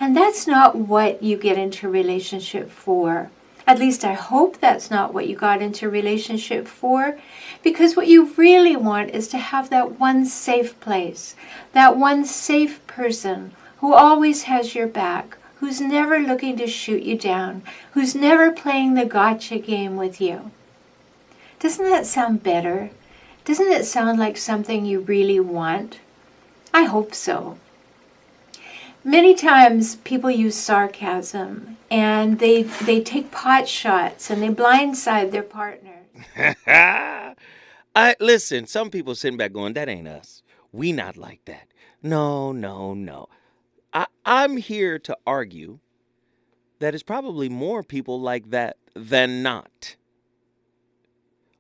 And 0.01 0.17
that's 0.17 0.47
not 0.47 0.77
what 0.77 1.23
you 1.23 1.37
get 1.37 1.59
into 1.59 1.89
relationship 1.89 2.71
for. 2.71 3.31
At 3.67 3.79
least 3.79 4.03
I 4.03 4.15
hope 4.15 4.59
that's 4.59 4.91
not 4.91 5.13
what 5.13 5.29
you 5.29 5.37
got 5.37 5.61
into 5.61 5.91
relationship 5.91 6.67
for. 6.67 7.19
Because 7.63 7.97
what 7.97 8.07
you 8.07 8.33
really 8.37 8.77
want 8.77 9.11
is 9.11 9.29
to 9.29 9.39
have 9.39 9.69
that 9.69 10.01
one 10.01 10.25
safe 10.25 10.79
place, 10.81 11.37
that 11.73 11.99
one 11.99 12.25
safe 12.25 12.85
person 12.87 13.53
who 13.81 13.93
always 13.93 14.45
has 14.45 14.75
your 14.75 14.87
back, 14.87 15.37
who's 15.57 15.81
never 15.81 16.19
looking 16.19 16.57
to 16.57 16.67
shoot 16.67 17.03
you 17.03 17.19
down, 17.19 17.63
who's 17.93 18.15
never 18.15 18.51
playing 18.51 18.95
the 18.95 19.05
gotcha 19.05 19.59
game 19.59 19.97
with 19.97 20.21
you. 20.21 20.51
Doesn't 21.59 21.85
that 21.85 22.07
sound 22.07 22.43
better? 22.43 22.91
Doesn't 23.45 23.73
it 23.73 23.85
sound 23.85 24.19
like 24.19 24.37
something 24.37 24.85
you 24.85 25.01
really 25.01 25.41
want? 25.41 25.99
I 26.73 26.85
hope 26.85 27.15
so. 27.15 27.59
Many 29.05 29.35
times 29.35 29.97
people 29.97 30.31
use 30.31 30.55
sarcasm 30.55 31.77
and 31.91 32.39
they 32.39 32.63
they 32.65 33.01
take 33.01 33.31
pot 33.31 33.69
shots 33.69 34.31
and 34.31 34.43
they 34.43 34.51
blindside 34.51 35.31
their 35.31 35.43
partner. 35.43 36.03
I 37.97 38.15
listen, 38.21 38.67
some 38.67 38.91
people 38.91 39.15
sitting 39.15 39.39
back 39.39 39.53
going, 39.53 39.73
that 39.75 39.89
ain't 39.89 40.09
us. 40.09 40.43
We 40.73 40.93
not 40.93 41.17
like 41.17 41.45
that. 41.47 41.69
No, 42.03 42.53
no, 42.53 42.95
no. 42.95 43.29
I, 43.93 44.07
I'm 44.25 44.59
here 44.59 44.99
to 45.01 45.17
argue 45.27 45.79
that 46.79 46.95
it's 46.95 47.03
probably 47.03 47.49
more 47.49 47.83
people 47.83 48.21
like 48.21 48.51
that 48.51 48.77
than 48.95 49.43
not. 49.43 49.97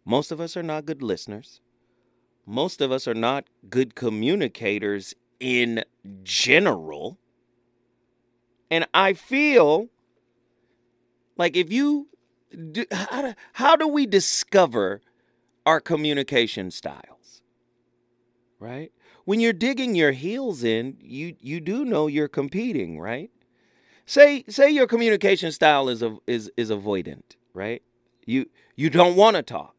Most 0.08 0.32
of 0.32 0.40
us 0.40 0.56
are 0.56 0.62
not 0.62 0.86
good 0.86 1.02
listeners. 1.02 1.60
Most 2.46 2.80
of 2.80 2.90
us 2.90 3.06
are 3.06 3.12
not 3.12 3.44
good 3.68 3.94
communicators 3.94 5.14
in 5.38 5.84
general. 6.22 7.18
And 8.70 8.86
I 8.94 9.12
feel 9.12 9.90
like 11.36 11.58
if 11.58 11.70
you 11.70 12.08
do, 12.72 12.86
how, 12.90 13.20
do, 13.20 13.34
how 13.52 13.76
do 13.76 13.86
we 13.86 14.06
discover 14.06 15.02
our 15.66 15.78
communication 15.78 16.70
styles? 16.70 17.42
Right? 18.58 18.90
When 19.26 19.40
you're 19.40 19.52
digging 19.52 19.94
your 19.94 20.12
heels 20.12 20.64
in, 20.64 20.96
you 21.02 21.36
you 21.38 21.60
do 21.60 21.84
know 21.84 22.06
you're 22.06 22.28
competing, 22.28 22.98
right? 22.98 23.30
Say 24.06 24.44
say 24.48 24.70
your 24.70 24.86
communication 24.86 25.52
style 25.52 25.90
is 25.90 26.02
a, 26.02 26.16
is 26.26 26.50
is 26.56 26.70
avoidant, 26.70 27.36
right? 27.52 27.82
You 28.24 28.46
you 28.74 28.88
don't 28.88 29.14
want 29.14 29.36
to 29.36 29.42
talk. 29.42 29.77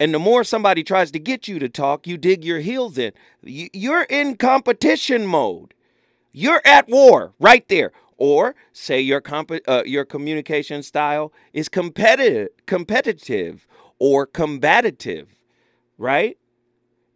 And 0.00 0.14
the 0.14 0.18
more 0.18 0.44
somebody 0.44 0.84
tries 0.84 1.10
to 1.10 1.18
get 1.18 1.48
you 1.48 1.58
to 1.58 1.68
talk, 1.68 2.06
you 2.06 2.16
dig 2.16 2.44
your 2.44 2.60
heels 2.60 2.98
in. 2.98 3.12
You're 3.42 4.04
in 4.04 4.36
competition 4.36 5.26
mode. 5.26 5.74
You're 6.32 6.62
at 6.64 6.88
war 6.88 7.34
right 7.40 7.66
there. 7.68 7.92
Or 8.16 8.54
say 8.72 9.00
your 9.00 9.20
comp- 9.20 9.60
uh, 9.66 9.82
your 9.86 10.04
communication 10.04 10.82
style 10.82 11.32
is 11.52 11.68
competitive, 11.68 12.48
competitive 12.66 13.66
or 13.98 14.26
combative, 14.26 15.28
right? 15.98 16.36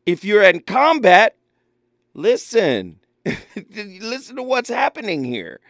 If 0.06 0.24
you're 0.24 0.44
in 0.44 0.60
combat, 0.60 1.36
listen, 2.14 3.00
listen 3.74 4.36
to 4.36 4.42
what's 4.44 4.68
happening 4.68 5.24
here. 5.24 5.60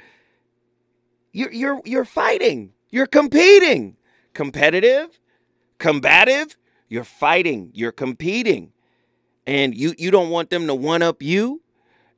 You're 1.33 1.53
you're 1.53 1.81
you're 1.85 2.05
fighting. 2.05 2.73
You're 2.91 3.07
competing. 3.07 3.97
Competitive, 4.35 5.19
combative, 5.79 6.57
you're 6.93 7.05
fighting, 7.05 7.71
you're 7.73 7.91
competing. 7.91 8.71
And 9.47 9.75
you 9.75 9.95
you 9.97 10.11
don't 10.11 10.29
want 10.29 10.51
them 10.51 10.67
to 10.67 10.75
one 10.75 11.01
up 11.01 11.23
you 11.23 11.63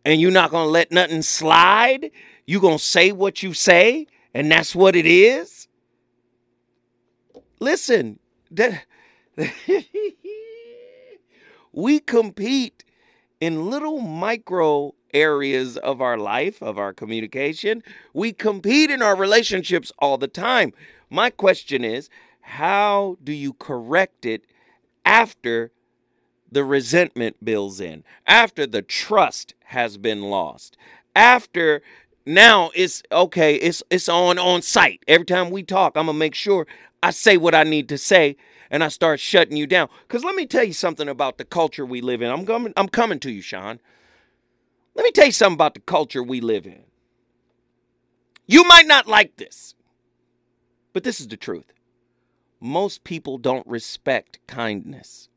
and 0.04 0.20
you're 0.20 0.32
not 0.32 0.50
going 0.50 0.66
to 0.66 0.70
let 0.70 0.90
nothing 0.90 1.22
slide. 1.22 2.10
You're 2.44 2.60
going 2.60 2.78
to 2.78 2.84
say 2.84 3.12
what 3.12 3.42
you 3.42 3.54
say 3.54 4.08
and 4.34 4.50
that's 4.50 4.74
what 4.74 4.96
it 4.96 5.06
is. 5.06 5.68
Listen, 7.60 8.18
that 8.50 8.84
we 11.72 12.00
compete 12.00 12.84
in 13.40 13.70
little 13.70 14.00
micro 14.00 14.92
areas 15.14 15.76
of 15.78 16.02
our 16.02 16.18
life, 16.18 16.60
of 16.60 16.78
our 16.78 16.92
communication. 16.92 17.84
We 18.12 18.32
compete 18.32 18.90
in 18.90 19.02
our 19.02 19.14
relationships 19.14 19.92
all 20.00 20.18
the 20.18 20.28
time. 20.28 20.72
My 21.08 21.30
question 21.30 21.84
is, 21.84 22.10
how 22.40 23.16
do 23.22 23.32
you 23.32 23.52
correct 23.54 24.26
it 24.26 24.44
after 25.04 25.72
the 26.50 26.64
resentment 26.64 27.44
builds 27.44 27.80
in, 27.80 28.04
after 28.26 28.66
the 28.66 28.82
trust 28.82 29.54
has 29.66 29.96
been 29.96 30.22
lost, 30.22 30.76
after 31.16 31.82
now 32.26 32.70
it's 32.74 33.02
okay, 33.12 33.56
it's 33.56 33.82
it's 33.90 34.08
on 34.08 34.38
on 34.38 34.62
site. 34.62 35.02
Every 35.06 35.26
time 35.26 35.50
we 35.50 35.62
talk, 35.62 35.96
I'm 35.96 36.06
gonna 36.06 36.18
make 36.18 36.34
sure 36.34 36.66
I 37.02 37.10
say 37.10 37.36
what 37.36 37.54
I 37.54 37.64
need 37.64 37.88
to 37.90 37.98
say 37.98 38.36
and 38.70 38.82
I 38.82 38.88
start 38.88 39.20
shutting 39.20 39.56
you 39.56 39.66
down. 39.66 39.88
Cause 40.08 40.24
let 40.24 40.34
me 40.34 40.46
tell 40.46 40.64
you 40.64 40.72
something 40.72 41.08
about 41.08 41.38
the 41.38 41.44
culture 41.44 41.84
we 41.84 42.00
live 42.00 42.22
in. 42.22 42.30
I'm 42.30 42.46
coming, 42.46 42.72
I'm 42.76 42.88
coming 42.88 43.20
to 43.20 43.30
you, 43.30 43.42
Sean. 43.42 43.78
Let 44.94 45.04
me 45.04 45.10
tell 45.10 45.26
you 45.26 45.32
something 45.32 45.54
about 45.54 45.74
the 45.74 45.80
culture 45.80 46.22
we 46.22 46.40
live 46.40 46.66
in. 46.66 46.82
You 48.46 48.64
might 48.64 48.86
not 48.86 49.06
like 49.06 49.36
this, 49.36 49.74
but 50.92 51.04
this 51.04 51.20
is 51.20 51.28
the 51.28 51.36
truth 51.36 51.73
most 52.64 53.04
people 53.04 53.36
don't 53.36 53.66
respect 53.66 54.38
kindness. 54.46 55.28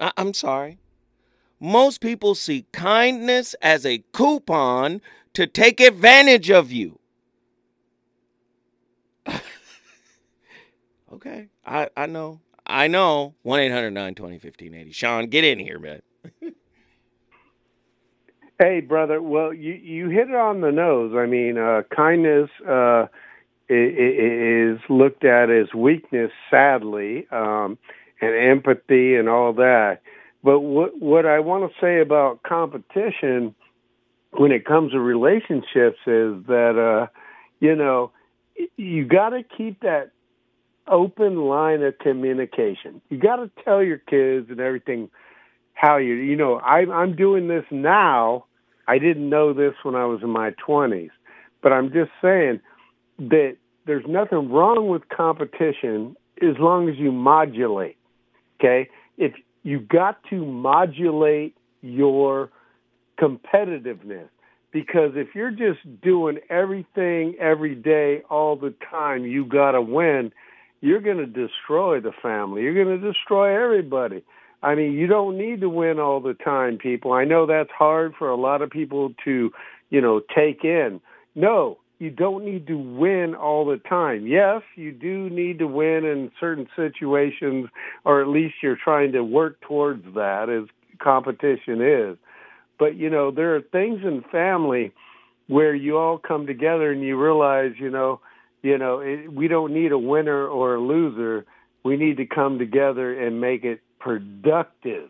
I- 0.00 0.10
am 0.16 0.34
sorry. 0.34 0.80
Most 1.60 2.00
people 2.00 2.34
see 2.34 2.66
kindness 2.72 3.54
as 3.62 3.86
a 3.86 4.02
coupon 4.12 5.00
to 5.34 5.46
take 5.46 5.80
advantage 5.80 6.50
of 6.50 6.72
you. 6.72 6.98
okay, 11.12 11.46
I, 11.64 11.88
I 11.96 12.06
know. 12.06 12.40
I 12.66 12.88
know. 12.88 13.34
1 13.42 13.60
800 13.60 13.92
920 13.92 14.34
1580. 14.34 14.90
Sean, 14.90 15.28
get 15.28 15.44
in 15.44 15.60
here, 15.60 15.78
man. 15.78 16.02
hey, 18.58 18.80
brother. 18.80 19.22
Well, 19.22 19.54
you, 19.54 19.74
you 19.74 20.08
hit 20.08 20.28
it 20.28 20.34
on 20.34 20.60
the 20.60 20.72
nose. 20.72 21.14
I 21.16 21.26
mean, 21.26 21.56
uh, 21.56 21.82
kindness 21.94 22.50
uh, 22.68 23.06
is 23.68 24.78
looked 24.88 25.24
at 25.24 25.50
as 25.50 25.72
weakness, 25.74 26.30
sadly, 26.50 27.26
um, 27.30 27.78
and 28.20 28.34
empathy 28.34 29.16
and 29.16 29.28
all 29.28 29.54
that. 29.54 30.00
But 30.42 30.60
what 30.60 31.00
what 31.00 31.24
I 31.26 31.40
want 31.40 31.70
to 31.70 31.80
say 31.80 32.00
about 32.00 32.42
competition 32.42 33.54
when 34.32 34.52
it 34.52 34.66
comes 34.66 34.92
to 34.92 35.00
relationships 35.00 35.98
is 36.06 36.44
that 36.46 36.76
uh, 36.78 37.06
you 37.60 37.74
know 37.74 38.12
you 38.76 39.06
got 39.06 39.30
to 39.30 39.42
keep 39.42 39.80
that 39.80 40.10
open 40.86 41.36
line 41.46 41.82
of 41.82 41.98
communication. 41.98 43.00
You 43.08 43.18
got 43.18 43.36
to 43.36 43.50
tell 43.64 43.82
your 43.82 43.98
kids 43.98 44.50
and 44.50 44.60
everything 44.60 45.10
how 45.72 45.96
you 45.96 46.14
you 46.14 46.36
know 46.36 46.56
I, 46.56 46.80
I'm 46.80 47.16
doing 47.16 47.48
this 47.48 47.64
now. 47.70 48.44
I 48.86 48.98
didn't 48.98 49.30
know 49.30 49.54
this 49.54 49.72
when 49.82 49.94
I 49.94 50.04
was 50.04 50.22
in 50.22 50.28
my 50.28 50.50
twenties, 50.64 51.10
but 51.62 51.72
I'm 51.72 51.90
just 51.90 52.10
saying 52.20 52.60
that 53.18 53.56
there's 53.86 54.04
nothing 54.08 54.50
wrong 54.50 54.88
with 54.88 55.08
competition 55.08 56.16
as 56.42 56.56
long 56.58 56.88
as 56.88 56.96
you 56.96 57.12
modulate. 57.12 57.96
Okay, 58.60 58.88
if 59.18 59.32
you 59.62 59.80
got 59.80 60.18
to 60.30 60.44
modulate 60.44 61.56
your 61.82 62.50
competitiveness 63.20 64.28
because 64.72 65.12
if 65.14 65.28
you're 65.34 65.52
just 65.52 65.78
doing 66.02 66.38
everything 66.50 67.36
every 67.40 67.76
day 67.76 68.22
all 68.28 68.56
the 68.56 68.74
time, 68.90 69.24
you 69.24 69.44
got 69.44 69.72
to 69.72 69.80
win. 69.80 70.32
You're 70.80 71.00
going 71.00 71.18
to 71.18 71.26
destroy 71.26 72.00
the 72.00 72.12
family. 72.20 72.62
You're 72.62 72.74
going 72.74 73.00
to 73.00 73.12
destroy 73.12 73.62
everybody. 73.62 74.24
I 74.64 74.74
mean, 74.74 74.94
you 74.94 75.06
don't 75.06 75.38
need 75.38 75.60
to 75.60 75.68
win 75.68 76.00
all 76.00 76.20
the 76.20 76.34
time, 76.34 76.78
people. 76.78 77.12
I 77.12 77.24
know 77.24 77.46
that's 77.46 77.70
hard 77.70 78.14
for 78.18 78.28
a 78.28 78.36
lot 78.36 78.62
of 78.62 78.70
people 78.70 79.14
to, 79.24 79.52
you 79.90 80.00
know, 80.00 80.20
take 80.34 80.64
in. 80.64 81.00
No, 81.36 81.78
you 82.04 82.10
don't 82.10 82.44
need 82.44 82.66
to 82.66 82.76
win 82.76 83.34
all 83.34 83.64
the 83.64 83.78
time. 83.78 84.26
Yes, 84.26 84.60
you 84.76 84.92
do 84.92 85.30
need 85.30 85.58
to 85.58 85.66
win 85.66 86.04
in 86.04 86.30
certain 86.38 86.68
situations, 86.76 87.70
or 88.04 88.20
at 88.20 88.28
least 88.28 88.56
you're 88.62 88.76
trying 88.76 89.12
to 89.12 89.24
work 89.24 89.58
towards 89.62 90.04
that 90.14 90.50
as 90.50 90.68
competition 91.02 91.80
is. 91.80 92.18
But, 92.78 92.96
you 92.96 93.08
know, 93.08 93.30
there 93.30 93.56
are 93.56 93.62
things 93.62 94.00
in 94.04 94.22
family 94.30 94.92
where 95.46 95.74
you 95.74 95.96
all 95.96 96.18
come 96.18 96.46
together 96.46 96.92
and 96.92 97.02
you 97.02 97.18
realize, 97.18 97.72
you 97.78 97.88
know, 97.88 98.20
you 98.62 98.76
know, 98.76 99.00
it, 99.00 99.32
we 99.32 99.48
don't 99.48 99.72
need 99.72 99.92
a 99.92 99.98
winner 99.98 100.46
or 100.46 100.74
a 100.74 100.80
loser. 100.80 101.46
We 101.84 101.96
need 101.96 102.18
to 102.18 102.26
come 102.26 102.58
together 102.58 103.18
and 103.18 103.40
make 103.40 103.64
it 103.64 103.80
productive. 103.98 105.08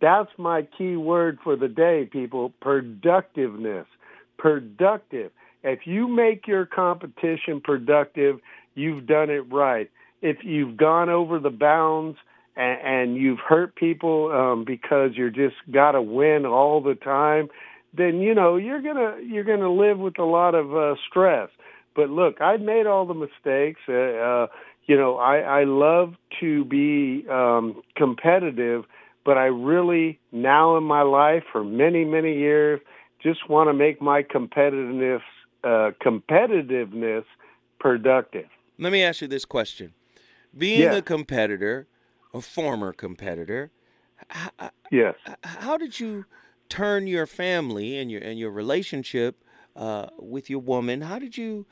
That's 0.00 0.30
my 0.38 0.62
key 0.62 0.94
word 0.94 1.38
for 1.42 1.56
the 1.56 1.68
day, 1.68 2.08
people. 2.10 2.52
Productiveness. 2.60 3.86
Productive 4.36 5.32
if 5.62 5.80
you 5.86 6.08
make 6.08 6.46
your 6.46 6.66
competition 6.66 7.60
productive, 7.62 8.38
you've 8.74 9.06
done 9.06 9.30
it 9.30 9.50
right. 9.52 9.90
If 10.22 10.38
you've 10.42 10.76
gone 10.76 11.08
over 11.08 11.38
the 11.38 11.50
bounds 11.50 12.18
and, 12.56 12.80
and 12.82 13.16
you've 13.16 13.38
hurt 13.38 13.74
people 13.74 14.30
um, 14.32 14.64
because 14.64 15.12
you're 15.14 15.30
just 15.30 15.56
got 15.70 15.92
to 15.92 16.02
win 16.02 16.46
all 16.46 16.80
the 16.82 16.94
time, 16.94 17.48
then 17.96 18.20
you 18.20 18.34
know 18.34 18.56
you're 18.56 18.82
gonna 18.82 19.16
you're 19.24 19.44
gonna 19.44 19.72
live 19.72 19.98
with 19.98 20.18
a 20.18 20.24
lot 20.24 20.54
of 20.54 20.76
uh, 20.76 20.94
stress. 21.08 21.48
But 21.96 22.10
look, 22.10 22.40
I've 22.40 22.60
made 22.60 22.86
all 22.86 23.06
the 23.06 23.14
mistakes. 23.14 23.80
Uh, 23.88 23.92
uh, 23.92 24.46
you 24.86 24.96
know, 24.96 25.16
I, 25.16 25.38
I 25.38 25.64
love 25.64 26.14
to 26.40 26.64
be 26.64 27.26
um, 27.30 27.82
competitive, 27.96 28.84
but 29.24 29.36
I 29.36 29.46
really 29.46 30.18
now 30.32 30.76
in 30.76 30.84
my 30.84 31.02
life 31.02 31.44
for 31.50 31.64
many 31.64 32.04
many 32.04 32.38
years 32.38 32.80
just 33.22 33.48
want 33.48 33.68
to 33.68 33.74
make 33.74 34.00
my 34.00 34.22
competitiveness 34.22 35.20
uh, 35.64 35.90
competitiveness 36.04 37.24
productive. 37.78 38.46
Let 38.78 38.92
me 38.92 39.02
ask 39.02 39.20
you 39.20 39.28
this 39.28 39.44
question: 39.44 39.94
Being 40.56 40.80
yeah. 40.80 40.96
a 40.96 41.02
competitor, 41.02 41.86
a 42.32 42.40
former 42.40 42.92
competitor, 42.92 43.70
yes, 44.90 45.14
how 45.42 45.76
did 45.76 45.98
you 45.98 46.24
turn 46.68 47.06
your 47.06 47.26
family 47.26 47.98
and 47.98 48.10
your 48.10 48.20
and 48.22 48.38
your 48.38 48.50
relationship 48.50 49.42
uh, 49.76 50.06
with 50.18 50.50
your 50.50 50.60
woman? 50.60 51.02
How 51.02 51.18
did 51.18 51.36
you 51.36 51.66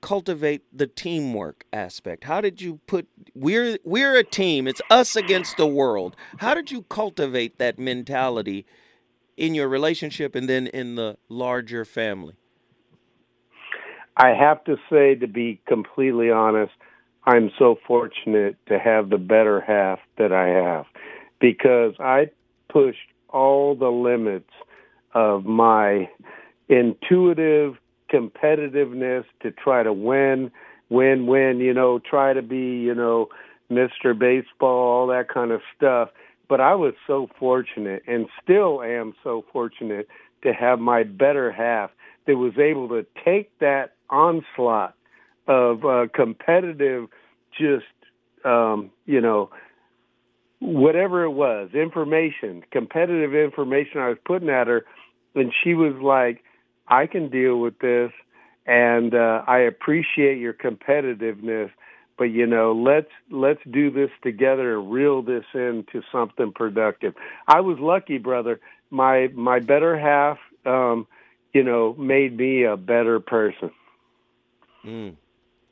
cultivate 0.00 0.62
the 0.72 0.86
teamwork 0.86 1.64
aspect? 1.72 2.24
How 2.24 2.40
did 2.40 2.60
you 2.60 2.80
put 2.86 3.08
we're 3.34 3.78
we're 3.84 4.16
a 4.16 4.24
team. 4.24 4.68
It's 4.68 4.82
us 4.90 5.16
against 5.16 5.56
the 5.56 5.66
world. 5.66 6.16
How 6.38 6.54
did 6.54 6.70
you 6.70 6.82
cultivate 6.82 7.58
that 7.58 7.78
mentality 7.78 8.66
in 9.36 9.54
your 9.54 9.68
relationship 9.68 10.34
and 10.34 10.48
then 10.48 10.66
in 10.66 10.96
the 10.96 11.16
larger 11.28 11.84
family? 11.84 12.34
I 14.16 14.30
have 14.30 14.62
to 14.64 14.76
say, 14.90 15.14
to 15.16 15.26
be 15.26 15.60
completely 15.66 16.30
honest, 16.30 16.72
I'm 17.24 17.50
so 17.58 17.78
fortunate 17.86 18.56
to 18.66 18.78
have 18.78 19.10
the 19.10 19.18
better 19.18 19.60
half 19.60 20.00
that 20.18 20.32
I 20.32 20.48
have 20.48 20.86
because 21.40 21.94
I 21.98 22.30
pushed 22.68 22.98
all 23.28 23.74
the 23.74 23.90
limits 23.90 24.50
of 25.14 25.44
my 25.44 26.08
intuitive 26.68 27.76
competitiveness 28.12 29.24
to 29.42 29.50
try 29.50 29.82
to 29.82 29.92
win, 29.92 30.50
win, 30.88 31.26
win, 31.26 31.58
you 31.60 31.72
know, 31.72 31.98
try 31.98 32.32
to 32.32 32.42
be, 32.42 32.80
you 32.80 32.94
know, 32.94 33.28
Mr. 33.70 34.18
Baseball, 34.18 34.90
all 34.90 35.06
that 35.06 35.28
kind 35.28 35.50
of 35.50 35.60
stuff. 35.76 36.10
But 36.48 36.60
I 36.60 36.74
was 36.74 36.94
so 37.06 37.30
fortunate 37.38 38.02
and 38.06 38.26
still 38.42 38.82
am 38.82 39.14
so 39.24 39.44
fortunate 39.52 40.08
to 40.42 40.52
have 40.52 40.78
my 40.78 41.02
better 41.04 41.50
half 41.50 41.90
that 42.26 42.36
was 42.36 42.58
able 42.58 42.88
to 42.88 43.06
take 43.24 43.58
that 43.60 43.94
onslaught 44.12 44.94
of 45.48 45.84
uh, 45.84 46.06
competitive, 46.14 47.08
just 47.58 47.84
um, 48.44 48.90
you 49.06 49.20
know, 49.20 49.50
whatever 50.60 51.24
it 51.24 51.30
was, 51.30 51.70
information, 51.74 52.62
competitive 52.70 53.34
information 53.34 54.00
I 54.00 54.08
was 54.08 54.18
putting 54.24 54.48
at 54.48 54.68
her, 54.68 54.84
and 55.34 55.52
she 55.62 55.74
was 55.74 55.94
like, 56.00 56.42
"I 56.86 57.06
can 57.06 57.28
deal 57.30 57.58
with 57.58 57.78
this, 57.78 58.12
and 58.66 59.14
uh, 59.14 59.42
I 59.46 59.60
appreciate 59.60 60.38
your 60.38 60.52
competitiveness." 60.52 61.70
But 62.18 62.24
you 62.24 62.46
know, 62.46 62.72
let's 62.72 63.10
let's 63.30 63.60
do 63.68 63.90
this 63.90 64.10
together 64.22 64.78
and 64.78 64.92
reel 64.92 65.22
this 65.22 65.44
into 65.54 66.02
something 66.12 66.52
productive. 66.52 67.14
I 67.48 67.60
was 67.60 67.78
lucky, 67.80 68.18
brother. 68.18 68.60
My 68.90 69.28
my 69.34 69.58
better 69.60 69.98
half, 69.98 70.38
um, 70.66 71.06
you 71.52 71.64
know, 71.64 71.94
made 71.98 72.36
me 72.36 72.64
a 72.64 72.76
better 72.76 73.18
person. 73.18 73.70
Mm. 74.84 75.16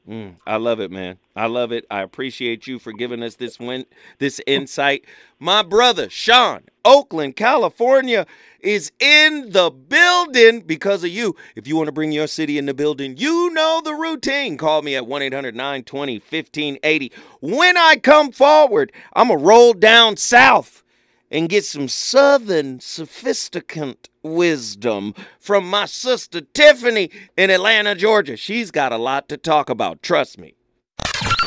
Mm, 0.08 0.36
I 0.46 0.56
love 0.56 0.80
it, 0.80 0.90
man. 0.90 1.18
I 1.36 1.46
love 1.46 1.72
it. 1.72 1.84
I 1.90 2.02
appreciate 2.02 2.66
you 2.66 2.78
for 2.78 2.92
giving 2.92 3.22
us 3.22 3.36
this 3.36 3.60
win, 3.60 3.84
this 4.18 4.40
insight. 4.46 5.04
My 5.38 5.62
brother 5.62 6.08
Sean, 6.10 6.62
Oakland, 6.84 7.36
California, 7.36 8.26
is 8.60 8.90
in 8.98 9.50
the 9.52 9.70
building 9.70 10.62
because 10.62 11.04
of 11.04 11.10
you. 11.10 11.36
If 11.54 11.68
you 11.68 11.76
want 11.76 11.88
to 11.88 11.92
bring 11.92 12.12
your 12.12 12.26
city 12.26 12.58
in 12.58 12.66
the 12.66 12.74
building, 12.74 13.18
you 13.18 13.50
know 13.50 13.82
the 13.84 13.94
routine. 13.94 14.56
Call 14.56 14.82
me 14.82 14.96
at 14.96 15.06
1 15.06 15.22
800 15.22 15.54
920 15.54 16.14
1580. 16.18 17.12
When 17.40 17.76
I 17.76 17.96
come 17.96 18.32
forward, 18.32 18.92
I'm 19.12 19.28
going 19.28 19.38
to 19.38 19.44
roll 19.44 19.74
down 19.74 20.16
south 20.16 20.82
and 21.30 21.48
get 21.48 21.64
some 21.64 21.88
southern 21.88 22.80
sophisticant 22.80 24.08
wisdom 24.22 25.14
from 25.38 25.68
my 25.68 25.86
sister 25.86 26.40
Tiffany 26.40 27.10
in 27.36 27.50
Atlanta, 27.50 27.94
Georgia. 27.94 28.36
She's 28.36 28.70
got 28.70 28.92
a 28.92 28.98
lot 28.98 29.28
to 29.28 29.36
talk 29.36 29.70
about, 29.70 30.02
trust 30.02 30.38
me. 30.38 30.54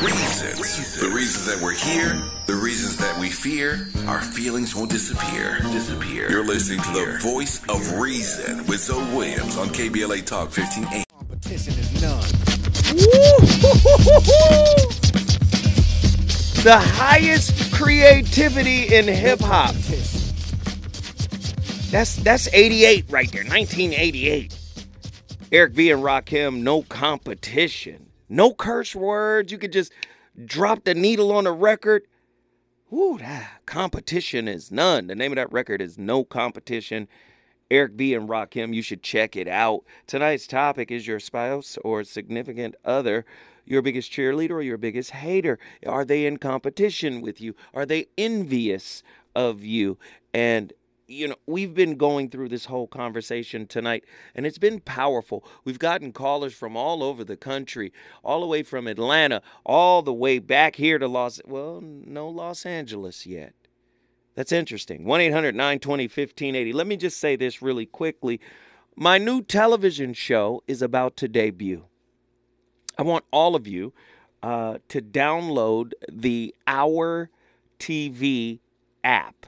Reasons. 0.02 1.00
The 1.00 1.08
reasons 1.08 1.46
that 1.46 1.62
we're 1.62 1.72
here, 1.74 2.20
the 2.46 2.54
reasons 2.54 2.96
that 2.98 3.18
we 3.20 3.28
fear, 3.30 3.86
our 4.06 4.20
feelings 4.20 4.74
won't 4.74 4.90
disappear. 4.90 5.58
Disappear. 5.62 6.30
You're 6.30 6.44
listening 6.44 6.80
to 6.82 6.90
the 6.92 7.18
voice 7.22 7.62
of 7.68 7.98
reason 7.98 8.66
with 8.66 8.80
Zoe 8.80 9.04
Williams 9.14 9.56
on 9.56 9.68
KBLA 9.68 10.24
Talk 10.24 10.50
1580. 10.56 11.04
Competition 11.10 11.74
is 11.74 12.02
none. 12.02 12.24
The 16.64 16.78
highest 16.78 17.74
creativity 17.74 18.94
in 18.94 19.06
hip 19.06 19.40
hop 19.40 19.74
that's 21.90 22.16
that's 22.16 22.48
88 22.54 23.04
right 23.10 23.30
there, 23.30 23.44
1988. 23.44 24.58
Eric 25.52 25.74
B 25.74 25.90
and 25.90 26.02
Rakim, 26.02 26.62
no 26.62 26.80
competition. 26.80 28.06
No 28.30 28.54
curse 28.54 28.96
words. 28.96 29.52
You 29.52 29.58
could 29.58 29.72
just 29.74 29.92
drop 30.42 30.84
the 30.84 30.94
needle 30.94 31.32
on 31.32 31.46
a 31.46 31.52
record. 31.52 32.06
Whoo, 32.88 33.18
that 33.18 33.60
competition 33.66 34.48
is 34.48 34.72
none. 34.72 35.06
The 35.06 35.14
name 35.14 35.32
of 35.32 35.36
that 35.36 35.52
record 35.52 35.82
is 35.82 35.98
No 35.98 36.24
Competition. 36.24 37.08
Eric 37.70 37.96
B. 37.96 38.14
and 38.14 38.28
Rakim, 38.28 38.74
you 38.74 38.82
should 38.82 39.02
check 39.02 39.36
it 39.36 39.48
out. 39.48 39.84
Tonight's 40.06 40.46
topic 40.46 40.90
is 40.90 41.06
your 41.06 41.20
spouse 41.20 41.76
or 41.84 42.04
significant 42.04 42.74
other 42.84 43.26
your 43.64 43.82
biggest 43.82 44.12
cheerleader 44.12 44.52
or 44.52 44.62
your 44.62 44.78
biggest 44.78 45.10
hater? 45.10 45.58
Are 45.86 46.04
they 46.04 46.26
in 46.26 46.38
competition 46.38 47.20
with 47.20 47.40
you? 47.40 47.54
Are 47.72 47.86
they 47.86 48.06
envious 48.16 49.02
of 49.34 49.62
you? 49.62 49.98
And 50.32 50.72
you 51.06 51.28
know, 51.28 51.36
we've 51.46 51.74
been 51.74 51.96
going 51.96 52.30
through 52.30 52.48
this 52.48 52.64
whole 52.64 52.86
conversation 52.86 53.66
tonight, 53.66 54.04
and 54.34 54.46
it's 54.46 54.58
been 54.58 54.80
powerful. 54.80 55.44
We've 55.64 55.78
gotten 55.78 56.12
callers 56.12 56.54
from 56.54 56.76
all 56.76 57.02
over 57.02 57.24
the 57.24 57.36
country, 57.36 57.92
all 58.22 58.40
the 58.40 58.46
way 58.46 58.62
from 58.62 58.86
Atlanta, 58.86 59.42
all 59.64 60.02
the 60.02 60.14
way 60.14 60.38
back 60.38 60.76
here 60.76 60.98
to 60.98 61.06
Los, 61.06 61.40
well, 61.44 61.80
no 61.82 62.28
Los 62.28 62.64
Angeles 62.64 63.26
yet. 63.26 63.54
That's 64.34 64.52
interesting. 64.52 65.04
1 65.04 65.20
800 65.20 65.54
920 65.54 66.04
1580. 66.04 66.72
Let 66.72 66.86
me 66.86 66.96
just 66.96 67.18
say 67.18 67.36
this 67.36 67.62
really 67.62 67.86
quickly. 67.86 68.40
My 68.96 69.18
new 69.18 69.42
television 69.42 70.12
show 70.12 70.62
is 70.66 70.82
about 70.82 71.16
to 71.18 71.28
debut. 71.28 71.84
I 72.96 73.02
want 73.02 73.24
all 73.30 73.56
of 73.56 73.66
you 73.66 73.92
uh, 74.42 74.78
to 74.88 75.00
download 75.00 75.92
the 76.10 76.54
Our 76.66 77.30
TV 77.78 78.60
app 79.02 79.46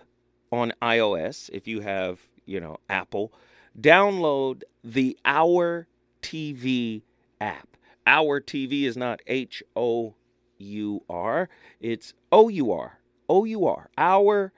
on 0.51 0.73
iOS, 0.83 1.51
if 1.53 1.67
you 1.67 1.81
have, 1.81 2.21
you 2.45 2.61
know, 2.61 2.79
Apple, 2.89 3.33
download 3.79 4.63
the 4.83 5.19
Our 5.25 5.87
TV 6.23 7.03
app. 7.41 7.77
Our 8.07 8.41
TV 8.41 8.85
is 8.85 8.97
not 8.97 9.21
H 9.27 9.63
O 9.75 10.15
U 10.59 11.03
R, 11.09 11.49
it's 11.81 12.15
O 12.33 12.49
U 12.49 12.73
R. 12.73 12.99
O 13.29 13.45
U 13.45 13.67
R. 13.67 13.91
Our 13.99 14.53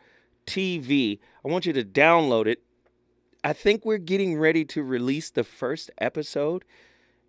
TV. 0.46 1.18
I 1.44 1.48
want 1.48 1.66
you 1.66 1.72
to 1.72 1.84
download 1.84 2.46
it. 2.46 2.62
I 3.42 3.52
think 3.52 3.84
we're 3.84 3.98
getting 3.98 4.38
ready 4.38 4.64
to 4.66 4.82
release 4.82 5.30
the 5.30 5.44
first 5.44 5.90
episode 5.98 6.64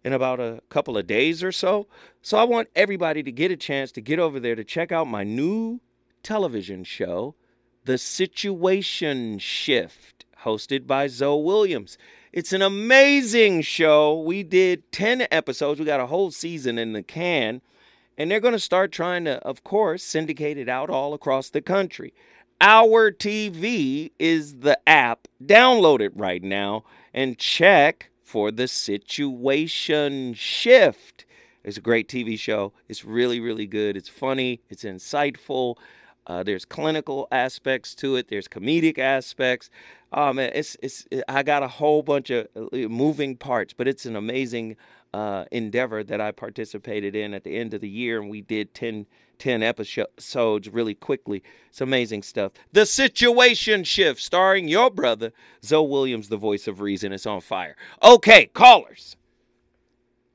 in 0.04 0.14
about 0.14 0.40
a 0.40 0.62
couple 0.70 0.98
of 0.98 1.08
days 1.08 1.44
or 1.44 1.52
so. 1.52 1.88
So 2.22 2.38
I 2.38 2.44
want 2.44 2.70
everybody 2.76 3.24
to 3.24 3.32
get 3.32 3.52
a 3.52 3.58
chance 3.58 3.92
to 3.94 4.02
get 4.02 4.20
over 4.20 4.40
there 4.40 4.56
to 4.56 4.64
check 4.64 4.92
out 4.92 5.08
my 5.08 5.24
new 5.24 5.80
television 6.24 6.84
show 6.84 7.36
the 7.86 7.98
Situation 7.98 9.40
Shift, 9.40 10.26
hosted 10.44 10.86
by 10.86 11.08
Zoe 11.08 11.42
Williams. 11.42 11.98
It's 12.32 12.54
an 12.54 12.62
amazing 12.62 13.62
show. 13.62 14.20
We 14.20 14.44
did 14.44 14.92
10 14.92 15.28
episodes, 15.32 15.80
we 15.80 15.86
got 15.86 16.00
a 16.00 16.06
whole 16.06 16.30
season 16.30 16.78
in 16.78 16.94
the 16.94 17.02
can, 17.02 17.62
and 18.18 18.30
they're 18.30 18.40
going 18.40 18.54
to 18.54 18.60
start 18.60 18.92
trying 18.92 19.26
to, 19.26 19.38
of 19.40 19.64
course, 19.64 20.04
syndicate 20.04 20.58
it 20.58 20.70
out 20.70 20.90
all 20.90 21.14
across 21.14 21.50
the 21.50 21.62
country. 21.62 22.14
Our 22.62 23.12
TV 23.12 24.12
is 24.20 24.58
the 24.58 24.78
app. 24.88 25.28
Download 25.44 26.02
it 26.02 26.12
right 26.16 26.44
now 26.44 26.84
and 27.14 27.38
check 27.38 28.12
for 28.30 28.52
the 28.52 28.68
Situation 28.68 30.36
Shift. 30.36 31.26
It's 31.64 31.78
a 31.78 31.82
great 31.82 32.08
TV 32.08 32.38
show. 32.38 32.74
It's 32.88 33.04
really, 33.04 33.40
really 33.40 33.66
good. 33.66 33.98
It's 33.98 34.08
funny. 34.08 34.62
It's 34.70 34.84
insightful. 34.84 35.78
Uh, 36.28 36.44
there's 36.44 36.64
clinical 36.64 37.28
aspects 37.32 37.96
to 37.96 38.18
it. 38.18 38.28
There's 38.28 38.48
comedic 38.48 39.00
aspects. 39.00 39.72
Man, 40.16 40.52
it's 40.54 40.78
it's. 40.84 41.08
I 41.28 41.42
got 41.42 41.64
a 41.64 41.68
whole 41.68 42.04
bunch 42.04 42.30
of 42.30 42.48
uh, 42.56 42.78
moving 42.88 43.36
parts, 43.36 43.74
but 43.74 43.88
it's 43.88 44.06
an 44.06 44.16
amazing 44.16 44.78
uh, 45.12 45.46
endeavor 45.52 46.04
that 46.04 46.22
I 46.22 46.32
participated 46.32 47.16
in 47.16 47.34
at 47.34 47.44
the 47.44 47.58
end 47.58 47.74
of 47.74 47.82
the 47.82 47.90
year, 47.90 48.22
and 48.22 48.30
we 48.30 48.42
did 48.42 48.76
10, 48.76 49.08
10 49.40 49.64
episodes 49.64 50.70
really 50.70 50.94
quickly. 50.94 51.42
It's 51.70 51.82
amazing 51.82 52.24
stuff. 52.24 52.52
The 52.72 52.86
Situation 52.86 53.84
Shift, 53.84 54.22
starring 54.22 54.68
your 54.68 54.90
brother 54.92 55.32
Zoe 55.64 55.88
Williams, 55.88 56.30
the 56.30 56.38
voice 56.38 56.68
of 56.68 56.82
reason. 56.82 57.12
It's 57.12 57.26
on 57.26 57.42
fire. 57.42 57.76
Okay, 58.04 58.48
callers. 58.54 59.16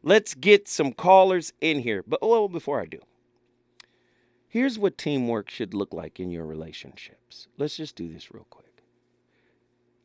Let's 0.03 0.35
get 0.35 0.69
some 0.69 0.93
callers 0.93 1.53
in 1.61 1.81
here. 1.81 2.03
But 2.07 2.21
well, 2.23 2.49
before 2.49 2.81
I 2.81 2.87
do. 2.87 3.01
Here's 4.49 4.79
what 4.79 4.99
teamwork 4.99 5.51
should 5.51 5.75
look 5.75 5.93
like 5.93 6.21
in 6.21 6.31
your 6.31 6.47
relationships. 6.47 7.49
Let's 7.59 7.77
just 7.77 7.97
do 7.97 8.13
this 8.13 8.33
real 8.33 8.47
quick. 8.51 8.83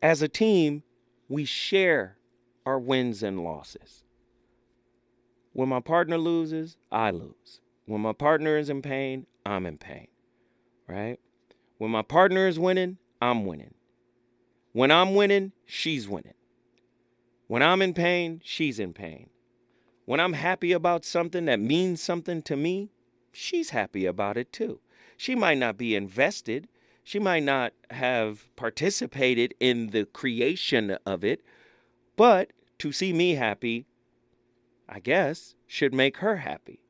As 0.02 0.22
a 0.22 0.28
team, 0.28 0.84
we 1.28 1.45
share 1.45 2.18
our 2.66 2.80
wins 2.80 3.22
and 3.22 3.43
losses. 3.43 4.04
When 5.54 5.70
my 5.70 5.82
partner 5.82 6.18
loses, 6.18 6.78
I 6.91 7.12
lose. 7.12 7.62
When 7.89 8.01
my 8.01 8.13
partner 8.13 8.55
is 8.55 8.69
in 8.69 8.83
pain, 8.83 9.25
I'm 9.47 9.65
in 9.65 9.79
pain. 9.79 10.09
Right? 10.87 11.19
When 11.79 11.89
my 11.89 12.03
partner 12.03 12.47
is 12.47 12.59
winning, 12.59 12.99
I'm 13.19 13.47
winning. 13.47 13.73
When 14.73 14.91
I'm 14.91 15.15
winning, 15.15 15.53
she's 15.65 16.07
winning. 16.07 16.35
When 17.47 17.63
I'm 17.63 17.81
in 17.81 17.95
pain, 17.95 18.41
she's 18.43 18.77
in 18.77 18.93
pain. 18.93 19.31
When 20.05 20.19
I'm 20.19 20.33
happy 20.33 20.71
about 20.71 21.03
something 21.03 21.45
that 21.45 21.59
means 21.59 21.99
something 21.99 22.43
to 22.43 22.55
me, 22.55 22.91
she's 23.31 23.71
happy 23.71 24.05
about 24.05 24.37
it 24.37 24.53
too. 24.53 24.81
She 25.17 25.33
might 25.33 25.57
not 25.57 25.75
be 25.75 25.95
invested, 25.95 26.67
she 27.03 27.17
might 27.17 27.41
not 27.41 27.73
have 27.89 28.55
participated 28.55 29.55
in 29.59 29.87
the 29.87 30.05
creation 30.05 30.95
of 31.07 31.23
it, 31.23 31.41
but 32.15 32.53
to 32.77 32.91
see 32.91 33.13
me 33.13 33.33
happy, 33.33 33.87
I 34.87 34.99
guess, 34.99 35.55
should 35.65 35.91
make 35.91 36.17
her 36.17 36.35
happy. 36.35 36.83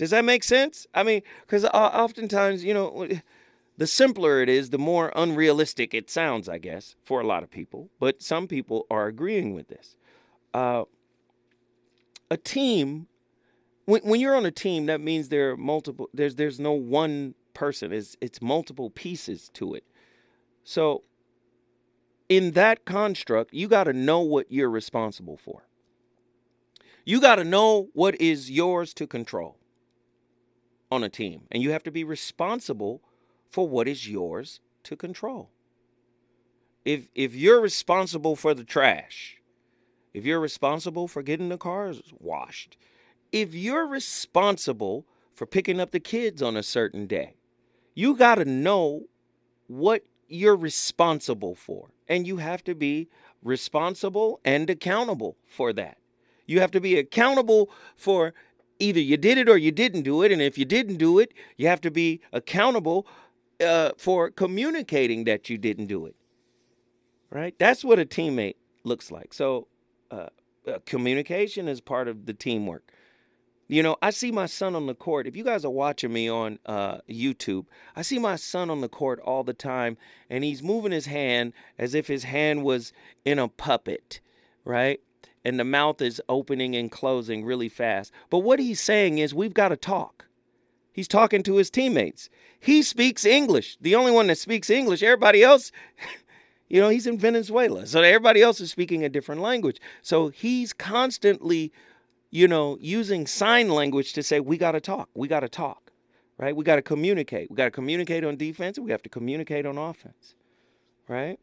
Does 0.00 0.08
that 0.12 0.24
make 0.24 0.44
sense? 0.44 0.86
I 0.94 1.02
mean, 1.02 1.20
because 1.42 1.66
oftentimes, 1.66 2.64
you 2.64 2.72
know, 2.72 3.06
the 3.76 3.86
simpler 3.86 4.40
it 4.40 4.48
is, 4.48 4.70
the 4.70 4.78
more 4.78 5.12
unrealistic 5.14 5.92
it 5.92 6.08
sounds, 6.08 6.48
I 6.48 6.56
guess, 6.56 6.96
for 7.04 7.20
a 7.20 7.26
lot 7.26 7.42
of 7.42 7.50
people. 7.50 7.90
But 8.00 8.22
some 8.22 8.48
people 8.48 8.86
are 8.90 9.08
agreeing 9.08 9.52
with 9.52 9.68
this. 9.68 9.96
Uh, 10.54 10.84
a 12.30 12.38
team 12.38 13.08
when, 13.84 14.00
when 14.00 14.20
you're 14.22 14.34
on 14.34 14.46
a 14.46 14.50
team, 14.50 14.86
that 14.86 15.02
means 15.02 15.28
there 15.28 15.50
are 15.50 15.56
multiple. 15.58 16.08
There's 16.14 16.36
there's 16.36 16.58
no 16.58 16.72
one 16.72 17.34
person. 17.52 17.92
It's 17.92 18.16
it's 18.22 18.40
multiple 18.40 18.88
pieces 18.88 19.50
to 19.52 19.74
it. 19.74 19.84
So 20.64 21.02
in 22.30 22.52
that 22.52 22.86
construct, 22.86 23.52
you 23.52 23.68
got 23.68 23.84
to 23.84 23.92
know 23.92 24.20
what 24.20 24.50
you're 24.50 24.70
responsible 24.70 25.36
for. 25.36 25.66
You 27.04 27.20
got 27.20 27.34
to 27.34 27.44
know 27.44 27.90
what 27.92 28.18
is 28.18 28.50
yours 28.50 28.94
to 28.94 29.06
control 29.06 29.59
on 30.90 31.04
a 31.04 31.08
team, 31.08 31.42
and 31.50 31.62
you 31.62 31.70
have 31.70 31.82
to 31.84 31.90
be 31.90 32.04
responsible 32.04 33.02
for 33.48 33.68
what 33.68 33.88
is 33.88 34.08
yours 34.08 34.60
to 34.84 34.96
control. 34.96 35.50
If 36.84 37.08
if 37.14 37.34
you're 37.34 37.60
responsible 37.60 38.36
for 38.36 38.54
the 38.54 38.64
trash, 38.64 39.38
if 40.14 40.24
you're 40.24 40.40
responsible 40.40 41.08
for 41.08 41.22
getting 41.22 41.48
the 41.48 41.58
cars 41.58 42.02
washed, 42.18 42.76
if 43.32 43.54
you're 43.54 43.86
responsible 43.86 45.06
for 45.34 45.46
picking 45.46 45.80
up 45.80 45.90
the 45.90 46.00
kids 46.00 46.42
on 46.42 46.56
a 46.56 46.62
certain 46.62 47.06
day, 47.06 47.34
you 47.94 48.16
got 48.16 48.36
to 48.36 48.44
know 48.44 49.04
what 49.66 50.04
you're 50.28 50.56
responsible 50.56 51.54
for. 51.54 51.90
And 52.08 52.26
you 52.26 52.38
have 52.38 52.64
to 52.64 52.74
be 52.74 53.08
responsible 53.42 54.40
and 54.44 54.68
accountable 54.68 55.36
for 55.46 55.72
that. 55.74 55.98
You 56.46 56.60
have 56.60 56.72
to 56.72 56.80
be 56.80 56.98
accountable 56.98 57.70
for 57.96 58.34
either 58.80 59.00
you 59.00 59.16
did 59.16 59.38
it 59.38 59.48
or 59.48 59.56
you 59.56 59.70
didn't 59.70 60.02
do 60.02 60.22
it. 60.22 60.32
And 60.32 60.42
if 60.42 60.58
you 60.58 60.64
didn't 60.64 60.96
do 60.96 61.18
it, 61.18 61.32
you 61.56 61.68
have 61.68 61.80
to 61.82 61.90
be 61.90 62.20
accountable 62.32 63.06
uh, 63.64 63.90
for 63.96 64.30
communicating 64.30 65.24
that 65.24 65.48
you 65.48 65.58
didn't 65.58 65.86
do 65.86 66.06
it. 66.06 66.16
Right? 67.30 67.54
That's 67.58 67.84
what 67.84 67.98
a 67.98 68.04
teammate 68.04 68.56
looks 68.82 69.10
like. 69.10 69.32
So, 69.32 69.68
uh, 70.10 70.28
uh, 70.66 70.78
communication 70.84 71.68
is 71.68 71.80
part 71.80 72.08
of 72.08 72.26
the 72.26 72.34
teamwork. 72.34 72.92
You 73.68 73.84
know, 73.84 73.96
I 74.02 74.10
see 74.10 74.32
my 74.32 74.46
son 74.46 74.74
on 74.74 74.86
the 74.86 74.96
court. 74.96 75.28
If 75.28 75.36
you 75.36 75.44
guys 75.44 75.64
are 75.64 75.70
watching 75.70 76.12
me 76.12 76.28
on 76.28 76.58
uh, 76.66 76.98
YouTube, 77.08 77.66
I 77.94 78.02
see 78.02 78.18
my 78.18 78.34
son 78.34 78.68
on 78.68 78.80
the 78.80 78.88
court 78.88 79.20
all 79.20 79.44
the 79.44 79.54
time, 79.54 79.96
and 80.28 80.42
he's 80.42 80.60
moving 80.60 80.90
his 80.90 81.06
hand 81.06 81.52
as 81.78 81.94
if 81.94 82.08
his 82.08 82.24
hand 82.24 82.64
was 82.64 82.92
in 83.24 83.38
a 83.38 83.46
puppet, 83.46 84.20
right? 84.64 85.00
And 85.44 85.58
the 85.58 85.64
mouth 85.64 86.02
is 86.02 86.20
opening 86.28 86.76
and 86.76 86.90
closing 86.90 87.44
really 87.44 87.68
fast. 87.68 88.12
But 88.28 88.40
what 88.40 88.58
he's 88.58 88.80
saying 88.80 89.18
is, 89.18 89.34
we've 89.34 89.54
got 89.54 89.68
to 89.68 89.76
talk. 89.76 90.26
He's 90.92 91.08
talking 91.08 91.42
to 91.44 91.56
his 91.56 91.70
teammates. 91.70 92.28
He 92.58 92.82
speaks 92.82 93.24
English, 93.24 93.78
the 93.80 93.94
only 93.94 94.12
one 94.12 94.26
that 94.26 94.38
speaks 94.38 94.68
English. 94.68 95.02
Everybody 95.02 95.42
else, 95.42 95.72
you 96.68 96.80
know, 96.80 96.90
he's 96.90 97.06
in 97.06 97.16
Venezuela. 97.16 97.86
So 97.86 98.02
everybody 98.02 98.42
else 98.42 98.60
is 98.60 98.70
speaking 98.70 99.02
a 99.04 99.08
different 99.08 99.40
language. 99.40 99.80
So 100.02 100.28
he's 100.28 100.72
constantly 100.72 101.72
you 102.30 102.46
know, 102.46 102.78
using 102.80 103.26
sign 103.26 103.68
language 103.68 104.12
to 104.14 104.22
say, 104.22 104.40
we 104.40 104.56
got 104.56 104.72
to 104.72 104.80
talk, 104.80 105.08
we 105.14 105.28
got 105.28 105.40
to 105.40 105.48
talk, 105.48 105.90
right? 106.38 106.54
We 106.54 106.64
got 106.64 106.76
to 106.76 106.82
communicate. 106.82 107.50
We 107.50 107.56
got 107.56 107.64
to 107.64 107.70
communicate 107.70 108.24
on 108.24 108.36
defense, 108.36 108.78
we 108.78 108.90
have 108.90 109.02
to 109.02 109.08
communicate 109.08 109.66
on 109.66 109.76
offense, 109.76 110.34
right? 111.08 111.38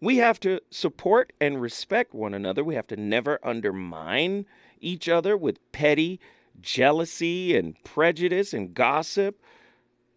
We 0.00 0.18
have 0.18 0.38
to 0.40 0.60
support 0.70 1.32
and 1.40 1.60
respect 1.60 2.14
one 2.14 2.34
another. 2.34 2.62
We 2.62 2.74
have 2.74 2.86
to 2.88 2.96
never 2.96 3.38
undermine 3.42 4.46
each 4.80 5.08
other 5.08 5.36
with 5.36 5.72
petty 5.72 6.20
jealousy 6.60 7.56
and 7.56 7.82
prejudice 7.84 8.52
and 8.52 8.74
gossip. 8.74 9.40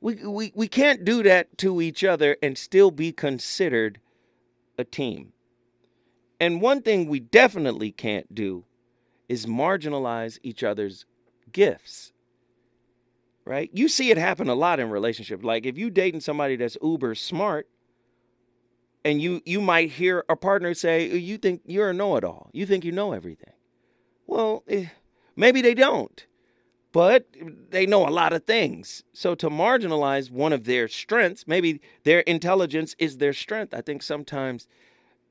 We, 0.02 0.16
we, 0.26 0.52
we 0.56 0.68
can't 0.68 1.04
do 1.04 1.24
that 1.24 1.58
to 1.60 1.82
each 1.82 2.04
other 2.04 2.38
and 2.42 2.58
still 2.58 2.92
be 2.92 3.12
considered 3.12 4.00
a 4.78 4.84
team. 4.84 5.34
And 6.40 6.62
one 6.62 6.82
thing 6.82 7.08
we 7.08 7.20
definitely 7.20 7.92
can't 7.92 8.34
do 8.34 8.64
is 9.28 9.46
marginalize 9.46 10.40
each 10.42 10.64
other's 10.64 11.06
gifts. 11.52 12.14
Right? 13.46 13.70
You 13.74 13.88
see 13.90 14.12
it 14.12 14.18
happen 14.18 14.48
a 14.48 14.56
lot 14.56 14.80
in 14.80 14.90
relationships. 14.90 15.44
Like 15.44 15.66
if 15.66 15.78
you 15.78 15.90
dating 15.90 16.22
somebody 16.22 16.56
that's 16.56 16.78
uber 16.82 17.16
smart, 17.16 17.68
and 19.06 19.22
you 19.22 19.42
you 19.46 19.62
might 19.62 19.92
hear 19.92 20.24
a 20.30 20.36
partner 20.36 20.74
say, 20.74 21.18
"You 21.18 21.38
think 21.38 21.62
you're 21.66 21.90
a 21.90 21.94
know-it-all. 21.94 22.50
You 22.54 22.66
think 22.66 22.84
you 22.84 22.92
know 22.92 23.14
everything." 23.14 23.54
Well, 24.28 24.64
eh, 24.68 24.88
maybe 25.36 25.62
they 25.62 25.74
don't, 25.74 26.26
but 26.92 27.26
they 27.70 27.86
know 27.86 28.08
a 28.08 28.12
lot 28.12 28.34
of 28.34 28.46
things. 28.46 29.04
So 29.14 29.36
to 29.36 29.50
marginalize 29.50 30.30
one 30.30 30.54
of 30.54 30.66
their 30.66 30.88
strengths, 30.88 31.48
maybe 31.48 31.82
their 32.04 32.20
intelligence 32.22 32.96
is 33.00 33.18
their 33.18 33.34
strength. 33.34 33.74
I 33.74 33.82
think 33.82 34.04
sometimes 34.04 34.68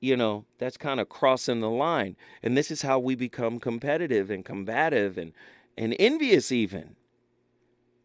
you 0.00 0.16
know, 0.16 0.44
that's 0.58 0.76
kind 0.76 1.00
of 1.00 1.08
crossing 1.08 1.60
the 1.60 1.70
line. 1.70 2.16
And 2.42 2.56
this 2.56 2.70
is 2.70 2.82
how 2.82 2.98
we 2.98 3.14
become 3.14 3.58
competitive 3.58 4.30
and 4.30 4.44
combative 4.44 5.18
and, 5.18 5.32
and 5.76 5.94
envious, 5.98 6.52
even. 6.52 6.96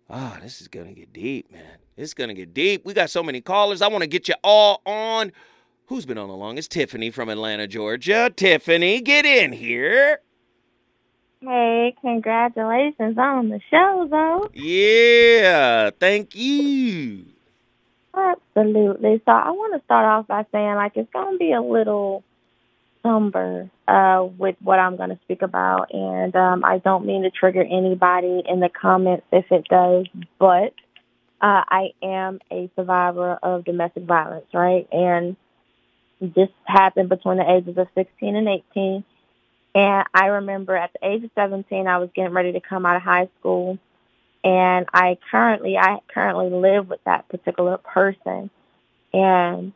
Ah, 0.10 0.36
oh, 0.36 0.44
this 0.44 0.62
is 0.62 0.68
to 0.68 0.94
get 0.94 1.14
deep, 1.14 1.52
man. 1.52 1.78
It's 1.96 2.14
to 2.30 2.34
get 2.34 2.54
deep. 2.54 2.86
We 2.86 2.94
got 2.94 3.10
so 3.10 3.24
many 3.24 3.42
callers. 3.42 3.82
I 3.82 3.88
want 3.88 4.02
to 4.02 4.08
get 4.08 4.28
you 4.28 4.36
all 4.44 4.82
on. 4.86 5.32
Who's 5.94 6.08
been 6.08 6.18
on 6.18 6.28
the 6.28 6.36
longest? 6.36 6.72
Tiffany 6.72 7.12
from 7.12 7.30
Atlanta, 7.30 7.68
Georgia. 7.68 8.34
Tiffany, 8.36 9.00
get 9.00 9.26
in 9.26 9.52
here. 9.52 10.22
Hey, 11.40 11.94
congratulations 12.02 13.16
on 13.16 13.50
the 13.50 13.62
show, 13.70 14.08
though. 14.10 14.50
Yeah, 14.56 15.92
thank 16.00 16.34
you. 16.34 17.26
Absolutely. 18.12 19.22
So 19.24 19.32
I 19.34 19.52
want 19.52 19.80
to 19.80 19.86
start 19.86 20.06
off 20.06 20.26
by 20.26 20.48
saying, 20.52 20.74
like, 20.74 20.94
it's 20.96 21.14
going 21.14 21.34
to 21.34 21.38
be 21.38 21.52
a 21.52 21.62
little 21.62 22.24
somber 23.04 23.70
uh, 23.88 24.28
with 24.36 24.56
what 24.64 24.80
I'm 24.80 24.98
going 24.98 25.12
to 25.12 25.20
speak 25.26 25.44
about, 25.44 25.94
and 25.94 26.36
um, 26.36 26.66
I 26.66 26.80
don't 26.80 27.06
mean 27.06 27.22
to 27.22 27.30
trigger 27.30 27.62
anybody 27.62 28.42
in 28.50 28.62
the 28.62 28.70
comments 28.70 29.28
if 29.32 29.46
it 29.52 29.68
does, 29.70 30.08
but 30.40 30.74
uh, 31.40 31.62
I 31.70 31.90
am 32.02 32.40
a 32.52 32.68
survivor 32.76 33.34
of 33.44 33.64
domestic 33.64 34.06
violence, 34.06 34.48
right? 34.56 34.88
And 34.92 35.36
this 36.24 36.50
happened 36.66 37.10
between 37.10 37.38
the 37.38 37.52
ages 37.52 37.78
of 37.78 37.88
16 37.96 38.36
and 38.36 38.48
18. 38.48 39.04
And 39.76 40.08
I 40.14 40.28
remember 40.28 40.76
at 40.76 40.92
the 40.94 41.08
age 41.08 41.24
of 41.24 41.32
17, 41.36 41.88
I 41.88 41.98
was 41.98 42.10
getting 42.16 42.34
ready 42.34 42.54
to 42.54 42.62
come 42.62 42.86
out 42.86 42.96
of 42.96 43.02
high 43.02 43.28
school 43.40 43.78
and 44.44 44.86
I 44.94 45.18
currently 45.32 45.78
I 45.78 46.00
currently 46.14 46.50
live 46.50 46.90
with 46.90 47.00
that 47.06 47.30
particular 47.30 47.78
person 47.78 48.50
and 49.14 49.74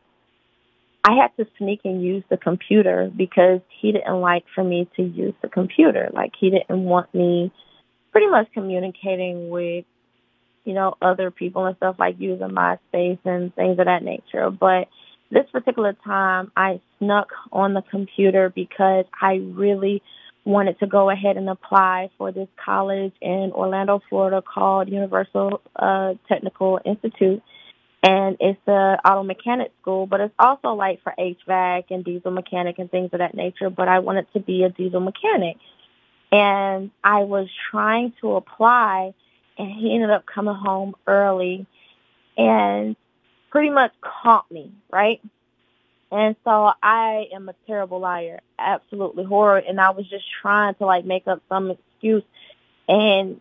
I 1.04 1.14
had 1.14 1.34
to 1.36 1.50
sneak 1.56 1.80
and 1.84 2.02
use 2.02 2.24
the 2.28 2.36
computer 2.36 3.10
because 3.14 3.60
he 3.80 3.92
didn't 3.92 4.20
like 4.20 4.44
for 4.54 4.62
me 4.62 4.88
to 4.96 5.02
use 5.02 5.34
the 5.40 5.48
computer. 5.48 6.10
Like 6.12 6.32
he 6.38 6.50
didn't 6.50 6.84
want 6.84 7.14
me 7.14 7.52
pretty 8.12 8.26
much 8.26 8.48
communicating 8.52 9.48
with, 9.48 9.84
you 10.64 10.74
know, 10.74 10.96
other 11.00 11.30
people 11.30 11.64
and 11.64 11.76
stuff 11.76 11.96
like 11.98 12.16
using 12.18 12.48
MySpace 12.48 13.20
and 13.24 13.54
things 13.54 13.78
of 13.78 13.86
that 13.86 14.02
nature. 14.02 14.50
But 14.50 14.88
this 15.30 15.44
particular 15.52 15.94
time 16.04 16.50
I 16.56 16.80
snuck 16.98 17.28
on 17.52 17.74
the 17.74 17.82
computer 17.82 18.50
because 18.54 19.04
I 19.20 19.34
really 19.34 20.02
wanted 20.44 20.78
to 20.80 20.86
go 20.86 21.10
ahead 21.10 21.36
and 21.36 21.48
apply 21.50 22.10
for 22.16 22.32
this 22.32 22.48
college 22.64 23.12
in 23.20 23.52
Orlando, 23.52 24.00
Florida 24.08 24.42
called 24.42 24.88
Universal 24.88 25.60
uh, 25.76 26.14
Technical 26.28 26.80
Institute. 26.84 27.42
And 28.02 28.36
it's 28.40 28.60
a 28.66 28.96
auto 29.04 29.24
mechanic 29.24 29.72
school, 29.82 30.06
but 30.06 30.20
it's 30.20 30.34
also 30.38 30.68
like 30.68 31.02
for 31.02 31.12
HVAC 31.18 31.84
and 31.90 32.04
diesel 32.04 32.30
mechanic 32.30 32.78
and 32.78 32.90
things 32.90 33.10
of 33.12 33.18
that 33.18 33.34
nature. 33.34 33.70
But 33.70 33.88
I 33.88 33.98
wanted 33.98 34.32
to 34.32 34.40
be 34.40 34.62
a 34.62 34.70
diesel 34.70 35.00
mechanic. 35.00 35.56
And 36.30 36.90
I 37.02 37.24
was 37.24 37.48
trying 37.70 38.12
to 38.20 38.36
apply 38.36 39.14
and 39.58 39.70
he 39.72 39.94
ended 39.94 40.10
up 40.10 40.24
coming 40.24 40.54
home 40.54 40.94
early 41.06 41.66
and 42.36 42.94
pretty 43.50 43.70
much 43.70 43.92
caught 44.00 44.50
me, 44.50 44.72
right? 44.90 45.20
And 46.10 46.36
so 46.44 46.72
I 46.82 47.28
am 47.34 47.48
a 47.48 47.54
terrible 47.66 48.00
liar, 48.00 48.40
absolutely 48.58 49.24
horrible. 49.24 49.68
And 49.68 49.80
I 49.80 49.90
was 49.90 50.08
just 50.08 50.24
trying 50.40 50.74
to 50.76 50.86
like 50.86 51.04
make 51.04 51.26
up 51.28 51.42
some 51.48 51.70
excuse. 51.70 52.22
And 52.88 53.40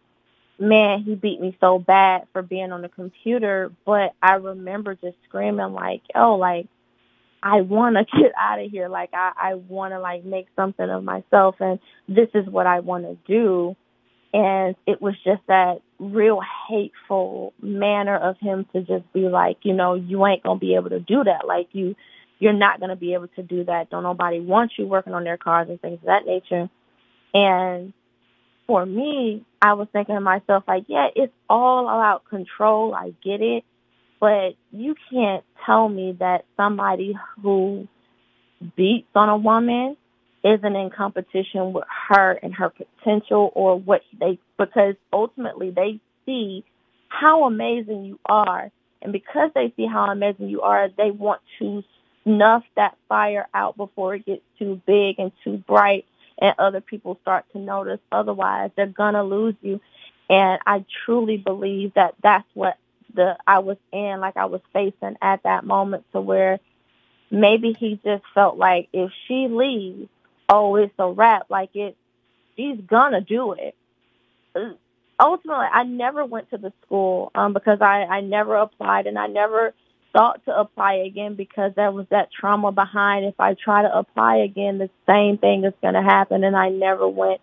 man, 0.60 1.04
he 1.04 1.16
beat 1.16 1.40
me 1.40 1.56
so 1.62 1.80
bad 1.80 2.28
for 2.34 2.42
being 2.42 2.72
on 2.72 2.82
the 2.82 2.90
computer. 2.90 3.72
But 3.86 4.14
I 4.22 4.34
remember 4.36 4.96
just 4.96 5.18
screaming 5.28 5.74
like, 5.74 6.02
oh, 6.14 6.36
like, 6.36 6.68
I 7.42 7.62
want 7.62 7.96
to 7.96 8.06
get 8.18 8.34
out 8.38 8.60
of 8.60 8.70
here. 8.70 8.90
Like, 8.90 9.12
I, 9.14 9.32
I 9.36 9.54
want 9.56 9.94
to 9.94 10.00
like 10.00 10.26
make 10.26 10.48
something 10.56 10.90
of 10.90 11.04
myself. 11.04 11.56
And 11.60 11.80
this 12.10 12.30
is 12.34 12.48
what 12.48 12.68
I 12.68 12.82
want 12.82 13.06
to 13.06 13.18
do. 13.32 13.76
And 14.34 14.76
it 14.86 15.02
was 15.02 15.16
just 15.24 15.42
that 15.48 15.82
real 16.00 16.42
hateful 16.70 17.54
manner 17.62 18.16
of 18.16 18.38
him 18.40 18.66
to 18.74 18.82
just 18.82 19.12
be 19.14 19.30
like, 19.30 19.58
you 19.64 19.74
know, 19.74 19.94
you 19.96 20.26
ain't 20.26 20.44
going 20.44 20.60
to 20.60 20.66
be 20.66 20.76
able 20.76 20.90
to 20.90 21.00
do 21.00 21.24
that. 21.24 21.48
Like, 21.48 21.70
you, 21.72 21.96
you're 22.40 22.54
not 22.54 22.80
going 22.80 22.90
to 22.90 22.96
be 22.96 23.14
able 23.14 23.30
to 23.30 23.44
do 23.44 23.64
that. 23.64 23.90
Don't 23.90 24.04
nobody 24.04 24.40
want 24.40 24.74
you 24.78 24.86
working 24.86 25.14
on 25.14 25.24
their 25.24 25.38
cars 25.38 25.70
and 25.70 25.82
things 25.82 26.00
of 26.00 26.08
that 26.08 26.26
nature. 26.26 26.70
And 27.34 27.94
for 28.68 28.86
me, 28.86 29.46
I 29.62 29.74
was 29.74 29.88
thinking 29.92 30.16
to 30.16 30.22
myself, 30.22 30.66
like, 30.68 30.84
yeah, 30.88 31.08
it's 31.16 31.34
all 31.50 31.88
about 31.88 32.26
control. 32.26 32.94
I 32.94 33.14
get 33.24 33.42
it. 33.42 33.64
But 34.20 34.56
you 34.72 34.96
can't 35.12 35.44
tell 35.66 35.88
me 35.88 36.18
that 36.20 36.46
somebody 36.58 37.16
who 37.42 37.88
beats 38.76 39.10
on 39.16 39.30
a 39.30 39.38
woman 39.38 39.96
isn't 40.44 40.76
in 40.76 40.90
competition 40.90 41.74
with 41.74 41.86
her 42.10 42.32
and 42.32 42.54
her 42.56 42.70
potential 42.70 43.52
or 43.56 43.80
what 43.80 44.02
they, 44.20 44.40
because 44.58 44.96
ultimately 45.12 45.72
they 45.72 46.00
see 46.26 46.64
how 47.10 47.46
amazing 47.46 48.06
you 48.06 48.20
are. 48.26 48.72
And 49.02 49.14
because 49.14 49.52
they 49.54 49.74
see 49.76 49.86
how 49.86 50.06
amazing 50.06 50.50
you 50.50 50.62
are, 50.62 50.90
they 50.90 51.12
want 51.12 51.42
to 51.60 51.84
snuff 52.24 52.64
that 52.76 52.98
fire 53.08 53.48
out 53.54 53.78
before 53.78 54.16
it 54.16 54.26
gets 54.26 54.42
too 54.60 54.82
big 54.86 55.20
and 55.20 55.32
too 55.44 55.58
bright 55.58 56.06
and 56.40 56.54
other 56.60 56.82
people 56.82 57.18
start 57.22 57.46
to 57.54 57.60
notice. 57.60 58.00
Otherwise, 58.12 58.72
they're 58.76 58.86
going 58.86 59.14
to 59.14 59.24
lose 59.24 59.56
you. 59.62 59.82
And 60.30 60.60
I 60.66 60.86
truly 61.06 61.38
believe 61.38 61.94
that 61.94 62.16
that's 62.22 62.48
what 62.54 62.78
the 63.14 63.38
I 63.48 63.60
was 63.60 63.78
in, 63.92 64.20
like 64.20 64.38
I 64.38 64.46
was 64.46 64.62
facing 64.74 65.18
at 65.22 65.44
that 65.44 65.64
moment 65.66 66.06
to 66.12 66.22
where 66.22 66.60
maybe 67.32 67.74
he 67.74 68.00
just 68.04 68.24
felt 68.34 68.58
like 68.58 68.90
if 68.94 69.12
she 69.28 69.48
leaves, 69.48 70.10
oh, 70.50 70.76
it's 70.76 70.94
a 71.00 71.12
wrap. 71.12 71.48
Like 71.50 71.76
it, 71.76 71.98
she's 72.56 72.80
gonna 72.88 73.22
do 73.22 73.54
it. 73.54 73.76
Ultimately, 75.20 75.66
I 75.72 75.84
never 75.84 76.26
went 76.26 76.50
to 76.52 76.58
the 76.58 76.74
school 76.86 77.32
um, 77.36 77.54
because 77.54 77.80
I 77.82 78.04
I 78.04 78.22
never 78.22 78.56
applied 78.56 79.08
and 79.08 79.18
I 79.18 79.28
never 79.28 79.74
thought 80.14 80.44
to 80.46 80.58
apply 80.58 80.96
again 80.96 81.36
because 81.36 81.74
there 81.76 81.92
was 81.92 82.08
that 82.10 82.30
trauma 82.32 82.72
behind. 82.72 83.26
If 83.26 83.40
I 83.40 83.54
try 83.54 83.84
to 83.84 83.98
apply 83.98 84.38
again, 84.38 84.78
the 84.78 84.90
same 85.08 85.38
thing 85.38 85.64
is 85.64 85.74
going 85.82 85.94
to 85.94 86.02
happen, 86.02 86.44
and 86.44 86.56
I 86.56 86.70
never 86.70 87.08
went. 87.08 87.42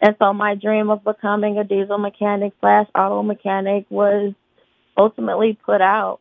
And 0.00 0.16
so 0.18 0.32
my 0.32 0.54
dream 0.54 0.90
of 0.90 1.04
becoming 1.04 1.58
a 1.58 1.64
diesel 1.64 1.98
mechanic 1.98 2.52
slash 2.60 2.86
auto 2.94 3.22
mechanic 3.22 3.86
was 3.88 4.34
ultimately 4.96 5.58
put 5.64 5.80
out. 5.80 6.20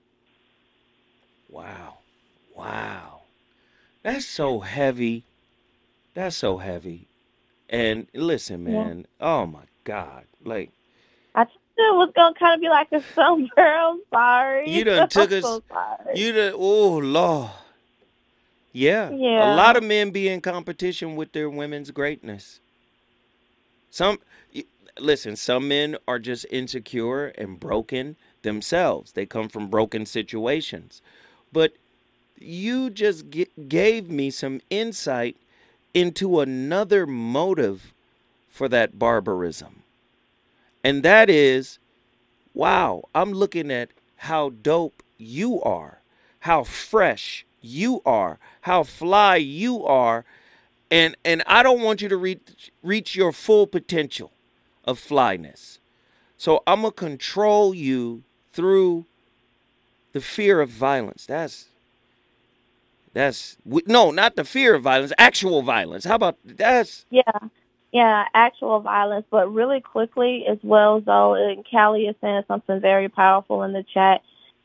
Wow. 1.50 1.98
Wow. 2.56 3.22
That's 4.04 4.26
so 4.26 4.60
heavy. 4.60 5.24
That's 6.14 6.36
so 6.36 6.58
heavy. 6.58 7.08
And 7.70 8.08
listen, 8.14 8.64
man. 8.64 9.06
Yeah. 9.20 9.28
Oh 9.28 9.46
my 9.46 9.64
God. 9.84 10.26
Like 10.44 10.72
I 11.36 11.44
it 11.44 11.96
was 11.96 12.12
gonna 12.16 12.36
kind 12.38 12.56
of 12.56 12.62
be 12.62 12.70
like 12.70 12.90
a 12.92 13.02
summer. 13.16 13.48
I'm 13.58 14.02
sorry. 14.14 14.70
You 14.70 14.84
done 14.84 15.10
took 15.10 15.32
us. 15.32 15.44
So 15.44 15.64
you 16.16 16.34
done. 16.34 16.54
Oh 16.56 16.98
Lord. 16.98 17.52
Yeah. 18.74 19.12
Yeah. 19.12 19.54
A 19.54 19.56
lot 19.56 19.78
of 19.78 19.84
men 19.84 20.12
be 20.12 20.28
in 20.30 20.42
competition 20.42 21.16
with 21.16 21.34
their 21.34 21.50
women's 21.50 21.92
greatness. 21.92 22.60
Some 23.90 24.20
listen, 25.00 25.36
some 25.36 25.68
men 25.68 25.98
are 26.08 26.20
just 26.20 26.46
insecure 26.52 27.28
and 27.28 27.60
broken 27.60 28.18
themselves. 28.44 29.14
They 29.14 29.26
come 29.26 29.50
from 29.50 29.70
broken 29.70 30.06
situations. 30.06 31.02
But 31.52 31.74
you 32.38 32.90
just 32.90 33.30
g- 33.30 33.48
gave 33.68 34.10
me 34.10 34.32
some 34.32 34.62
insight 34.70 35.38
into 35.94 36.40
another 36.40 37.06
motive 37.06 37.94
for 38.50 38.68
that 38.70 38.98
barbarism. 39.00 39.84
And 40.84 41.04
that 41.04 41.30
is, 41.30 41.80
wow, 42.54 43.04
I'm 43.14 43.34
looking 43.34 43.72
at 43.72 43.90
how 44.18 44.50
dope 44.50 45.04
you 45.18 45.62
are, 45.62 46.00
how 46.42 46.64
fresh 46.64 47.46
you 47.62 48.02
are, 48.06 48.40
how 48.62 48.84
fly 48.84 49.36
you 49.38 49.86
are. 49.86 50.26
And, 50.90 51.16
and 51.24 51.44
I 51.48 51.64
don't 51.64 51.82
want 51.82 52.02
you 52.02 52.10
to 52.10 52.18
reach, 52.18 52.72
reach 52.84 53.16
your 53.16 53.32
full 53.32 53.68
potential 53.68 54.32
of 54.86 55.00
flyness. 55.00 55.80
So 56.38 56.64
I'm 56.66 56.82
going 56.82 56.92
to 56.92 56.98
control 56.98 57.74
you 57.74 58.24
through 58.54 59.06
the 60.14 60.22
fear 60.22 60.60
of 60.60 60.70
violence. 60.70 61.26
That's 61.26 61.68
that's 63.14 63.58
no, 63.66 64.12
not 64.12 64.36
the 64.36 64.44
fear 64.44 64.76
of 64.76 64.84
violence, 64.84 65.14
actual 65.18 65.62
violence. 65.62 66.06
How 66.06 66.16
about 66.16 66.38
that's 66.44 67.06
Yeah. 67.10 67.22
Yeah, 67.92 68.24
actual 68.34 68.80
violence, 68.80 69.26
but 69.30 69.54
really 69.54 69.82
quickly 69.82 70.46
as 70.48 70.58
well 70.64 71.02
though 71.02 71.34
and 71.36 71.66
Callie 71.70 72.08
is 72.08 72.16
saying 72.22 72.44
something 72.48 72.80
very 72.80 73.10
powerful 73.10 73.64
in 73.64 73.74
the 73.74 73.84
chat 73.84 74.22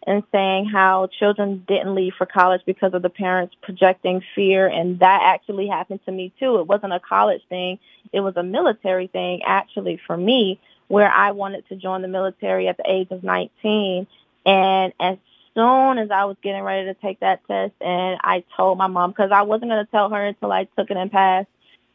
and 0.07 0.23
saying 0.31 0.67
how 0.67 1.09
children 1.19 1.65
didn't 1.67 1.97
leave 1.97 2.13
for 2.17 2.27
college 2.27 2.61
because 2.65 2.95
of 2.95 3.03
the 3.03 3.11
parents 3.11 3.57
projecting 3.63 4.23
fear 4.37 4.69
and 4.69 5.01
that 5.01 5.23
actually 5.25 5.67
happened 5.67 6.01
to 6.07 6.13
me 6.13 6.33
too. 6.39 6.61
It 6.61 6.69
wasn't 6.69 6.93
a 6.93 7.01
college 7.01 7.43
thing, 7.49 7.81
it 8.13 8.21
was 8.21 8.37
a 8.37 8.45
military 8.45 9.09
thing 9.09 9.43
actually 9.45 10.01
for 10.07 10.17
me 10.17 10.61
where 10.89 11.11
I 11.11 11.33
wanted 11.33 11.69
to 11.69 11.77
join 11.77 12.03
the 12.03 12.09
military 12.09 12.69
at 12.69 12.77
the 12.77 12.89
age 12.89 13.09
of 13.11 13.25
19 13.25 14.07
and 14.47 14.93
as 15.01 15.19
soon 15.57 15.99
as 15.99 16.11
I 16.11 16.27
was 16.27 16.37
getting 16.43 16.63
ready 16.63 16.87
to 16.87 16.95
take 16.95 17.21
that 17.21 17.41
test 17.49 17.73
and 17.81 18.21
I 18.23 18.45
told 18.57 18.79
my 18.79 18.87
mom 18.87 19.11
because 19.11 19.31
I 19.33 19.43
wasn't 19.43 19.71
going 19.71 19.85
to 19.85 19.91
tell 19.91 20.11
her 20.11 20.27
until 20.27 20.53
I 20.53 20.65
took 20.77 20.91
it 20.91 20.97
and 20.97 21.11
passed. 21.11 21.49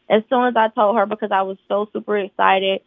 As 0.09 0.23
soon 0.29 0.45
as 0.47 0.55
I 0.57 0.67
told 0.69 0.97
her 0.97 1.05
because 1.05 1.31
I 1.31 1.43
was 1.43 1.57
so 1.69 1.87
super 1.93 2.17
excited, 2.17 2.81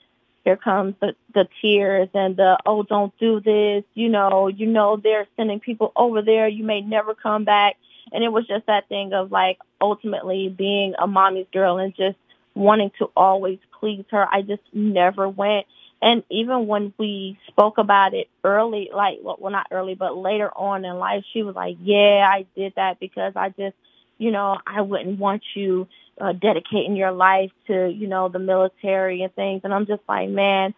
here 0.45 0.57
comes 0.57 0.95
the, 1.01 1.14
the 1.33 1.49
tears 1.62 2.09
and 2.12 2.37
the, 2.37 2.59
oh, 2.66 2.83
don't 2.83 3.16
do 3.18 3.41
this. 3.41 3.85
You 3.95 4.11
know, 4.11 4.49
you 4.49 4.66
know, 4.66 4.97
they're 5.03 5.27
sending 5.37 5.61
people 5.61 5.93
over 5.97 6.20
there. 6.20 6.49
You 6.49 6.64
may 6.64 6.83
never 6.83 7.14
come 7.14 7.45
back. 7.45 7.77
And 8.12 8.22
it 8.22 8.29
was 8.31 8.47
just 8.47 8.66
that 8.66 8.89
thing 8.89 9.14
of 9.14 9.33
like 9.33 9.59
ultimately 9.81 10.49
being 10.49 10.95
a 10.99 11.07
mommy's 11.07 11.47
girl 11.53 11.79
and 11.79 11.95
just 11.97 12.18
wanting 12.55 12.91
to 12.99 13.11
always 13.16 13.59
please 13.81 14.05
her. 14.11 14.29
I 14.31 14.43
just 14.43 14.62
never 14.72 15.29
went. 15.29 15.66
And 16.05 16.22
even 16.30 16.66
when 16.66 16.92
we 16.98 17.38
spoke 17.48 17.78
about 17.78 18.12
it 18.12 18.28
early, 18.44 18.90
like, 18.94 19.20
well, 19.22 19.50
not 19.50 19.68
early, 19.70 19.94
but 19.94 20.14
later 20.14 20.50
on 20.55 20.84
in 20.84 20.98
life, 20.98 21.24
she 21.32 21.42
was 21.42 21.55
like, 21.55 21.78
yeah, 21.82 22.30
I 22.30 22.44
did 22.55 22.74
that 22.76 23.00
because 23.00 23.32
I 23.36 23.48
just, 23.48 23.74
you 24.18 24.30
know, 24.30 24.59
I 24.66 24.82
wouldn't 24.82 25.18
want 25.18 25.42
you 25.55 25.88
uh, 26.20 26.32
dedicating 26.32 26.94
your 26.94 27.11
life 27.11 27.52
to, 27.68 27.88
you 27.88 28.07
know, 28.07 28.28
the 28.28 28.38
military 28.38 29.22
and 29.22 29.34
things. 29.34 29.62
And 29.64 29.72
I'm 29.72 29.86
just 29.86 30.02
like, 30.07 30.28
man, 30.28 30.74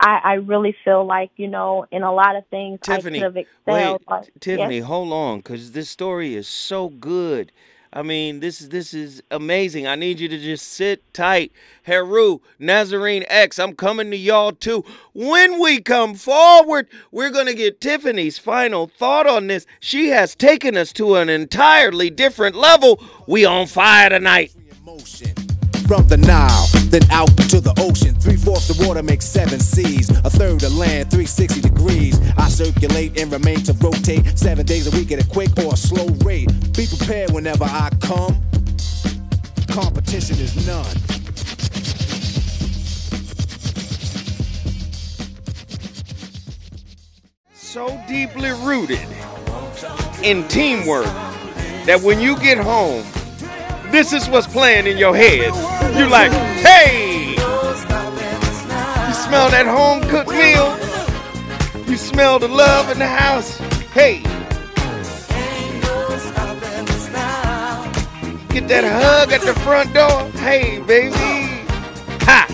I, 0.00 0.20
I 0.24 0.32
really 0.34 0.74
feel 0.84 1.06
like, 1.06 1.30
you 1.36 1.46
know, 1.46 1.86
in 1.92 2.02
a 2.02 2.12
lot 2.12 2.34
of 2.34 2.44
things 2.48 2.80
Tiffany, 2.82 3.20
I 3.20 3.20
could 3.20 3.36
have 3.36 3.36
excelled. 3.36 4.00
wait, 4.00 4.00
but, 4.08 4.40
Tiffany, 4.40 4.78
yes? 4.78 4.84
hold 4.84 5.12
on, 5.12 5.38
because 5.38 5.70
this 5.70 5.88
story 5.88 6.34
is 6.34 6.48
so 6.48 6.88
good. 6.88 7.52
I 7.96 8.02
mean, 8.02 8.40
this 8.40 8.60
is 8.60 8.70
this 8.70 8.92
is 8.92 9.22
amazing. 9.30 9.86
I 9.86 9.94
need 9.94 10.18
you 10.18 10.28
to 10.28 10.36
just 10.36 10.66
sit 10.66 11.14
tight. 11.14 11.52
Heru, 11.84 12.40
Nazarene 12.58 13.24
X, 13.28 13.56
I'm 13.60 13.76
coming 13.76 14.10
to 14.10 14.16
y'all 14.16 14.50
too. 14.50 14.84
When 15.12 15.60
we 15.60 15.80
come 15.80 16.16
forward, 16.16 16.88
we're 17.12 17.30
gonna 17.30 17.54
get 17.54 17.80
Tiffany's 17.80 18.36
final 18.36 18.88
thought 18.88 19.28
on 19.28 19.46
this. 19.46 19.64
She 19.78 20.08
has 20.08 20.34
taken 20.34 20.76
us 20.76 20.92
to 20.94 21.14
an 21.14 21.28
entirely 21.28 22.10
different 22.10 22.56
level. 22.56 23.00
We 23.28 23.44
on 23.44 23.68
fire 23.68 24.08
tonight. 24.08 24.52
From 25.86 26.06
the 26.06 26.16
Nile, 26.16 26.66
then 26.88 27.02
out 27.10 27.36
to 27.50 27.60
the 27.60 27.74
ocean. 27.78 28.14
Three 28.14 28.36
fourths 28.36 28.70
of 28.70 28.86
water 28.86 29.02
makes 29.02 29.26
seven 29.26 29.60
seas. 29.60 30.08
A 30.08 30.30
third 30.30 30.62
of 30.62 30.74
land, 30.74 31.10
360 31.10 31.60
degrees. 31.60 32.18
I 32.38 32.48
circulate 32.48 33.20
and 33.20 33.30
remain 33.30 33.62
to 33.64 33.74
rotate 33.74 34.38
seven 34.38 34.64
days 34.64 34.86
a 34.86 34.96
week 34.96 35.12
at 35.12 35.22
a 35.22 35.28
quick 35.28 35.50
or 35.58 35.74
a 35.74 35.76
slow 35.76 36.06
rate. 36.24 36.48
Be 36.72 36.86
prepared 36.86 37.32
whenever 37.32 37.64
I 37.64 37.90
come. 38.00 38.40
Competition 39.68 40.38
is 40.38 40.66
none. 40.66 40.96
So 47.52 48.02
deeply 48.08 48.52
rooted 48.64 49.06
in 50.22 50.48
teamwork 50.48 51.04
that 51.84 52.00
when 52.02 52.20
you 52.20 52.38
get 52.38 52.56
home, 52.56 53.04
this 53.94 54.12
is 54.12 54.28
what's 54.28 54.48
playing 54.48 54.88
in 54.88 54.98
your 54.98 55.14
head. 55.14 55.54
You 55.96 56.08
like, 56.08 56.32
hey! 56.32 57.30
You 57.30 59.14
smell 59.14 59.48
that 59.50 59.66
home 59.66 60.02
cooked 60.10 60.30
meal? 60.30 60.76
You 61.88 61.96
smell 61.96 62.40
the 62.40 62.48
love 62.48 62.90
in 62.90 62.98
the 62.98 63.06
house? 63.06 63.56
Hey! 63.92 64.18
Get 68.48 68.66
that 68.66 68.82
hug 68.82 69.30
at 69.30 69.42
the 69.42 69.54
front 69.60 69.94
door? 69.94 70.28
Hey, 70.40 70.80
baby! 70.80 71.14
Ha! 72.22 72.48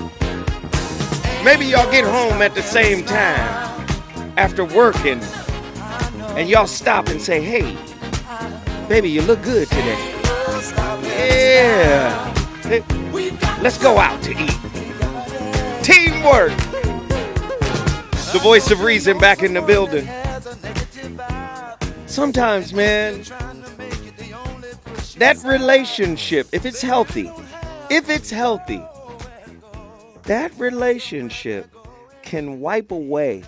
Maybe 1.43 1.64
y'all 1.64 1.91
get 1.91 2.05
home 2.05 2.43
at 2.43 2.55
the 2.55 2.62
same 2.62 3.03
time 3.07 3.88
after 4.36 4.62
working 4.62 5.20
and 6.36 6.51
y'all 6.51 6.66
stop 6.66 7.09
and 7.09 7.20
say, 7.20 7.41
hey, 7.41 7.78
baby, 8.91 9.09
you 9.09 9.22
look 9.22 9.43
good 9.43 9.68
today. 9.68 10.20
Yeah. 11.21 12.35
Let's 13.61 13.79
go 13.79 13.99
out 13.99 14.23
to 14.23 14.31
eat. 14.31 14.57
Teamwork. 15.83 16.57
The 18.33 18.41
voice 18.43 18.71
of 18.71 18.81
reason 18.81 19.18
back 19.18 19.43
in 19.43 19.55
the 19.55 19.61
building. 19.61 20.09
Sometimes, 22.07 22.73
man, 22.73 23.23
that 25.18 25.39
relationship, 25.45 26.49
if 26.53 26.64
it's 26.64 26.81
healthy, 26.81 27.31
if 27.91 28.09
it's 28.09 28.31
healthy, 28.31 28.83
that 30.23 30.53
relationship 30.59 31.75
can 32.23 32.61
wipe 32.61 32.91
away 32.91 33.43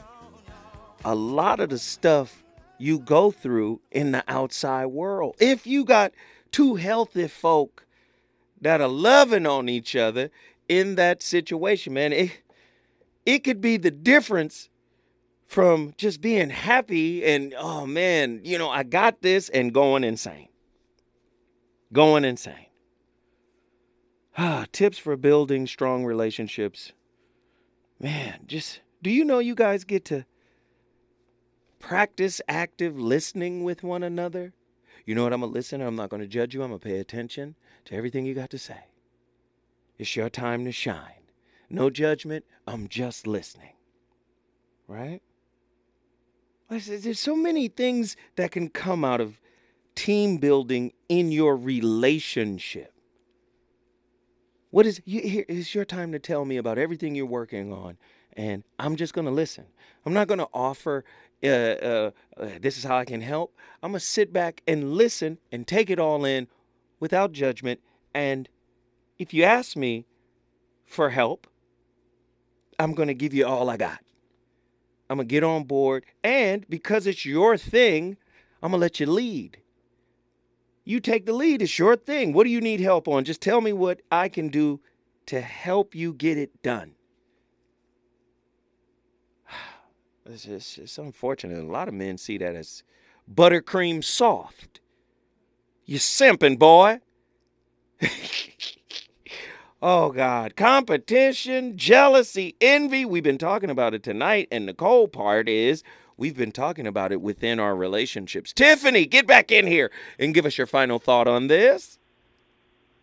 a 1.04 1.14
lot 1.14 1.60
of 1.60 1.70
the 1.70 1.78
stuff 1.78 2.42
you 2.78 2.98
go 2.98 3.30
through 3.30 3.80
in 3.92 4.12
the 4.12 4.24
outside 4.26 4.86
world. 4.86 5.36
If 5.38 5.66
you 5.66 5.84
got 5.84 6.12
two 6.52 6.76
healthy 6.76 7.26
folk 7.26 7.86
that 8.60 8.80
are 8.80 8.88
loving 8.88 9.46
on 9.46 9.68
each 9.68 9.96
other 9.96 10.30
in 10.68 10.94
that 10.94 11.22
situation, 11.22 11.94
man, 11.94 12.12
it 12.12 12.42
it 13.26 13.40
could 13.40 13.60
be 13.60 13.76
the 13.76 13.90
difference 13.90 14.68
from 15.46 15.94
just 15.96 16.20
being 16.20 16.50
happy 16.50 17.24
and 17.24 17.54
oh 17.58 17.86
man, 17.86 18.40
you 18.44 18.58
know, 18.58 18.70
I 18.70 18.84
got 18.84 19.22
this 19.22 19.48
and 19.48 19.72
going 19.72 20.04
insane. 20.04 20.48
Going 21.92 22.24
insane. 22.24 22.66
Ah, 24.38 24.64
tips 24.72 24.96
for 24.96 25.16
building 25.16 25.66
strong 25.66 26.04
relationships. 26.04 26.92
Man, 28.00 28.40
just 28.46 28.80
do 29.02 29.10
you 29.10 29.24
know 29.24 29.40
you 29.40 29.54
guys 29.54 29.84
get 29.84 30.04
to 30.06 30.24
practice 31.78 32.40
active 32.48 32.98
listening 32.98 33.62
with 33.62 33.82
one 33.82 34.02
another? 34.02 34.54
You 35.04 35.14
know 35.14 35.24
what? 35.24 35.32
I'm 35.32 35.40
going 35.40 35.50
a 35.50 35.54
listener. 35.54 35.86
I'm 35.86 35.96
not 35.96 36.10
going 36.10 36.22
to 36.22 36.28
judge 36.28 36.54
you. 36.54 36.62
I'm 36.62 36.70
going 36.70 36.80
to 36.80 36.84
pay 36.86 36.98
attention 36.98 37.54
to 37.86 37.94
everything 37.94 38.24
you 38.24 38.34
got 38.34 38.50
to 38.50 38.58
say. 38.58 38.86
It's 39.98 40.16
your 40.16 40.30
time 40.30 40.64
to 40.64 40.72
shine. 40.72 41.22
No 41.68 41.90
judgment. 41.90 42.44
I'm 42.66 42.88
just 42.88 43.26
listening. 43.26 43.74
Right? 44.86 45.22
There's 46.68 47.20
so 47.20 47.36
many 47.36 47.68
things 47.68 48.16
that 48.36 48.50
can 48.50 48.68
come 48.68 49.04
out 49.04 49.20
of 49.20 49.40
team 49.94 50.38
building 50.38 50.92
in 51.08 51.30
your 51.32 51.56
relationship. 51.56 52.92
What 54.70 54.86
is 54.86 55.02
here 55.04 55.44
is 55.48 55.74
your 55.74 55.84
time 55.84 56.12
to 56.12 56.18
tell 56.18 56.46
me 56.46 56.56
about 56.56 56.78
everything 56.78 57.14
you're 57.14 57.26
working 57.26 57.72
on 57.72 57.98
and 58.34 58.64
I'm 58.78 58.96
just 58.96 59.12
going 59.12 59.26
to 59.26 59.30
listen. 59.30 59.66
I'm 60.06 60.14
not 60.14 60.28
going 60.28 60.38
to 60.38 60.48
offer 60.54 61.04
uh, 61.44 61.46
uh, 61.48 62.10
uh, 62.36 62.48
this 62.60 62.78
is 62.78 62.84
how 62.84 62.96
I 62.96 63.04
can 63.04 63.20
help. 63.20 63.54
I'm 63.82 63.92
going 63.92 64.00
to 64.00 64.06
sit 64.06 64.32
back 64.32 64.62
and 64.66 64.92
listen 64.94 65.38
and 65.50 65.66
take 65.66 65.90
it 65.90 65.98
all 65.98 66.24
in 66.24 66.48
without 67.00 67.32
judgment. 67.32 67.80
And 68.14 68.48
if 69.18 69.34
you 69.34 69.44
ask 69.44 69.76
me 69.76 70.06
for 70.86 71.10
help, 71.10 71.46
I'm 72.78 72.94
going 72.94 73.08
to 73.08 73.14
give 73.14 73.34
you 73.34 73.46
all 73.46 73.68
I 73.70 73.76
got. 73.76 74.00
I'm 75.10 75.16
going 75.18 75.28
to 75.28 75.32
get 75.32 75.44
on 75.44 75.64
board. 75.64 76.04
And 76.22 76.64
because 76.68 77.06
it's 77.06 77.26
your 77.26 77.56
thing, 77.56 78.16
I'm 78.62 78.70
going 78.70 78.78
to 78.78 78.82
let 78.82 79.00
you 79.00 79.06
lead. 79.06 79.58
You 80.84 81.00
take 81.00 81.26
the 81.26 81.32
lead. 81.32 81.62
It's 81.62 81.78
your 81.78 81.96
thing. 81.96 82.32
What 82.32 82.44
do 82.44 82.50
you 82.50 82.60
need 82.60 82.80
help 82.80 83.06
on? 83.08 83.24
Just 83.24 83.40
tell 83.40 83.60
me 83.60 83.72
what 83.72 84.00
I 84.10 84.28
can 84.28 84.48
do 84.48 84.80
to 85.26 85.40
help 85.40 85.94
you 85.94 86.12
get 86.12 86.38
it 86.38 86.62
done. 86.62 86.94
It's, 90.26 90.46
it's, 90.46 90.78
it's 90.78 90.98
unfortunate. 90.98 91.58
A 91.58 91.66
lot 91.66 91.88
of 91.88 91.94
men 91.94 92.18
see 92.18 92.38
that 92.38 92.54
as 92.54 92.82
buttercream 93.32 94.04
soft. 94.04 94.80
You 95.84 95.98
simping, 95.98 96.58
boy. 96.58 97.00
oh, 99.82 100.12
God. 100.12 100.56
Competition, 100.56 101.76
jealousy, 101.76 102.54
envy. 102.60 103.04
We've 103.04 103.22
been 103.22 103.38
talking 103.38 103.70
about 103.70 103.94
it 103.94 104.02
tonight. 104.02 104.48
And 104.52 104.68
the 104.68 104.74
cold 104.74 105.12
part 105.12 105.48
is 105.48 105.82
we've 106.16 106.36
been 106.36 106.52
talking 106.52 106.86
about 106.86 107.10
it 107.10 107.20
within 107.20 107.58
our 107.58 107.74
relationships. 107.74 108.52
Tiffany, 108.52 109.06
get 109.06 109.26
back 109.26 109.50
in 109.50 109.66
here 109.66 109.90
and 110.18 110.34
give 110.34 110.46
us 110.46 110.56
your 110.56 110.68
final 110.68 111.00
thought 111.00 111.26
on 111.26 111.48
this. 111.48 111.98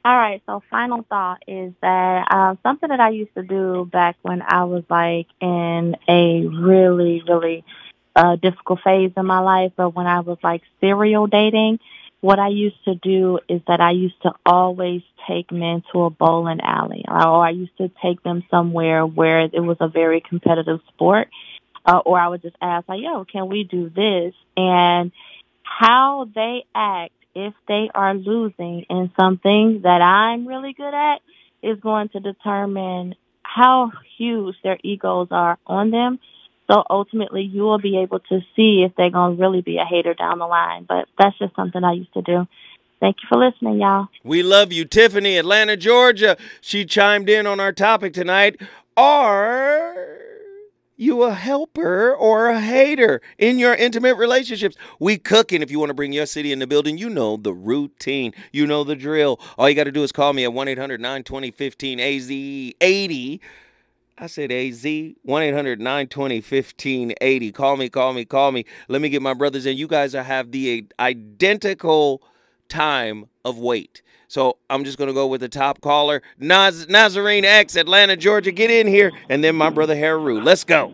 All 0.05 0.17
right. 0.17 0.41
So 0.45 0.63
final 0.69 1.05
thought 1.09 1.43
is 1.47 1.73
that 1.81 2.27
uh, 2.31 2.55
something 2.63 2.89
that 2.89 3.01
I 3.01 3.09
used 3.09 3.33
to 3.35 3.43
do 3.43 3.85
back 3.91 4.15
when 4.21 4.41
I 4.41 4.63
was 4.63 4.83
like 4.89 5.27
in 5.41 5.95
a 6.07 6.47
really, 6.47 7.21
really 7.27 7.65
a 8.15 8.37
difficult 8.37 8.79
phase 8.83 9.11
in 9.15 9.25
my 9.25 9.39
life, 9.39 9.73
but 9.75 9.91
when 9.95 10.07
I 10.07 10.21
was 10.21 10.37
like 10.41 10.61
serial 10.79 11.27
dating, 11.27 11.79
what 12.21 12.39
I 12.39 12.49
used 12.49 12.83
to 12.85 12.95
do 12.95 13.39
is 13.47 13.61
that 13.67 13.79
I 13.79 13.91
used 13.91 14.21
to 14.23 14.33
always 14.45 15.01
take 15.27 15.51
men 15.51 15.83
to 15.91 16.03
a 16.03 16.09
bowling 16.09 16.59
alley, 16.61 17.05
or 17.07 17.45
I 17.45 17.51
used 17.51 17.77
to 17.77 17.89
take 18.01 18.23
them 18.23 18.43
somewhere 18.49 19.05
where 19.05 19.41
it 19.41 19.63
was 19.63 19.77
a 19.79 19.87
very 19.87 20.21
competitive 20.21 20.79
sport, 20.89 21.29
uh, 21.85 21.99
or 22.05 22.19
I 22.19 22.27
would 22.27 22.41
just 22.41 22.57
ask 22.61 22.89
like, 22.89 23.01
"Yo, 23.01 23.23
can 23.25 23.47
we 23.47 23.63
do 23.63 23.89
this?" 23.89 24.33
And 24.57 25.11
how 25.63 26.27
they 26.35 26.65
act 26.75 27.13
if 27.35 27.53
they 27.67 27.89
are 27.93 28.13
losing 28.13 28.85
in 28.89 29.11
something 29.19 29.81
that 29.83 30.01
I'm 30.01 30.47
really 30.47 30.73
good 30.73 30.93
at 30.93 31.21
is 31.61 31.79
going 31.79 32.09
to 32.09 32.19
determine 32.19 33.15
how 33.43 33.91
huge 34.17 34.55
their 34.63 34.77
egos 34.83 35.27
are 35.31 35.57
on 35.65 35.91
them 35.91 36.19
so 36.69 36.83
ultimately, 36.87 37.41
you 37.41 37.63
will 37.63 37.79
be 37.79 37.97
able 37.97 38.19
to 38.19 38.41
see 38.55 38.83
if 38.83 38.95
they're 38.95 39.09
going 39.09 39.35
to 39.35 39.41
really 39.41 39.61
be 39.61 39.77
a 39.77 39.85
hater 39.85 40.13
down 40.13 40.37
the 40.37 40.45
line. 40.45 40.85
But 40.87 41.07
that's 41.17 41.37
just 41.39 41.55
something 41.55 41.83
I 41.83 41.93
used 41.93 42.13
to 42.13 42.21
do. 42.21 42.47
Thank 42.99 43.17
you 43.23 43.27
for 43.27 43.39
listening, 43.39 43.79
y'all. 43.79 44.09
We 44.23 44.43
love 44.43 44.71
you, 44.71 44.85
Tiffany, 44.85 45.37
Atlanta, 45.37 45.75
Georgia. 45.75 46.37
She 46.61 46.85
chimed 46.85 47.29
in 47.29 47.47
on 47.47 47.59
our 47.59 47.71
topic 47.71 48.13
tonight. 48.13 48.61
Are 48.95 50.28
you 50.99 51.23
a 51.23 51.33
helper 51.33 52.13
or 52.13 52.49
a 52.49 52.59
hater 52.59 53.21
in 53.37 53.57
your 53.57 53.73
intimate 53.73 54.15
relationships? 54.15 54.75
We 54.99 55.17
cooking. 55.17 55.61
If 55.61 55.71
you 55.71 55.79
want 55.79 55.89
to 55.89 55.93
bring 55.93 56.13
your 56.13 56.25
city 56.25 56.51
in 56.51 56.59
the 56.59 56.67
building, 56.67 56.97
you 56.97 57.09
know 57.09 57.37
the 57.37 57.53
routine. 57.53 58.33
You 58.51 58.67
know 58.67 58.83
the 58.83 58.95
drill. 58.95 59.39
All 59.57 59.69
you 59.69 59.75
got 59.75 59.85
to 59.85 59.91
do 59.91 60.03
is 60.03 60.11
call 60.11 60.33
me 60.33 60.43
at 60.43 60.53
1 60.53 60.67
800 60.67 60.99
920 60.99 61.51
15 61.51 61.99
AZ 61.99 62.29
80. 62.29 63.41
I 64.21 64.27
said 64.27 64.51
AZ, 64.51 64.83
1 64.83 65.43
800 65.43 65.79
920 65.79 66.35
1580. 66.35 67.51
Call 67.53 67.77
me, 67.77 67.89
call 67.89 68.13
me, 68.13 68.25
call 68.25 68.51
me. 68.51 68.65
Let 68.89 69.01
me 69.01 69.07
get 69.07 69.21
my 69.21 69.33
brothers 69.33 69.65
in. 69.65 69.77
You 69.77 69.87
guys 69.87 70.11
have 70.11 70.51
the 70.51 70.85
identical 70.99 72.21
time 72.67 73.27
of 73.45 73.57
wait. 73.57 74.01
So 74.29 74.57
I'm 74.69 74.83
just 74.83 74.99
going 74.99 75.07
to 75.07 75.13
go 75.13 75.25
with 75.25 75.41
the 75.41 75.49
top 75.49 75.81
caller, 75.81 76.21
Naz- 76.37 76.87
Nazarene 76.87 77.45
X, 77.45 77.75
Atlanta, 77.75 78.15
Georgia. 78.15 78.51
Get 78.51 78.69
in 78.69 78.85
here. 78.85 79.11
And 79.27 79.43
then 79.43 79.55
my 79.55 79.71
brother 79.71 79.95
Heru. 79.95 80.39
Let's 80.39 80.63
go. 80.63 80.93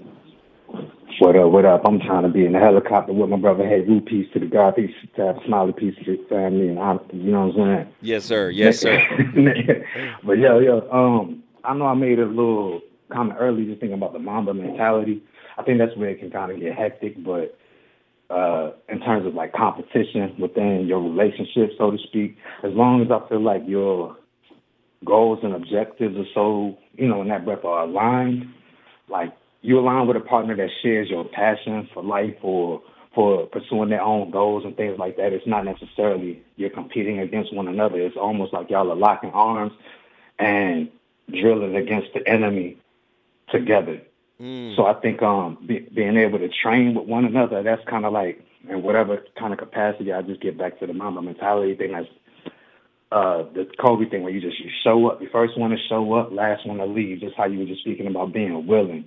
What 1.20 1.36
up, 1.36 1.52
what 1.52 1.66
up? 1.66 1.82
I'm 1.86 2.00
trying 2.00 2.24
to 2.24 2.30
be 2.30 2.46
in 2.46 2.54
the 2.54 2.60
helicopter 2.60 3.12
with 3.12 3.30
my 3.30 3.38
brother 3.38 3.68
Heru. 3.68 4.00
Peace 4.00 4.28
to 4.34 4.40
the 4.40 4.46
God, 4.46 4.78
peace 4.78 4.92
to 5.02 5.22
Tavis 5.22 5.46
Smiley, 5.46 5.74
peace 5.74 5.96
to 6.06 6.18
the 6.18 6.26
family, 6.30 6.70
and 6.70 6.80
I, 6.80 6.98
you 7.12 7.32
know 7.32 7.48
what 7.48 7.60
I'm 7.60 7.78
saying? 7.78 7.94
Yes, 8.02 8.24
sir. 8.24 8.50
Yes, 8.50 8.80
sir. 8.80 9.02
but 10.26 10.38
yo, 10.38 10.60
yo, 10.60 10.90
um, 10.92 11.44
I 11.64 11.74
know 11.74 11.88
I 11.88 11.94
made 11.94 12.20
a 12.20 12.26
little 12.26 12.82
comment 13.12 13.38
early 13.40 13.66
just 13.66 13.80
thinking 13.82 13.98
about 13.98 14.14
the 14.14 14.20
Mamba 14.20 14.54
mentality. 14.54 15.22
I 15.58 15.64
think 15.64 15.80
that's 15.80 15.96
where 15.98 16.10
it 16.10 16.20
can 16.20 16.32
kind 16.32 16.52
of 16.52 16.60
get 16.60 16.74
hectic, 16.76 17.22
but 17.24 17.58
uh, 18.30 18.72
in 18.90 19.00
terms 19.00 19.26
of 19.26 19.34
like 19.34 19.54
competition 19.54 20.36
within 20.40 20.86
your 20.88 21.02
relationship, 21.02 21.72
so 21.78 21.92
to 21.92 21.98
speak, 21.98 22.38
as 22.64 22.74
long 22.74 23.02
as 23.02 23.12
I 23.12 23.28
feel 23.30 23.42
like 23.42 23.64
your 23.68 24.18
goals 25.04 25.40
and 25.44 25.54
objectives 25.54 26.18
are 26.18 26.26
so, 26.34 26.78
you 26.94 27.08
know, 27.08 27.22
in 27.22 27.28
that 27.28 27.46
breath 27.46 27.64
are 27.64 27.84
aligned, 27.84 28.46
like 29.08 29.34
you 29.62 29.80
align 29.80 30.08
with 30.08 30.18
a 30.18 30.22
partner 30.22 30.56
that 30.56 30.70
shares 30.82 31.10
your 31.10 31.26
passion 31.26 31.88
for 31.94 32.04
life 32.04 32.36
or 32.42 32.82
for 33.14 33.48
pursuing 33.48 33.90
their 33.90 34.02
own 34.02 34.30
goals 34.30 34.66
and 34.66 34.76
things 34.76 35.00
like 35.00 35.16
that. 35.18 35.32
It's 35.32 35.48
not 35.48 35.64
necessarily 35.64 36.44
you're 36.58 36.70
competing 36.70 37.20
against 37.20 37.54
one 37.54 37.68
another. 37.68 38.00
It's 38.00 38.18
almost 38.18 38.54
like 38.54 38.70
y'all 38.70 38.92
are 38.92 38.96
locking 38.96 39.32
arms 39.32 39.72
and 40.38 40.90
drilling 41.32 41.76
against 41.76 42.10
the 42.14 42.28
enemy 42.28 42.78
together. 43.50 44.02
Mm. 44.42 44.76
So 44.76 44.86
I 44.86 44.94
think 44.96 45.22
um, 45.22 45.58
be, 45.66 45.80
being 45.80 46.18
able 46.18 46.40
to 46.40 46.50
train 46.50 46.94
with 46.96 47.08
one 47.08 47.26
another, 47.26 47.64
that's 47.64 47.84
kind 47.90 48.06
of 48.06 48.14
like 48.14 48.42
in 48.68 48.84
whatever 48.84 49.24
kind 49.38 49.54
of 49.54 49.60
capacity. 49.60 50.12
I 50.12 50.22
just 50.22 50.42
get 50.42 50.58
back 50.58 50.80
to 50.80 50.88
the 50.88 50.94
Mamba 50.94 51.22
mentality 51.22 51.76
thing. 51.76 51.94
That's 51.94 52.08
uh, 53.12 53.44
the 53.54 53.70
Kobe 53.80 54.10
thing 54.10 54.24
where 54.24 54.34
you 54.34 54.42
just 54.42 54.60
you 54.60 54.70
show 54.84 55.10
up. 55.10 55.22
You 55.22 55.30
first 55.32 55.58
one 55.58 55.72
to 55.72 55.78
show 55.78 56.14
up, 56.14 56.32
last 56.32 56.66
one 56.66 56.78
to 56.78 56.86
leave. 56.86 57.22
Just 57.22 57.36
how 57.36 57.46
you 57.46 57.60
were 57.60 57.66
just 57.66 57.82
speaking 57.82 58.08
about 58.08 58.34
being 58.34 58.68
willing, 58.68 59.06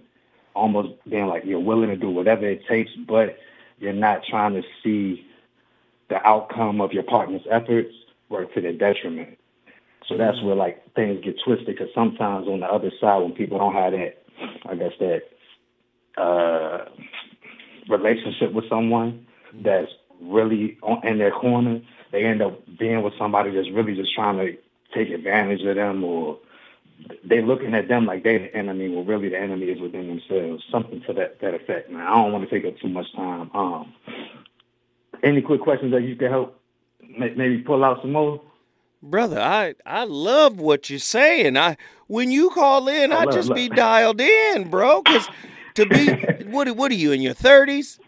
almost 0.55 0.95
being 1.09 1.26
like 1.26 1.45
you're 1.45 1.61
willing 1.61 1.91
to 1.91 1.97
do 1.97 2.09
whatever 2.09 2.47
it 2.47 2.66
takes, 2.66 2.91
but 3.07 3.39
you're 3.79 3.93
not 3.93 4.24
trying 4.24 4.55
to 4.55 4.62
see 4.83 5.26
the 6.09 6.26
outcome 6.26 6.81
of 6.81 6.93
your 6.93 7.03
partner's 7.03 7.43
efforts 7.51 7.93
work 8.29 8.53
to 8.55 8.61
their 8.61 8.72
detriment. 8.72 9.39
So 10.07 10.16
that's 10.16 10.39
mm. 10.39 10.45
where 10.45 10.57
like 10.57 10.95
things 10.95 11.22
get 11.22 11.37
twisted 11.45 11.66
because 11.66 11.89
sometimes 11.95 12.49
on 12.49 12.61
the 12.61 12.66
other 12.66 12.91
side 13.01 13.18
when 13.18 13.33
people 13.33 13.59
don't 13.59 13.74
have 13.74 13.93
that 13.93 14.22
I 14.68 14.74
guess 14.74 14.93
that 15.01 15.22
uh, 16.20 16.84
relationship 17.89 18.53
with 18.53 18.68
someone 18.68 19.26
that's 19.55 19.91
really 20.20 20.78
on, 20.82 21.07
in 21.07 21.18
their 21.18 21.30
corner, 21.30 21.80
they 22.12 22.24
end 22.24 22.43
up 22.43 22.61
being 22.78 23.03
with 23.03 23.14
somebody 23.18 23.51
that's 23.51 23.70
really 23.70 23.95
just 23.95 24.14
trying 24.14 24.36
to 24.39 24.57
take 24.95 25.11
advantage 25.11 25.62
of 25.62 25.76
them 25.76 26.03
or 26.03 26.39
they're 27.24 27.43
looking 27.43 27.74
at 27.74 27.89
them 27.89 28.07
like 28.07 28.24
they're 28.24 28.39
the 28.39 28.57
enemy 28.57 28.89
well 28.89 29.05
really 29.05 29.28
the 29.28 29.39
enemy 29.39 29.66
is 29.66 29.80
within 29.80 30.09
themselves. 30.09 30.64
Something 30.70 31.03
to 31.07 31.12
that, 31.14 31.41
that 31.41 31.55
effect, 31.55 31.91
man. 31.91 32.07
I 32.07 32.14
don't 32.14 32.32
want 32.32 32.49
to 32.49 32.51
take 32.51 32.66
up 32.66 32.78
too 32.80 32.89
much 32.89 33.12
time. 33.14 33.51
Um, 33.55 33.93
any 35.22 35.43
quick 35.43 35.61
questions 35.61 35.93
that 35.93 36.03
you 36.03 36.16
can 36.16 36.30
help 36.30 36.61
maybe 37.16 37.59
pull 37.59 37.84
out 37.84 38.01
some 38.03 38.12
more? 38.12 38.41
Brother, 39.03 39.41
I 39.41 39.75
I 39.87 40.05
love 40.05 40.59
what 40.61 40.91
you're 40.91 40.99
saying. 40.99 41.57
I 41.57 41.77
when 42.09 42.31
you 42.31 42.51
call 42.51 42.89
in, 42.89 43.13
I, 43.13 43.23
I 43.23 43.27
just 43.27 43.49
love. 43.49 43.57
be 43.57 43.69
dialed 43.69 44.21
in, 44.21 44.71
bro. 44.71 45.03
Cause 45.03 45.29
to 45.75 45.87
be 45.87 46.19
what 46.45 46.69
what 46.77 46.91
are 46.91 46.97
you 46.97 47.13
in 47.13 47.23
your 47.23 47.35
thirties? 47.35 48.01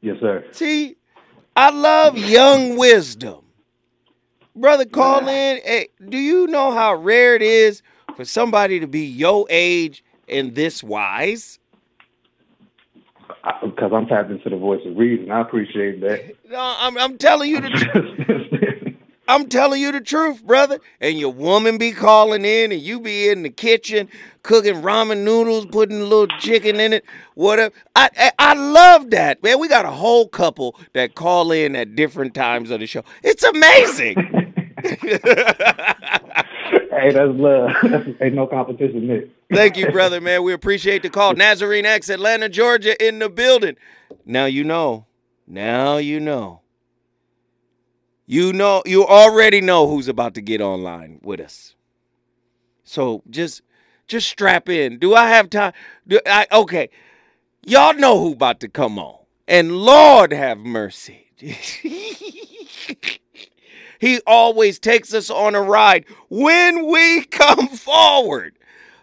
Yes, 0.00 0.16
sir. 0.20 0.44
See, 0.52 0.96
I 1.56 1.70
love 1.70 2.16
young 2.16 2.76
wisdom. 2.76 3.44
Brother, 4.56 4.86
call 4.86 5.28
in. 5.28 5.60
Hey, 5.64 5.88
do 6.08 6.18
you 6.18 6.46
know 6.46 6.72
how 6.72 6.94
rare 6.94 7.34
it 7.36 7.42
is 7.42 7.82
for 8.16 8.24
somebody 8.24 8.80
to 8.80 8.86
be 8.86 9.04
your 9.04 9.46
age 9.50 10.02
and 10.28 10.54
this 10.54 10.82
wise? 10.82 11.58
Because 13.62 13.92
I'm 13.94 14.06
tapped 14.06 14.30
into 14.30 14.50
the 14.50 14.56
voice 14.56 14.80
of 14.86 14.96
reason. 14.96 15.30
I 15.30 15.40
appreciate 15.40 16.00
that. 16.00 16.36
No, 16.50 16.58
I'm, 16.78 16.96
I'm 16.98 17.18
telling 17.18 17.50
you 17.50 17.60
the 17.60 17.70
truth. 17.70 18.77
I'm 19.28 19.48
telling 19.48 19.80
you 19.80 19.92
the 19.92 20.00
truth, 20.00 20.42
brother. 20.42 20.80
And 21.00 21.18
your 21.18 21.32
woman 21.32 21.78
be 21.78 21.92
calling 21.92 22.44
in, 22.44 22.72
and 22.72 22.80
you 22.80 22.98
be 22.98 23.28
in 23.28 23.42
the 23.42 23.50
kitchen 23.50 24.08
cooking 24.42 24.76
ramen 24.76 25.24
noodles, 25.24 25.66
putting 25.66 26.00
a 26.00 26.04
little 26.04 26.38
chicken 26.38 26.80
in 26.80 26.94
it, 26.94 27.04
whatever. 27.34 27.74
I, 27.94 28.08
I, 28.18 28.32
I 28.38 28.54
love 28.54 29.10
that, 29.10 29.42
man. 29.42 29.60
We 29.60 29.68
got 29.68 29.84
a 29.84 29.90
whole 29.90 30.26
couple 30.26 30.74
that 30.94 31.14
call 31.14 31.52
in 31.52 31.76
at 31.76 31.94
different 31.94 32.34
times 32.34 32.70
of 32.70 32.80
the 32.80 32.86
show. 32.86 33.04
It's 33.22 33.44
amazing. 33.44 34.16
hey, 34.82 35.18
that's 37.12 37.32
love. 37.34 37.70
Ain't 38.22 38.34
no 38.34 38.46
competition 38.46 39.06
there. 39.06 39.24
Thank 39.52 39.76
you, 39.76 39.90
brother, 39.90 40.20
man. 40.20 40.42
We 40.42 40.54
appreciate 40.54 41.02
the 41.02 41.10
call. 41.10 41.34
Nazarene 41.34 41.84
X, 41.84 42.08
Atlanta, 42.08 42.48
Georgia, 42.48 43.06
in 43.06 43.18
the 43.18 43.28
building. 43.28 43.76
Now 44.24 44.46
you 44.46 44.64
know. 44.64 45.04
Now 45.46 45.98
you 45.98 46.20
know. 46.20 46.62
You 48.30 48.52
know, 48.52 48.82
you 48.84 49.06
already 49.06 49.62
know 49.62 49.88
who's 49.88 50.06
about 50.06 50.34
to 50.34 50.42
get 50.42 50.60
online 50.60 51.18
with 51.22 51.40
us. 51.40 51.74
So 52.84 53.22
just 53.30 53.62
just 54.06 54.28
strap 54.28 54.68
in. 54.68 54.98
Do 54.98 55.14
I 55.14 55.30
have 55.30 55.48
time? 55.48 55.72
Do 56.06 56.20
I 56.26 56.46
okay. 56.52 56.90
Y'all 57.64 57.94
know 57.94 58.20
who 58.20 58.34
about 58.34 58.60
to 58.60 58.68
come 58.68 58.98
on. 58.98 59.16
And 59.48 59.72
Lord 59.78 60.34
have 60.34 60.58
mercy. 60.58 61.30
he 63.98 64.20
always 64.26 64.78
takes 64.78 65.14
us 65.14 65.30
on 65.30 65.54
a 65.54 65.62
ride 65.62 66.04
when 66.28 66.86
we 66.86 67.24
come 67.24 67.68
forward. 67.68 68.58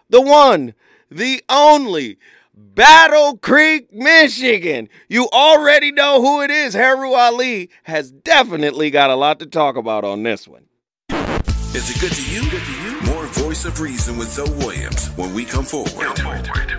The 0.08 0.20
one, 0.20 0.72
the 1.10 1.42
only, 1.48 2.20
Battle 2.58 3.36
Creek, 3.36 3.92
Michigan. 3.92 4.88
You 5.10 5.28
already 5.30 5.92
know 5.92 6.22
who 6.22 6.40
it 6.40 6.50
is. 6.50 6.72
Heru 6.72 7.12
Ali 7.12 7.68
has 7.82 8.10
definitely 8.10 8.90
got 8.90 9.10
a 9.10 9.14
lot 9.14 9.40
to 9.40 9.46
talk 9.46 9.76
about 9.76 10.04
on 10.04 10.22
this 10.22 10.48
one. 10.48 10.64
Is 11.10 11.90
it 11.90 12.00
good 12.00 12.12
to 12.12 12.30
you? 12.32 12.50
Good 12.50 12.62
to 12.62 12.72
you? 12.82 13.12
More 13.12 13.26
Voice 13.26 13.66
of 13.66 13.78
Reason 13.78 14.16
with 14.16 14.28
Zoe 14.28 14.48
Williams 14.64 15.08
when 15.16 15.34
we 15.34 15.44
come 15.44 15.66
forward. 15.66 16.16
Come 16.16 16.42
forward. 16.42 16.70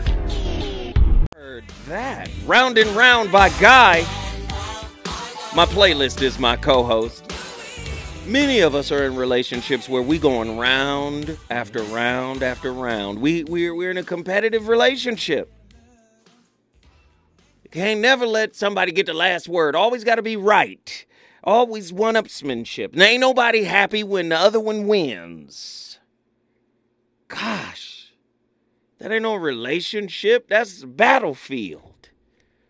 Heard 1.35 1.65
that. 1.87 2.27
Round 2.47 2.79
and 2.79 2.89
Round 2.95 3.31
by 3.31 3.49
Guy. 3.59 4.01
My 5.55 5.65
playlist 5.65 6.23
is 6.23 6.39
my 6.39 6.55
co-host. 6.55 7.23
Many 8.25 8.61
of 8.61 8.73
us 8.73 8.91
are 8.91 9.05
in 9.05 9.15
relationships 9.15 9.87
where 9.87 10.01
we 10.01 10.17
going 10.17 10.57
round 10.57 11.37
after 11.51 11.83
round 11.83 12.41
after 12.41 12.73
round. 12.73 13.19
We 13.21 13.43
we're 13.43 13.75
we're 13.75 13.91
in 13.91 13.97
a 13.97 14.03
competitive 14.03 14.67
relationship. 14.67 15.53
Can't 17.71 17.99
never 17.99 18.25
let 18.25 18.55
somebody 18.55 18.91
get 18.91 19.05
the 19.05 19.13
last 19.13 19.47
word. 19.47 19.75
Always 19.75 20.03
got 20.03 20.15
to 20.15 20.21
be 20.21 20.35
right. 20.35 21.05
Always 21.43 21.93
one 21.93 22.15
upsmanship. 22.15 22.93
And 22.93 23.01
ain't 23.01 23.21
nobody 23.21 23.63
happy 23.63 24.03
when 24.03 24.29
the 24.29 24.37
other 24.37 24.59
one 24.59 24.87
wins. 24.87 25.99
Gosh, 27.27 28.13
that 28.99 29.11
ain't 29.11 29.23
no 29.23 29.35
relationship. 29.35 30.47
That's 30.47 30.83
battlefield. 30.83 32.09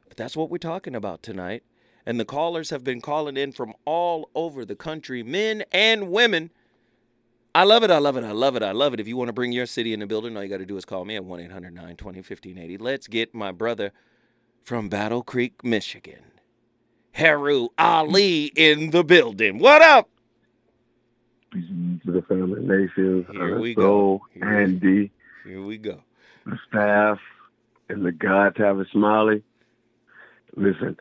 But 0.07 0.17
that's 0.17 0.35
what 0.35 0.49
we're 0.49 0.57
talking 0.57 0.95
about 0.95 1.21
tonight. 1.21 1.63
And 2.05 2.19
the 2.19 2.25
callers 2.25 2.69
have 2.69 2.83
been 2.83 3.01
calling 3.01 3.37
in 3.37 3.51
from 3.51 3.73
all 3.85 4.29
over 4.33 4.63
the 4.65 4.75
country, 4.75 5.23
men 5.23 5.63
and 5.71 6.09
women. 6.09 6.51
I 7.53 7.63
love 7.63 7.83
it. 7.83 7.91
I 7.91 7.97
love 7.97 8.17
it. 8.17 8.23
I 8.23 8.31
love 8.31 8.55
it. 8.55 8.63
I 8.63 8.71
love 8.71 8.93
it. 8.93 8.99
If 8.99 9.07
you 9.07 9.17
want 9.17 9.29
to 9.29 9.33
bring 9.33 9.51
your 9.51 9.65
city 9.65 9.93
in 9.93 9.99
the 9.99 10.07
building, 10.07 10.37
all 10.37 10.43
you 10.43 10.49
got 10.49 10.57
to 10.57 10.65
do 10.65 10.77
is 10.77 10.85
call 10.85 11.05
me 11.05 11.15
at 11.15 11.25
1 11.25 11.39
800 11.39 11.73
920 11.73 12.19
1580. 12.19 12.77
Let's 12.77 13.07
get 13.07 13.33
my 13.33 13.51
brother 13.51 13.91
from 14.67 14.89
Battle 14.89 15.23
Creek, 15.23 15.63
Michigan, 15.63 16.25
Heru 17.13 17.69
Ali, 17.77 18.51
in 18.57 18.89
the 18.91 19.01
building. 19.01 19.59
What 19.59 19.81
up? 19.81 20.09
to 21.53 22.11
the 22.11 22.21
family 22.23 22.61
nation. 22.61 23.25
Here 23.31 23.57
we 23.57 23.73
go. 23.73 24.21
Here 24.33 24.45
we- 24.45 24.63
Andy, 24.63 25.11
Here 25.45 25.61
we 25.63 25.77
go. 25.77 26.03
the 26.45 26.59
staff, 26.67 27.17
and 27.87 28.05
the 28.05 28.11
God 28.11 28.55
Tavis 28.55 28.91
Smiley. 28.91 29.41
Listen, 30.57 30.97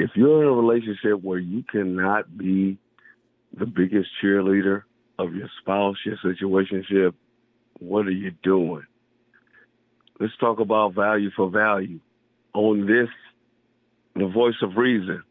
if 0.00 0.10
you're 0.16 0.42
in 0.42 0.48
a 0.48 0.52
relationship 0.52 1.22
where 1.22 1.38
you 1.38 1.62
cannot 1.70 2.36
be 2.36 2.78
the 3.56 3.66
biggest 3.66 4.10
cheerleader 4.20 4.82
of 5.20 5.36
your 5.36 5.48
spouse, 5.60 5.98
your 6.04 6.16
situationship, 6.16 7.14
what 7.78 8.06
are 8.08 8.10
you 8.10 8.32
doing? 8.42 8.82
Let's 10.18 10.36
talk 10.38 10.58
about 10.58 10.94
value 10.94 11.30
for 11.30 11.48
value 11.48 12.00
on 12.54 12.86
this, 12.86 13.08
the 14.14 14.26
voice 14.26 14.54
of 14.62 14.76
reason. 14.76 15.22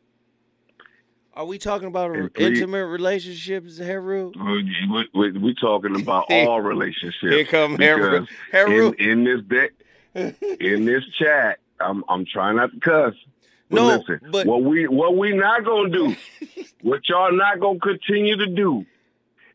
Are 1.35 1.45
we 1.45 1.57
talking 1.57 1.87
about 1.87 2.15
And 2.15 2.31
please- 2.31 2.59
intimate 2.59 2.85
relationships, 2.85 3.79
Heru? 3.79 4.31
We, 4.35 5.09
we, 5.15 5.31
we 5.31 5.55
talking 5.55 5.99
about 5.99 6.25
all 6.29 6.61
relationships. 6.61 7.17
Here 7.21 7.45
come 7.45 7.77
Heru. 7.79 8.27
Heru. 8.51 8.91
In, 8.99 9.25
in 9.27 9.41
this 9.47 9.69
in 10.59 10.85
this 10.85 11.03
chat, 11.17 11.57
I'm 11.79 12.03
I'm 12.07 12.25
trying 12.25 12.57
not 12.57 12.71
to 12.71 12.79
cuss. 12.79 13.15
But 13.69 13.75
No, 13.75 13.87
listen, 13.87 14.19
but- 14.31 14.45
what 14.45 14.61
we 14.63 14.87
what 14.87 15.17
we 15.17 15.33
not 15.35 15.63
gonna 15.65 15.89
do, 15.89 16.15
what 16.83 17.09
y'all 17.09 17.31
not 17.35 17.59
gonna 17.59 17.79
continue 17.79 18.37
to 18.37 18.45
do, 18.47 18.85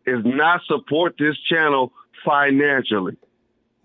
is 0.05 0.24
not 0.24 0.62
support 0.66 1.15
this 1.16 1.39
channel 1.49 1.93
financially. 2.24 3.16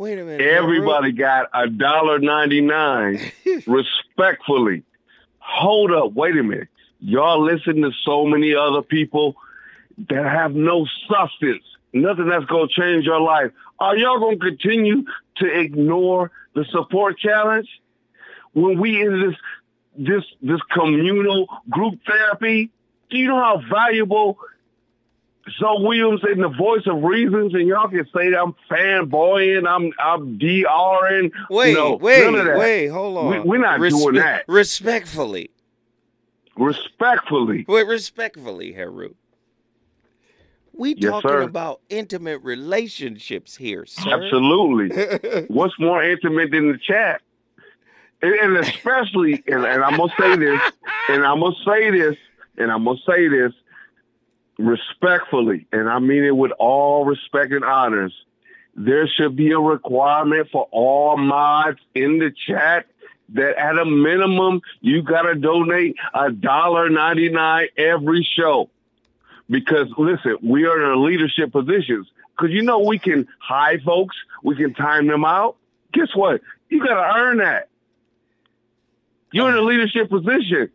Wait 0.04 0.20
a 0.20 0.26
minute. 0.26 0.42
Everybody 0.42 1.14
got 1.14 1.48
a 1.54 1.70
dollar 1.70 2.20
ninety 2.20 2.60
nine. 2.60 3.22
respectfully, 3.68 4.84
hold 5.40 5.94
up. 5.94 6.12
Wait 6.12 6.36
a 6.36 6.44
minute. 6.44 6.68
Y'all 7.00 7.42
listen 7.42 7.82
to 7.84 7.92
so 8.04 8.26
many 8.26 8.54
other 8.54 8.82
people 8.82 9.38
that 10.10 10.26
have 10.26 10.56
no 10.56 10.86
substance. 11.10 11.64
Nothing 11.94 12.28
that's 12.28 12.44
gonna 12.44 12.68
change 12.68 13.06
your 13.06 13.22
life. 13.22 13.54
Are 13.80 13.96
y'all 13.96 14.20
gonna 14.20 14.36
continue 14.36 15.06
to 15.38 15.46
ignore 15.46 16.32
the 16.54 16.66
support 16.66 17.18
challenge 17.18 17.70
when 18.52 18.82
we 18.82 19.02
in 19.02 19.22
this 19.22 19.38
this 19.96 20.26
this 20.42 20.60
communal 20.74 21.48
group 21.70 22.02
therapy? 22.06 22.72
Do 23.10 23.18
you 23.18 23.30
know 23.30 23.40
how 23.40 23.62
valuable 23.72 24.38
Zoe 25.60 25.84
Williams 25.84 26.22
in 26.32 26.42
the 26.42 26.50
voice 26.50 26.84
of 26.86 27.04
reasons, 27.04 27.54
and 27.54 27.68
y'all 27.68 27.90
can 27.90 28.06
say 28.16 28.30
that 28.30 28.40
I'm 28.40 28.56
fanboying, 28.72 29.68
I'm 29.68 29.92
I'm 30.00 30.38
DRing. 30.38 31.32
Wait, 31.50 31.74
no, 31.74 31.96
wait, 31.96 32.24
none 32.24 32.36
of 32.36 32.46
that. 32.46 32.58
wait, 32.58 32.88
hold 32.88 33.18
on. 33.18 33.30
We, 33.30 33.40
we're 33.40 33.58
not 33.58 33.80
doing 33.80 34.16
that. 34.16 34.46
Respectfully. 34.48 35.50
Respectfully. 36.56 37.66
Wait, 37.68 37.88
respectfully, 37.88 38.74
Heru. 38.74 39.16
We 40.76 40.96
Yes, 40.98 41.12
talking 41.12 41.30
sir. 41.30 41.42
about 41.42 41.82
intimate 41.90 42.42
relationships 42.42 43.56
here, 43.56 43.86
sir. 43.86 44.10
Absolutely. 44.12 45.46
What's 45.50 45.78
more 45.80 46.04
intimate 46.04 46.52
than 46.52 46.72
the 46.72 46.78
chat? 46.78 47.22
And, 48.22 48.34
and 48.36 48.58
especially, 48.58 49.44
and, 49.48 49.66
and 49.66 49.84
I'm 49.84 49.98
gonna 49.98 50.14
say 50.18 50.36
this, 50.38 50.62
and 51.10 51.26
I'm 51.26 51.42
gonna 51.42 51.56
say 51.66 51.92
this, 51.92 52.16
and 52.58 52.72
I'm 52.72 52.86
gonna 52.86 52.98
say 53.06 53.28
this 53.28 53.52
respectfully, 54.68 55.68
and 55.72 55.90
I 55.90 56.00
mean 56.00 56.24
it 56.24 56.36
with 56.36 56.52
all 56.60 57.06
respect 57.06 57.52
and 57.52 57.64
honors. 57.64 58.14
There 58.76 59.08
should 59.08 59.36
be 59.36 59.52
a 59.52 59.60
requirement 59.60 60.50
for 60.52 60.68
all 60.72 61.18
mods 61.18 61.80
in 61.94 62.18
the 62.20 62.32
chat 62.32 62.88
that 63.30 63.58
at 63.58 63.78
a 63.78 63.86
minimum 63.86 64.62
you 64.82 65.02
gotta 65.02 65.36
donate 65.36 65.96
a 66.14 66.32
dollar 66.32 66.90
ninety 66.90 67.30
nine 67.30 67.68
every 67.78 68.28
show. 68.36 68.70
Because 69.50 69.88
listen, 69.98 70.38
we 70.42 70.66
are 70.66 70.92
in 70.92 71.06
leadership 71.06 71.52
positions. 71.52 72.08
Because 72.36 72.52
you 72.52 72.64
know 72.64 72.80
we 72.80 72.98
can 72.98 73.28
hire 73.40 73.80
folks, 73.80 74.16
we 74.44 74.56
can 74.56 74.74
time 74.74 75.08
them 75.08 75.24
out. 75.24 75.56
Guess 75.94 76.16
what? 76.16 76.42
You 76.70 76.80
got 76.80 76.96
to 76.96 77.20
earn 77.20 77.38
that. 77.38 77.70
You're 79.32 79.50
in 79.50 79.56
a 79.56 79.62
leadership 79.62 80.10
position. 80.10 80.70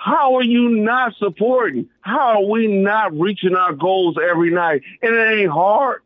How 0.00 0.36
are 0.36 0.44
you 0.44 0.68
not 0.70 1.14
supporting? 1.18 1.88
How 2.02 2.36
are 2.40 2.44
we 2.48 2.68
not 2.68 3.12
reaching 3.18 3.56
our 3.56 3.72
goals 3.72 4.16
every 4.16 4.50
night? 4.50 4.82
And 5.02 5.12
it 5.12 5.40
ain't 5.40 5.50
hard. 5.50 6.02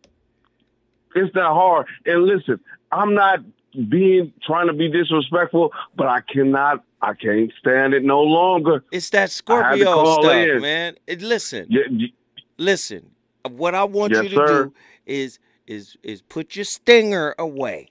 It's 1.14 1.34
not 1.34 1.52
hard. 1.52 1.86
And 2.06 2.24
listen, 2.24 2.58
I'm 2.90 3.12
not 3.14 3.40
being 3.90 4.32
trying 4.46 4.68
to 4.68 4.72
be 4.72 4.88
disrespectful, 4.90 5.72
but 5.94 6.06
I 6.06 6.22
cannot, 6.22 6.82
I 7.02 7.12
can't 7.12 7.52
stand 7.58 7.92
it 7.92 8.02
no 8.02 8.22
longer. 8.22 8.82
It's 8.90 9.10
that 9.10 9.30
Scorpio 9.30 10.20
stuff, 10.20 10.34
in. 10.34 10.62
man. 10.62 10.94
It, 11.06 11.20
listen, 11.20 11.66
Yeah, 11.68 11.82
listen. 12.56 13.10
What 13.46 13.74
I 13.74 13.84
want 13.84 14.12
Yes, 14.14 14.22
you 14.24 14.28
to 14.30 14.36
sir. 14.36 14.64
do 14.64 14.74
is 15.04 15.38
is 15.66 15.96
is 16.02 16.22
put 16.22 16.56
your 16.56 16.64
stinger 16.64 17.34
away. 17.38 17.88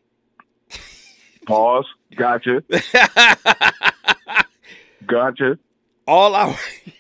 pause. 1.46 1.86
Gotcha. 2.16 2.64
Gotcha. 5.06 5.60
All 6.08 6.36
I 6.36 6.58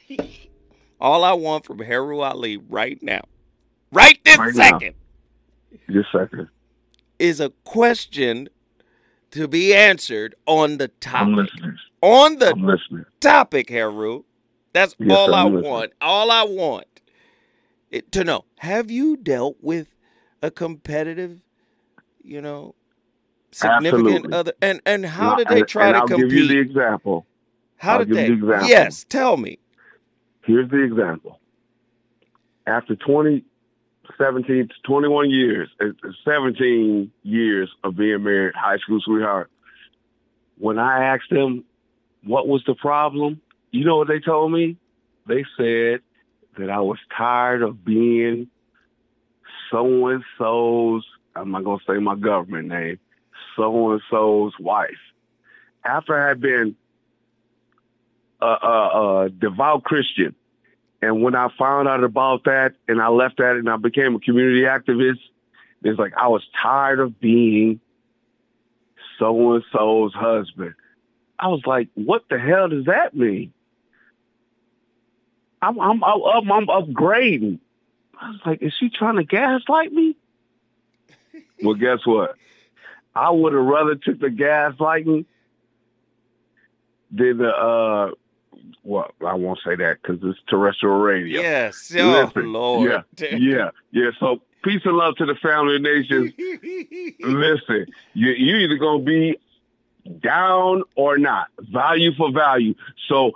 all 1.01 1.23
I 1.23 1.33
want 1.33 1.65
from 1.65 1.79
Heru 1.79 2.19
Ali 2.19 2.57
right 2.57 3.01
now, 3.01 3.21
right 3.91 4.19
this 4.25 4.37
Right 4.37 4.55
second, 4.55 4.95
Just 5.89 6.13
a 6.13 6.19
second. 6.19 6.49
is 7.19 7.39
a 7.39 7.49
question 7.63 8.49
to 9.31 9.47
be 9.47 9.73
answered 9.73 10.35
on 10.45 10.77
the 10.77 10.87
topic. 10.89 11.49
On 12.01 12.37
the 12.37 12.79
topic, 13.21 13.69
Heru. 13.69 14.23
That's 14.73 14.95
Yes, 14.99 15.11
all 15.11 15.33
I 15.35 15.45
I'm 15.45 15.53
listening. 15.53 15.63
want. 15.63 15.93
All 16.01 16.31
I 16.31 16.43
want 16.43 16.87
it, 17.91 18.11
to 18.13 18.23
know. 18.23 18.45
Have 18.59 18.91
you 18.91 19.17
dealt 19.17 19.57
with 19.61 19.95
a 20.41 20.51
competitive, 20.51 21.41
you 22.23 22.41
know, 22.41 22.75
significant 23.51 24.27
Absolutely. 24.27 24.33
other? 24.33 24.53
And 24.61 24.81
and 24.85 25.05
how 25.05 25.31
And 25.31 25.39
did 25.39 25.49
they 25.49 25.63
try 25.63 25.87
and 25.87 25.95
to 25.95 26.01
I'll 26.01 26.07
compete? 26.07 26.29
give 26.31 26.33
you 26.33 26.47
the 26.47 26.59
example. 26.59 27.25
How 27.81 27.97
I'll 27.97 28.05
did 28.05 28.15
they? 28.15 28.27
you 28.27 28.35
the 28.35 28.45
example. 28.45 28.69
Yes, 28.69 29.05
tell 29.09 29.37
me. 29.37 29.57
Here's 30.45 30.69
the 30.69 30.83
example. 30.83 31.39
After 32.67 32.95
20, 32.95 33.43
17 34.19 34.67
to 34.67 34.73
21 34.83 35.31
years, 35.31 35.67
uh, 35.81 35.87
17 36.23 37.11
years 37.23 37.71
of 37.83 37.95
being 37.95 38.21
married, 38.23 38.53
high 38.55 38.77
school 38.77 39.01
sweetheart, 39.03 39.49
when 40.59 40.77
I 40.77 41.05
asked 41.05 41.31
them 41.31 41.63
what 42.23 42.47
was 42.47 42.63
the 42.67 42.75
problem, 42.75 43.41
you 43.71 43.83
know 43.83 43.97
what 43.97 44.07
they 44.07 44.19
told 44.19 44.51
me? 44.51 44.77
They 45.27 45.43
said 45.57 46.01
that 46.59 46.69
I 46.69 46.81
was 46.81 46.99
tired 47.17 47.63
of 47.63 47.83
being 47.83 48.47
so 49.71 50.07
and 50.07 50.23
so's, 50.37 51.03
I'm 51.35 51.49
not 51.49 51.63
going 51.63 51.79
to 51.79 51.85
say 51.87 51.97
my 51.97 52.15
government 52.15 52.67
name, 52.67 52.99
so 53.55 53.93
and 53.93 54.01
so's 54.11 54.53
wife. 54.59 54.91
After 55.83 56.15
I 56.15 56.27
had 56.27 56.41
been 56.41 56.75
a, 58.41 58.45
a, 58.45 59.21
a 59.25 59.29
devout 59.29 59.83
Christian, 59.83 60.35
and 61.01 61.21
when 61.21 61.35
I 61.35 61.49
found 61.57 61.87
out 61.87 62.03
about 62.03 62.43
that 62.45 62.73
and 62.87 63.01
I 63.01 63.07
left 63.09 63.37
that 63.37 63.55
and 63.55 63.69
I 63.69 63.77
became 63.77 64.15
a 64.15 64.19
community 64.19 64.61
activist, 64.61 65.19
it's 65.83 65.99
like 65.99 66.13
I 66.15 66.27
was 66.27 66.43
tired 66.61 66.99
of 66.99 67.19
being 67.19 67.79
so 69.17 69.53
and 69.53 69.63
so's 69.71 70.13
husband. 70.13 70.75
I 71.39 71.47
was 71.47 71.61
like, 71.65 71.89
what 71.95 72.23
the 72.29 72.37
hell 72.37 72.69
does 72.69 72.85
that 72.85 73.15
mean? 73.15 73.51
I'm 75.61 75.79
I'm 75.79 76.03
I'm, 76.03 76.21
I'm, 76.23 76.51
I'm 76.51 76.67
upgrading. 76.67 77.59
I 78.19 78.29
was 78.29 78.39
like, 78.45 78.61
is 78.61 78.73
she 78.79 78.89
trying 78.89 79.15
to 79.15 79.23
gaslight 79.23 79.91
me? 79.91 80.15
well, 81.63 81.75
guess 81.75 82.05
what? 82.05 82.35
I 83.15 83.29
would 83.31 83.53
have 83.53 83.63
rather 83.63 83.95
took 83.95 84.19
the 84.19 84.27
gaslighting 84.27 85.25
than 87.11 87.37
the 87.39 87.49
uh 87.49 88.11
well, 88.83 89.11
I 89.25 89.33
won't 89.35 89.59
say 89.65 89.75
that 89.75 89.97
because 90.01 90.19
it's 90.23 90.39
terrestrial 90.47 90.99
radio. 90.99 91.41
Yes. 91.41 91.93
Oh 91.97 92.23
Listen, 92.25 92.53
Lord. 92.53 92.89
Yeah, 93.17 93.35
yeah, 93.35 93.69
yeah. 93.91 94.09
So 94.19 94.41
peace 94.63 94.81
and 94.85 94.95
love 94.95 95.15
to 95.17 95.25
the 95.25 95.35
family 95.35 95.75
of 95.75 95.81
nations. 95.81 96.31
Listen, 97.19 97.87
you 98.13 98.31
you 98.31 98.57
either 98.57 98.77
gonna 98.77 99.03
be 99.03 99.37
down 100.21 100.83
or 100.95 101.17
not. 101.17 101.47
Value 101.59 102.13
for 102.15 102.31
value. 102.31 102.73
So 103.07 103.31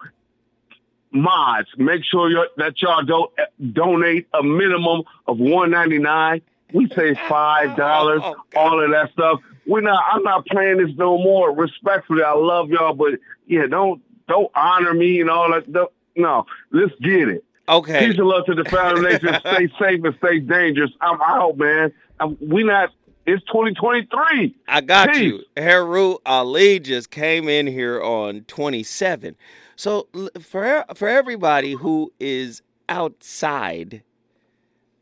mods, 1.12 1.70
make 1.78 2.04
sure 2.04 2.48
that 2.58 2.82
y'all 2.82 3.04
don't 3.04 3.32
eh, 3.38 3.46
donate 3.72 4.28
a 4.34 4.44
minimum 4.44 5.04
of 5.28 5.38
one 5.38 5.72
ninety 5.72 6.00
nine. 6.00 6.42
We 6.74 6.90
say 6.90 7.14
five 7.30 7.76
dollars, 7.78 8.22
Oh, 8.24 8.36
all 8.56 8.84
of 8.84 8.92
that 8.92 9.12
stuff. 9.14 9.42
We're 9.68 9.82
not. 9.82 10.04
I'm 10.12 10.24
not 10.24 10.46
playing 10.46 10.78
this 10.78 10.96
no 10.96 11.18
more. 11.18 11.52
Respectfully, 11.56 12.22
I 12.24 12.34
love 12.34 12.70
y'all, 12.70 12.94
but 12.94 13.14
yeah, 13.48 13.66
don't 13.68 14.02
don't 14.28 14.52
honor 14.56 14.94
me 14.94 15.22
and 15.22 15.30
all 15.30 15.52
that. 15.52 15.72
Don't, 15.72 15.92
no, 16.16 16.46
let's 16.72 16.94
get 17.02 17.28
it. 17.30 17.44
Okay. 17.68 18.08
Peace 18.08 18.18
and 18.18 18.28
love 18.28 18.46
to 18.46 18.56
the 18.56 18.66
family 18.66 19.02
nation. 19.12 19.36
stay 19.40 19.68
safe 19.80 20.04
and 20.04 20.16
stay 20.20 20.40
dangerous. 20.40 20.92
I'm 21.02 21.22
out, 21.22 21.58
man. 21.58 21.92
I'm, 22.20 22.38
we 22.40 22.64
not. 22.64 22.92
It's 23.26 23.44
2023. 23.46 24.56
I 24.68 24.82
got 24.82 25.10
Peace. 25.10 25.18
you. 25.20 25.44
Heru 25.58 26.18
Ali 26.28 26.80
just 26.80 27.10
came 27.10 27.50
in 27.50 27.66
here 27.66 28.00
on 28.02 28.42
27. 28.42 29.36
So 29.76 30.08
for 30.40 30.86
for 30.94 31.08
everybody 31.08 31.74
who 31.74 32.14
is 32.20 32.62
outside 32.88 34.04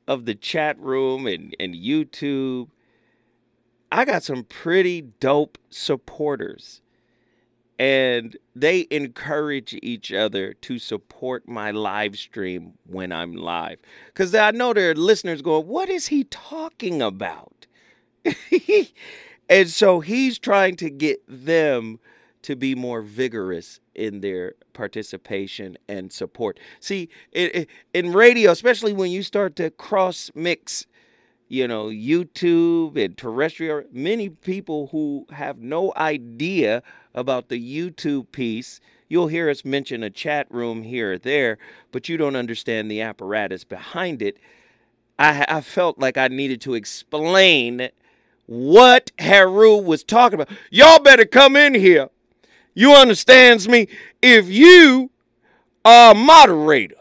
of 0.08 0.26
the 0.26 0.36
chat 0.36 0.80
room 0.80 1.28
and, 1.28 1.54
and 1.60 1.76
YouTube, 1.76 2.70
I 3.92 4.06
got 4.06 4.24
some 4.24 4.46
pretty 4.46 5.02
dope 5.20 5.58
supporters. 5.70 6.82
And 7.84 8.38
they 8.56 8.88
encourage 8.92 9.78
each 9.84 10.14
other 10.14 10.54
to 10.54 10.80
support 10.80 11.50
my 11.50 11.72
live 11.72 12.16
stream 12.18 12.76
when 12.88 13.12
I'm 13.12 13.36
live. 13.36 13.80
Because 14.08 14.34
I 14.34 14.52
know 14.52 14.72
there 14.72 14.92
are 14.92 14.96
listeners 14.96 15.42
going, 15.42 15.68
What 15.68 15.90
is 15.90 16.08
he 16.08 16.24
talking 16.24 17.02
about? 17.02 17.68
and 19.50 19.70
so 19.70 20.00
he's 20.00 20.40
trying 20.40 20.78
to 20.78 20.90
get 20.90 21.22
them 21.28 22.00
to 22.44 22.56
be 22.56 22.74
more 22.74 23.02
vigorous 23.02 23.82
in 23.96 24.22
their 24.22 24.54
participation 24.72 25.78
and 25.90 26.14
support. 26.14 26.62
See, 26.80 27.10
in 27.34 28.14
radio, 28.14 28.52
especially 28.52 28.94
when 28.94 29.12
you 29.12 29.24
start 29.24 29.58
to 29.58 29.72
cross 29.72 30.32
mix, 30.34 30.88
you 31.54 31.68
know, 31.68 31.86
YouTube 31.86 32.98
and 32.98 33.16
terrestrial, 33.16 33.84
many 33.92 34.28
people 34.28 34.88
who 34.88 35.28
have 35.30 35.60
no 35.60 35.94
idea 35.96 36.82
about 37.14 37.50
the 37.50 37.62
YouTube 37.62 38.32
piece, 38.32 38.82
you'll 39.08 39.28
hear 39.28 39.52
us 39.52 39.64
mention 39.64 40.02
a 40.02 40.10
chat 40.10 40.48
room 40.50 40.82
here 40.82 41.14
or 41.14 41.18
there, 41.20 41.60
but 41.92 42.10
you 42.10 42.18
don't 42.18 42.36
understand 42.36 42.90
the 42.90 43.02
apparatus 43.02 43.64
behind 43.64 44.24
it. 44.24 44.38
I, 45.20 45.46
I 45.48 45.62
felt 45.62 46.00
like 46.00 46.18
I 46.18 46.28
needed 46.28 46.60
to 46.62 46.74
explain 46.74 47.90
what 48.48 49.12
Heru 49.20 49.78
was 49.78 50.04
talking 50.04 50.42
about. 50.42 50.58
Y'all 50.72 50.98
better 50.98 51.24
come 51.24 51.56
in 51.56 51.76
here. 51.76 52.10
You 52.74 52.94
understands 52.94 53.70
me? 53.70 53.90
If 54.24 54.50
you 54.50 55.12
are 55.86 56.14
a 56.14 56.16
moderator, 56.16 56.96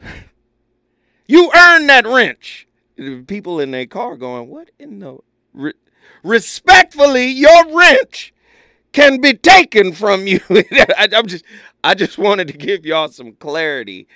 you 1.26 1.50
earn 1.54 1.88
that 1.88 2.06
wrench. 2.06 2.67
People 3.26 3.60
in 3.60 3.70
their 3.70 3.86
car 3.86 4.16
going, 4.16 4.48
what 4.48 4.70
in 4.78 4.98
the 4.98 5.18
Re- 5.54 5.72
respectfully, 6.22 7.26
your 7.26 7.76
wrench 7.76 8.32
can 8.92 9.20
be 9.20 9.34
taken 9.34 9.92
from 9.92 10.26
you. 10.26 10.40
I, 10.50 11.08
I'm 11.12 11.26
just 11.26 11.44
I 11.84 11.94
just 11.94 12.18
wanted 12.18 12.48
to 12.48 12.54
give 12.54 12.84
y'all 12.84 13.08
some 13.08 13.32
clarity 13.32 14.08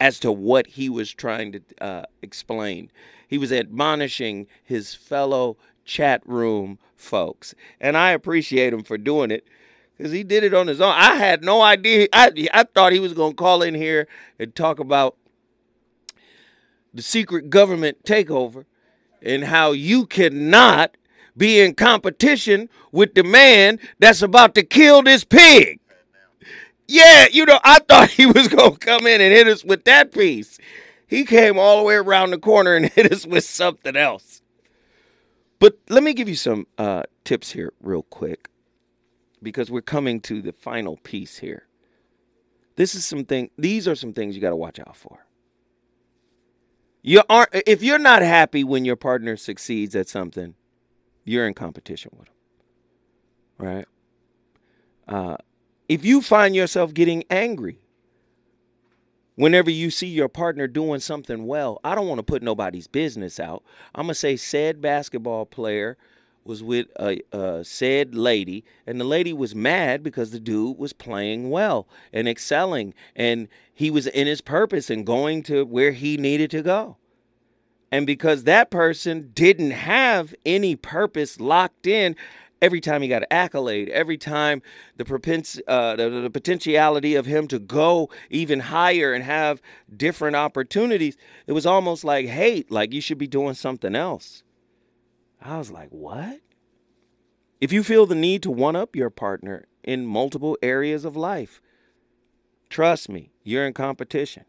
as 0.00 0.18
to 0.20 0.32
what 0.32 0.66
he 0.66 0.88
was 0.88 1.12
trying 1.12 1.52
to 1.52 1.60
uh, 1.80 2.02
explain. 2.22 2.90
He 3.26 3.38
was 3.38 3.52
admonishing 3.52 4.46
his 4.64 4.94
fellow 4.94 5.56
chat 5.84 6.22
room 6.26 6.78
folks, 6.96 7.54
and 7.80 7.96
I 7.96 8.10
appreciate 8.10 8.72
him 8.72 8.82
for 8.82 8.98
doing 8.98 9.30
it 9.30 9.46
because 9.96 10.12
he 10.12 10.22
did 10.22 10.44
it 10.44 10.54
on 10.54 10.66
his 10.66 10.80
own. 10.80 10.94
I 10.94 11.16
had 11.16 11.42
no 11.42 11.60
idea. 11.60 12.08
I 12.12 12.32
I 12.52 12.64
thought 12.64 12.92
he 12.92 13.00
was 13.00 13.14
to 13.14 13.32
call 13.34 13.62
in 13.62 13.74
here 13.74 14.06
and 14.38 14.54
talk 14.54 14.78
about 14.78 15.16
the 16.94 17.02
secret 17.02 17.50
government 17.50 18.02
takeover 18.04 18.64
and 19.22 19.44
how 19.44 19.72
you 19.72 20.06
cannot 20.06 20.96
be 21.36 21.60
in 21.60 21.74
competition 21.74 22.68
with 22.92 23.14
the 23.14 23.22
man 23.22 23.78
that's 23.98 24.22
about 24.22 24.54
to 24.54 24.62
kill 24.62 25.02
this 25.02 25.24
pig. 25.24 25.80
Yeah, 26.86 27.26
you 27.30 27.44
know, 27.44 27.60
I 27.62 27.78
thought 27.80 28.10
he 28.10 28.26
was 28.26 28.48
going 28.48 28.72
to 28.72 28.78
come 28.78 29.06
in 29.06 29.20
and 29.20 29.32
hit 29.32 29.46
us 29.46 29.64
with 29.64 29.84
that 29.84 30.12
piece. 30.12 30.58
He 31.06 31.24
came 31.24 31.58
all 31.58 31.78
the 31.78 31.84
way 31.84 31.94
around 31.94 32.30
the 32.30 32.38
corner 32.38 32.74
and 32.74 32.86
hit 32.92 33.12
us 33.12 33.26
with 33.26 33.44
something 33.44 33.96
else. 33.96 34.42
But 35.58 35.78
let 35.88 36.02
me 36.02 36.12
give 36.14 36.28
you 36.28 36.36
some 36.36 36.66
uh, 36.76 37.02
tips 37.24 37.50
here, 37.52 37.72
real 37.80 38.02
quick, 38.02 38.48
because 39.42 39.70
we're 39.70 39.80
coming 39.80 40.20
to 40.22 40.40
the 40.40 40.52
final 40.52 40.96
piece 40.98 41.38
here. 41.38 41.66
This 42.76 42.94
is 42.94 43.04
something, 43.04 43.50
these 43.58 43.88
are 43.88 43.96
some 43.96 44.12
things 44.12 44.36
you 44.36 44.40
got 44.40 44.50
to 44.50 44.56
watch 44.56 44.78
out 44.78 44.96
for. 44.96 45.26
You 47.02 47.22
aren't, 47.28 47.50
if 47.66 47.82
you're 47.82 47.98
not 47.98 48.22
happy 48.22 48.64
when 48.64 48.84
your 48.84 48.96
partner 48.96 49.36
succeeds 49.36 49.94
at 49.94 50.08
something, 50.08 50.54
you're 51.24 51.46
in 51.46 51.54
competition 51.54 52.10
with 52.16 52.26
them, 52.26 52.34
right? 53.58 53.86
Uh, 55.06 55.36
if 55.88 56.04
you 56.04 56.20
find 56.20 56.54
yourself 56.54 56.92
getting 56.92 57.24
angry 57.30 57.80
whenever 59.36 59.70
you 59.70 59.90
see 59.90 60.08
your 60.08 60.28
partner 60.28 60.66
doing 60.66 61.00
something 61.00 61.46
well, 61.46 61.80
I 61.84 61.94
don't 61.94 62.08
want 62.08 62.18
to 62.18 62.24
put 62.24 62.42
nobody's 62.42 62.88
business 62.88 63.38
out. 63.38 63.62
I'm 63.94 64.04
gonna 64.04 64.14
say 64.14 64.36
said 64.36 64.80
basketball 64.80 65.46
player 65.46 65.96
was 66.48 66.62
with 66.62 66.86
a, 66.98 67.20
a 67.30 67.62
said 67.62 68.14
lady, 68.14 68.64
and 68.86 68.98
the 68.98 69.04
lady 69.04 69.32
was 69.32 69.54
mad 69.54 70.02
because 70.02 70.30
the 70.30 70.40
dude 70.40 70.78
was 70.78 70.94
playing 70.94 71.50
well 71.50 71.86
and 72.12 72.26
excelling, 72.26 72.94
and 73.14 73.48
he 73.72 73.90
was 73.90 74.06
in 74.08 74.26
his 74.26 74.40
purpose 74.40 74.88
and 74.88 75.06
going 75.06 75.42
to 75.44 75.64
where 75.64 75.92
he 75.92 76.16
needed 76.16 76.50
to 76.50 76.62
go. 76.62 76.96
And 77.92 78.06
because 78.06 78.44
that 78.44 78.70
person 78.70 79.30
didn't 79.34 79.70
have 79.70 80.34
any 80.44 80.74
purpose 80.74 81.38
locked 81.38 81.86
in, 81.86 82.16
every 82.60 82.80
time 82.80 83.02
he 83.02 83.08
got 83.08 83.22
an 83.22 83.28
accolade, 83.30 83.88
every 83.90 84.18
time 84.18 84.62
the, 84.96 85.04
propens- 85.04 85.60
uh, 85.68 85.96
the, 85.96 86.08
the 86.08 86.30
potentiality 86.30 87.14
of 87.14 87.26
him 87.26 87.46
to 87.48 87.58
go 87.58 88.10
even 88.30 88.60
higher 88.60 89.12
and 89.12 89.24
have 89.24 89.62
different 89.94 90.36
opportunities, 90.36 91.16
it 91.46 91.52
was 91.52 91.66
almost 91.66 92.04
like 92.04 92.26
hate, 92.26 92.70
like 92.70 92.92
you 92.92 93.00
should 93.00 93.18
be 93.18 93.26
doing 93.26 93.54
something 93.54 93.94
else. 93.94 94.42
I 95.40 95.58
was 95.58 95.70
like, 95.70 95.90
what? 95.90 96.40
If 97.60 97.72
you 97.72 97.82
feel 97.82 98.06
the 98.06 98.14
need 98.14 98.42
to 98.44 98.50
one 98.50 98.76
up 98.76 98.94
your 98.94 99.10
partner 99.10 99.66
in 99.82 100.06
multiple 100.06 100.56
areas 100.62 101.04
of 101.04 101.16
life, 101.16 101.60
trust 102.68 103.08
me, 103.08 103.30
you're 103.42 103.66
in 103.66 103.72
competition. 103.72 104.44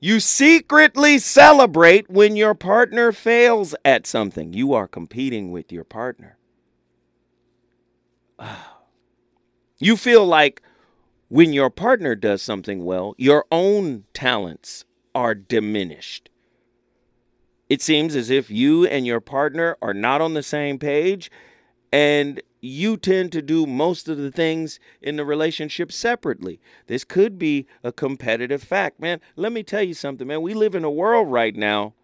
You 0.00 0.20
secretly 0.20 1.18
celebrate 1.18 2.10
when 2.10 2.36
your 2.36 2.54
partner 2.54 3.12
fails 3.12 3.74
at 3.84 4.06
something. 4.06 4.52
You 4.52 4.74
are 4.74 4.86
competing 4.86 5.50
with 5.50 5.72
your 5.72 5.84
partner. 5.84 6.36
You 9.78 9.96
feel 9.96 10.26
like 10.26 10.62
when 11.28 11.52
your 11.52 11.70
partner 11.70 12.14
does 12.14 12.42
something 12.42 12.84
well, 12.84 13.14
your 13.16 13.44
own 13.50 14.04
talents 14.12 14.84
are 15.14 15.34
diminished. 15.34 16.28
It 17.68 17.80
seems 17.80 18.14
as 18.14 18.30
if 18.30 18.50
you 18.50 18.86
and 18.86 19.06
your 19.06 19.20
partner 19.20 19.76
are 19.80 19.94
not 19.94 20.20
on 20.20 20.34
the 20.34 20.42
same 20.42 20.78
page, 20.78 21.30
and 21.92 22.42
you 22.60 22.96
tend 22.96 23.30
to 23.32 23.42
do 23.42 23.66
most 23.66 24.08
of 24.08 24.16
the 24.16 24.30
things 24.30 24.80
in 25.00 25.16
the 25.16 25.24
relationship 25.24 25.92
separately. 25.92 26.60
This 26.86 27.04
could 27.04 27.38
be 27.38 27.66
a 27.82 27.92
competitive 27.92 28.62
fact, 28.62 29.00
man. 29.00 29.20
Let 29.36 29.52
me 29.52 29.62
tell 29.62 29.82
you 29.82 29.94
something, 29.94 30.26
man. 30.26 30.42
We 30.42 30.54
live 30.54 30.74
in 30.74 30.84
a 30.84 30.90
world 30.90 31.30
right 31.30 31.54
now 31.54 31.94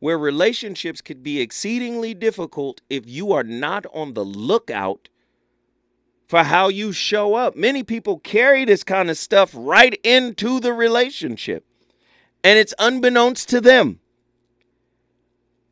where 0.00 0.18
relationships 0.18 1.00
could 1.00 1.22
be 1.22 1.40
exceedingly 1.40 2.12
difficult 2.12 2.82
if 2.90 3.04
you 3.06 3.32
are 3.32 3.44
not 3.44 3.86
on 3.94 4.14
the 4.14 4.24
lookout 4.24 5.08
for 6.26 6.42
how 6.42 6.68
you 6.68 6.92
show 6.92 7.34
up. 7.34 7.56
Many 7.56 7.82
people 7.82 8.18
carry 8.18 8.64
this 8.64 8.84
kind 8.84 9.08
of 9.08 9.16
stuff 9.16 9.52
right 9.54 9.98
into 10.02 10.60
the 10.60 10.72
relationship, 10.72 11.64
and 12.42 12.58
it's 12.58 12.74
unbeknownst 12.78 13.48
to 13.50 13.60
them. 13.60 14.00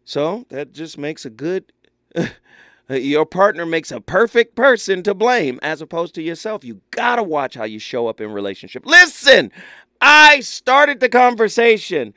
So 0.05 0.47
that 0.49 0.73
just 0.73 0.99
makes 0.99 1.25
a 1.25 1.31
good. 1.31 1.73
your 2.89 3.25
partner 3.25 3.65
makes 3.65 3.91
a 3.91 4.01
perfect 4.01 4.55
person 4.55 5.03
to 5.03 5.15
blame 5.15 5.59
as 5.63 5.81
opposed 5.81 6.15
to 6.17 6.23
yourself. 6.23 6.65
You 6.65 6.81
gotta 6.91 7.23
watch 7.23 7.55
how 7.55 7.65
you 7.65 7.79
show 7.79 8.09
up 8.09 8.21
in 8.21 8.33
relationship. 8.33 8.85
Listen, 8.85 9.51
I 10.01 10.41
started 10.41 11.01
the 11.01 11.09
conversation. 11.09 12.15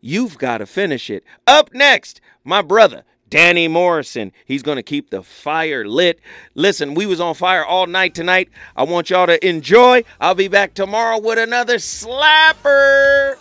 You've 0.00 0.38
got 0.38 0.58
to 0.58 0.66
finish 0.66 1.10
it. 1.10 1.24
Up 1.46 1.72
next, 1.72 2.20
my 2.42 2.62
brother, 2.62 3.04
Danny 3.28 3.68
Morrison. 3.68 4.32
He's 4.44 4.62
going 4.62 4.76
to 4.76 4.82
keep 4.82 5.10
the 5.10 5.22
fire 5.22 5.86
lit. 5.86 6.20
Listen, 6.54 6.94
we 6.94 7.06
was 7.06 7.20
on 7.20 7.34
fire 7.34 7.64
all 7.64 7.86
night 7.86 8.14
tonight. 8.14 8.48
I 8.74 8.82
want 8.82 9.10
y'all 9.10 9.26
to 9.26 9.46
enjoy. 9.46 10.02
I'll 10.20 10.34
be 10.34 10.48
back 10.48 10.74
tomorrow 10.74 11.20
with 11.20 11.38
another 11.38 11.76
slapper. 11.76 13.36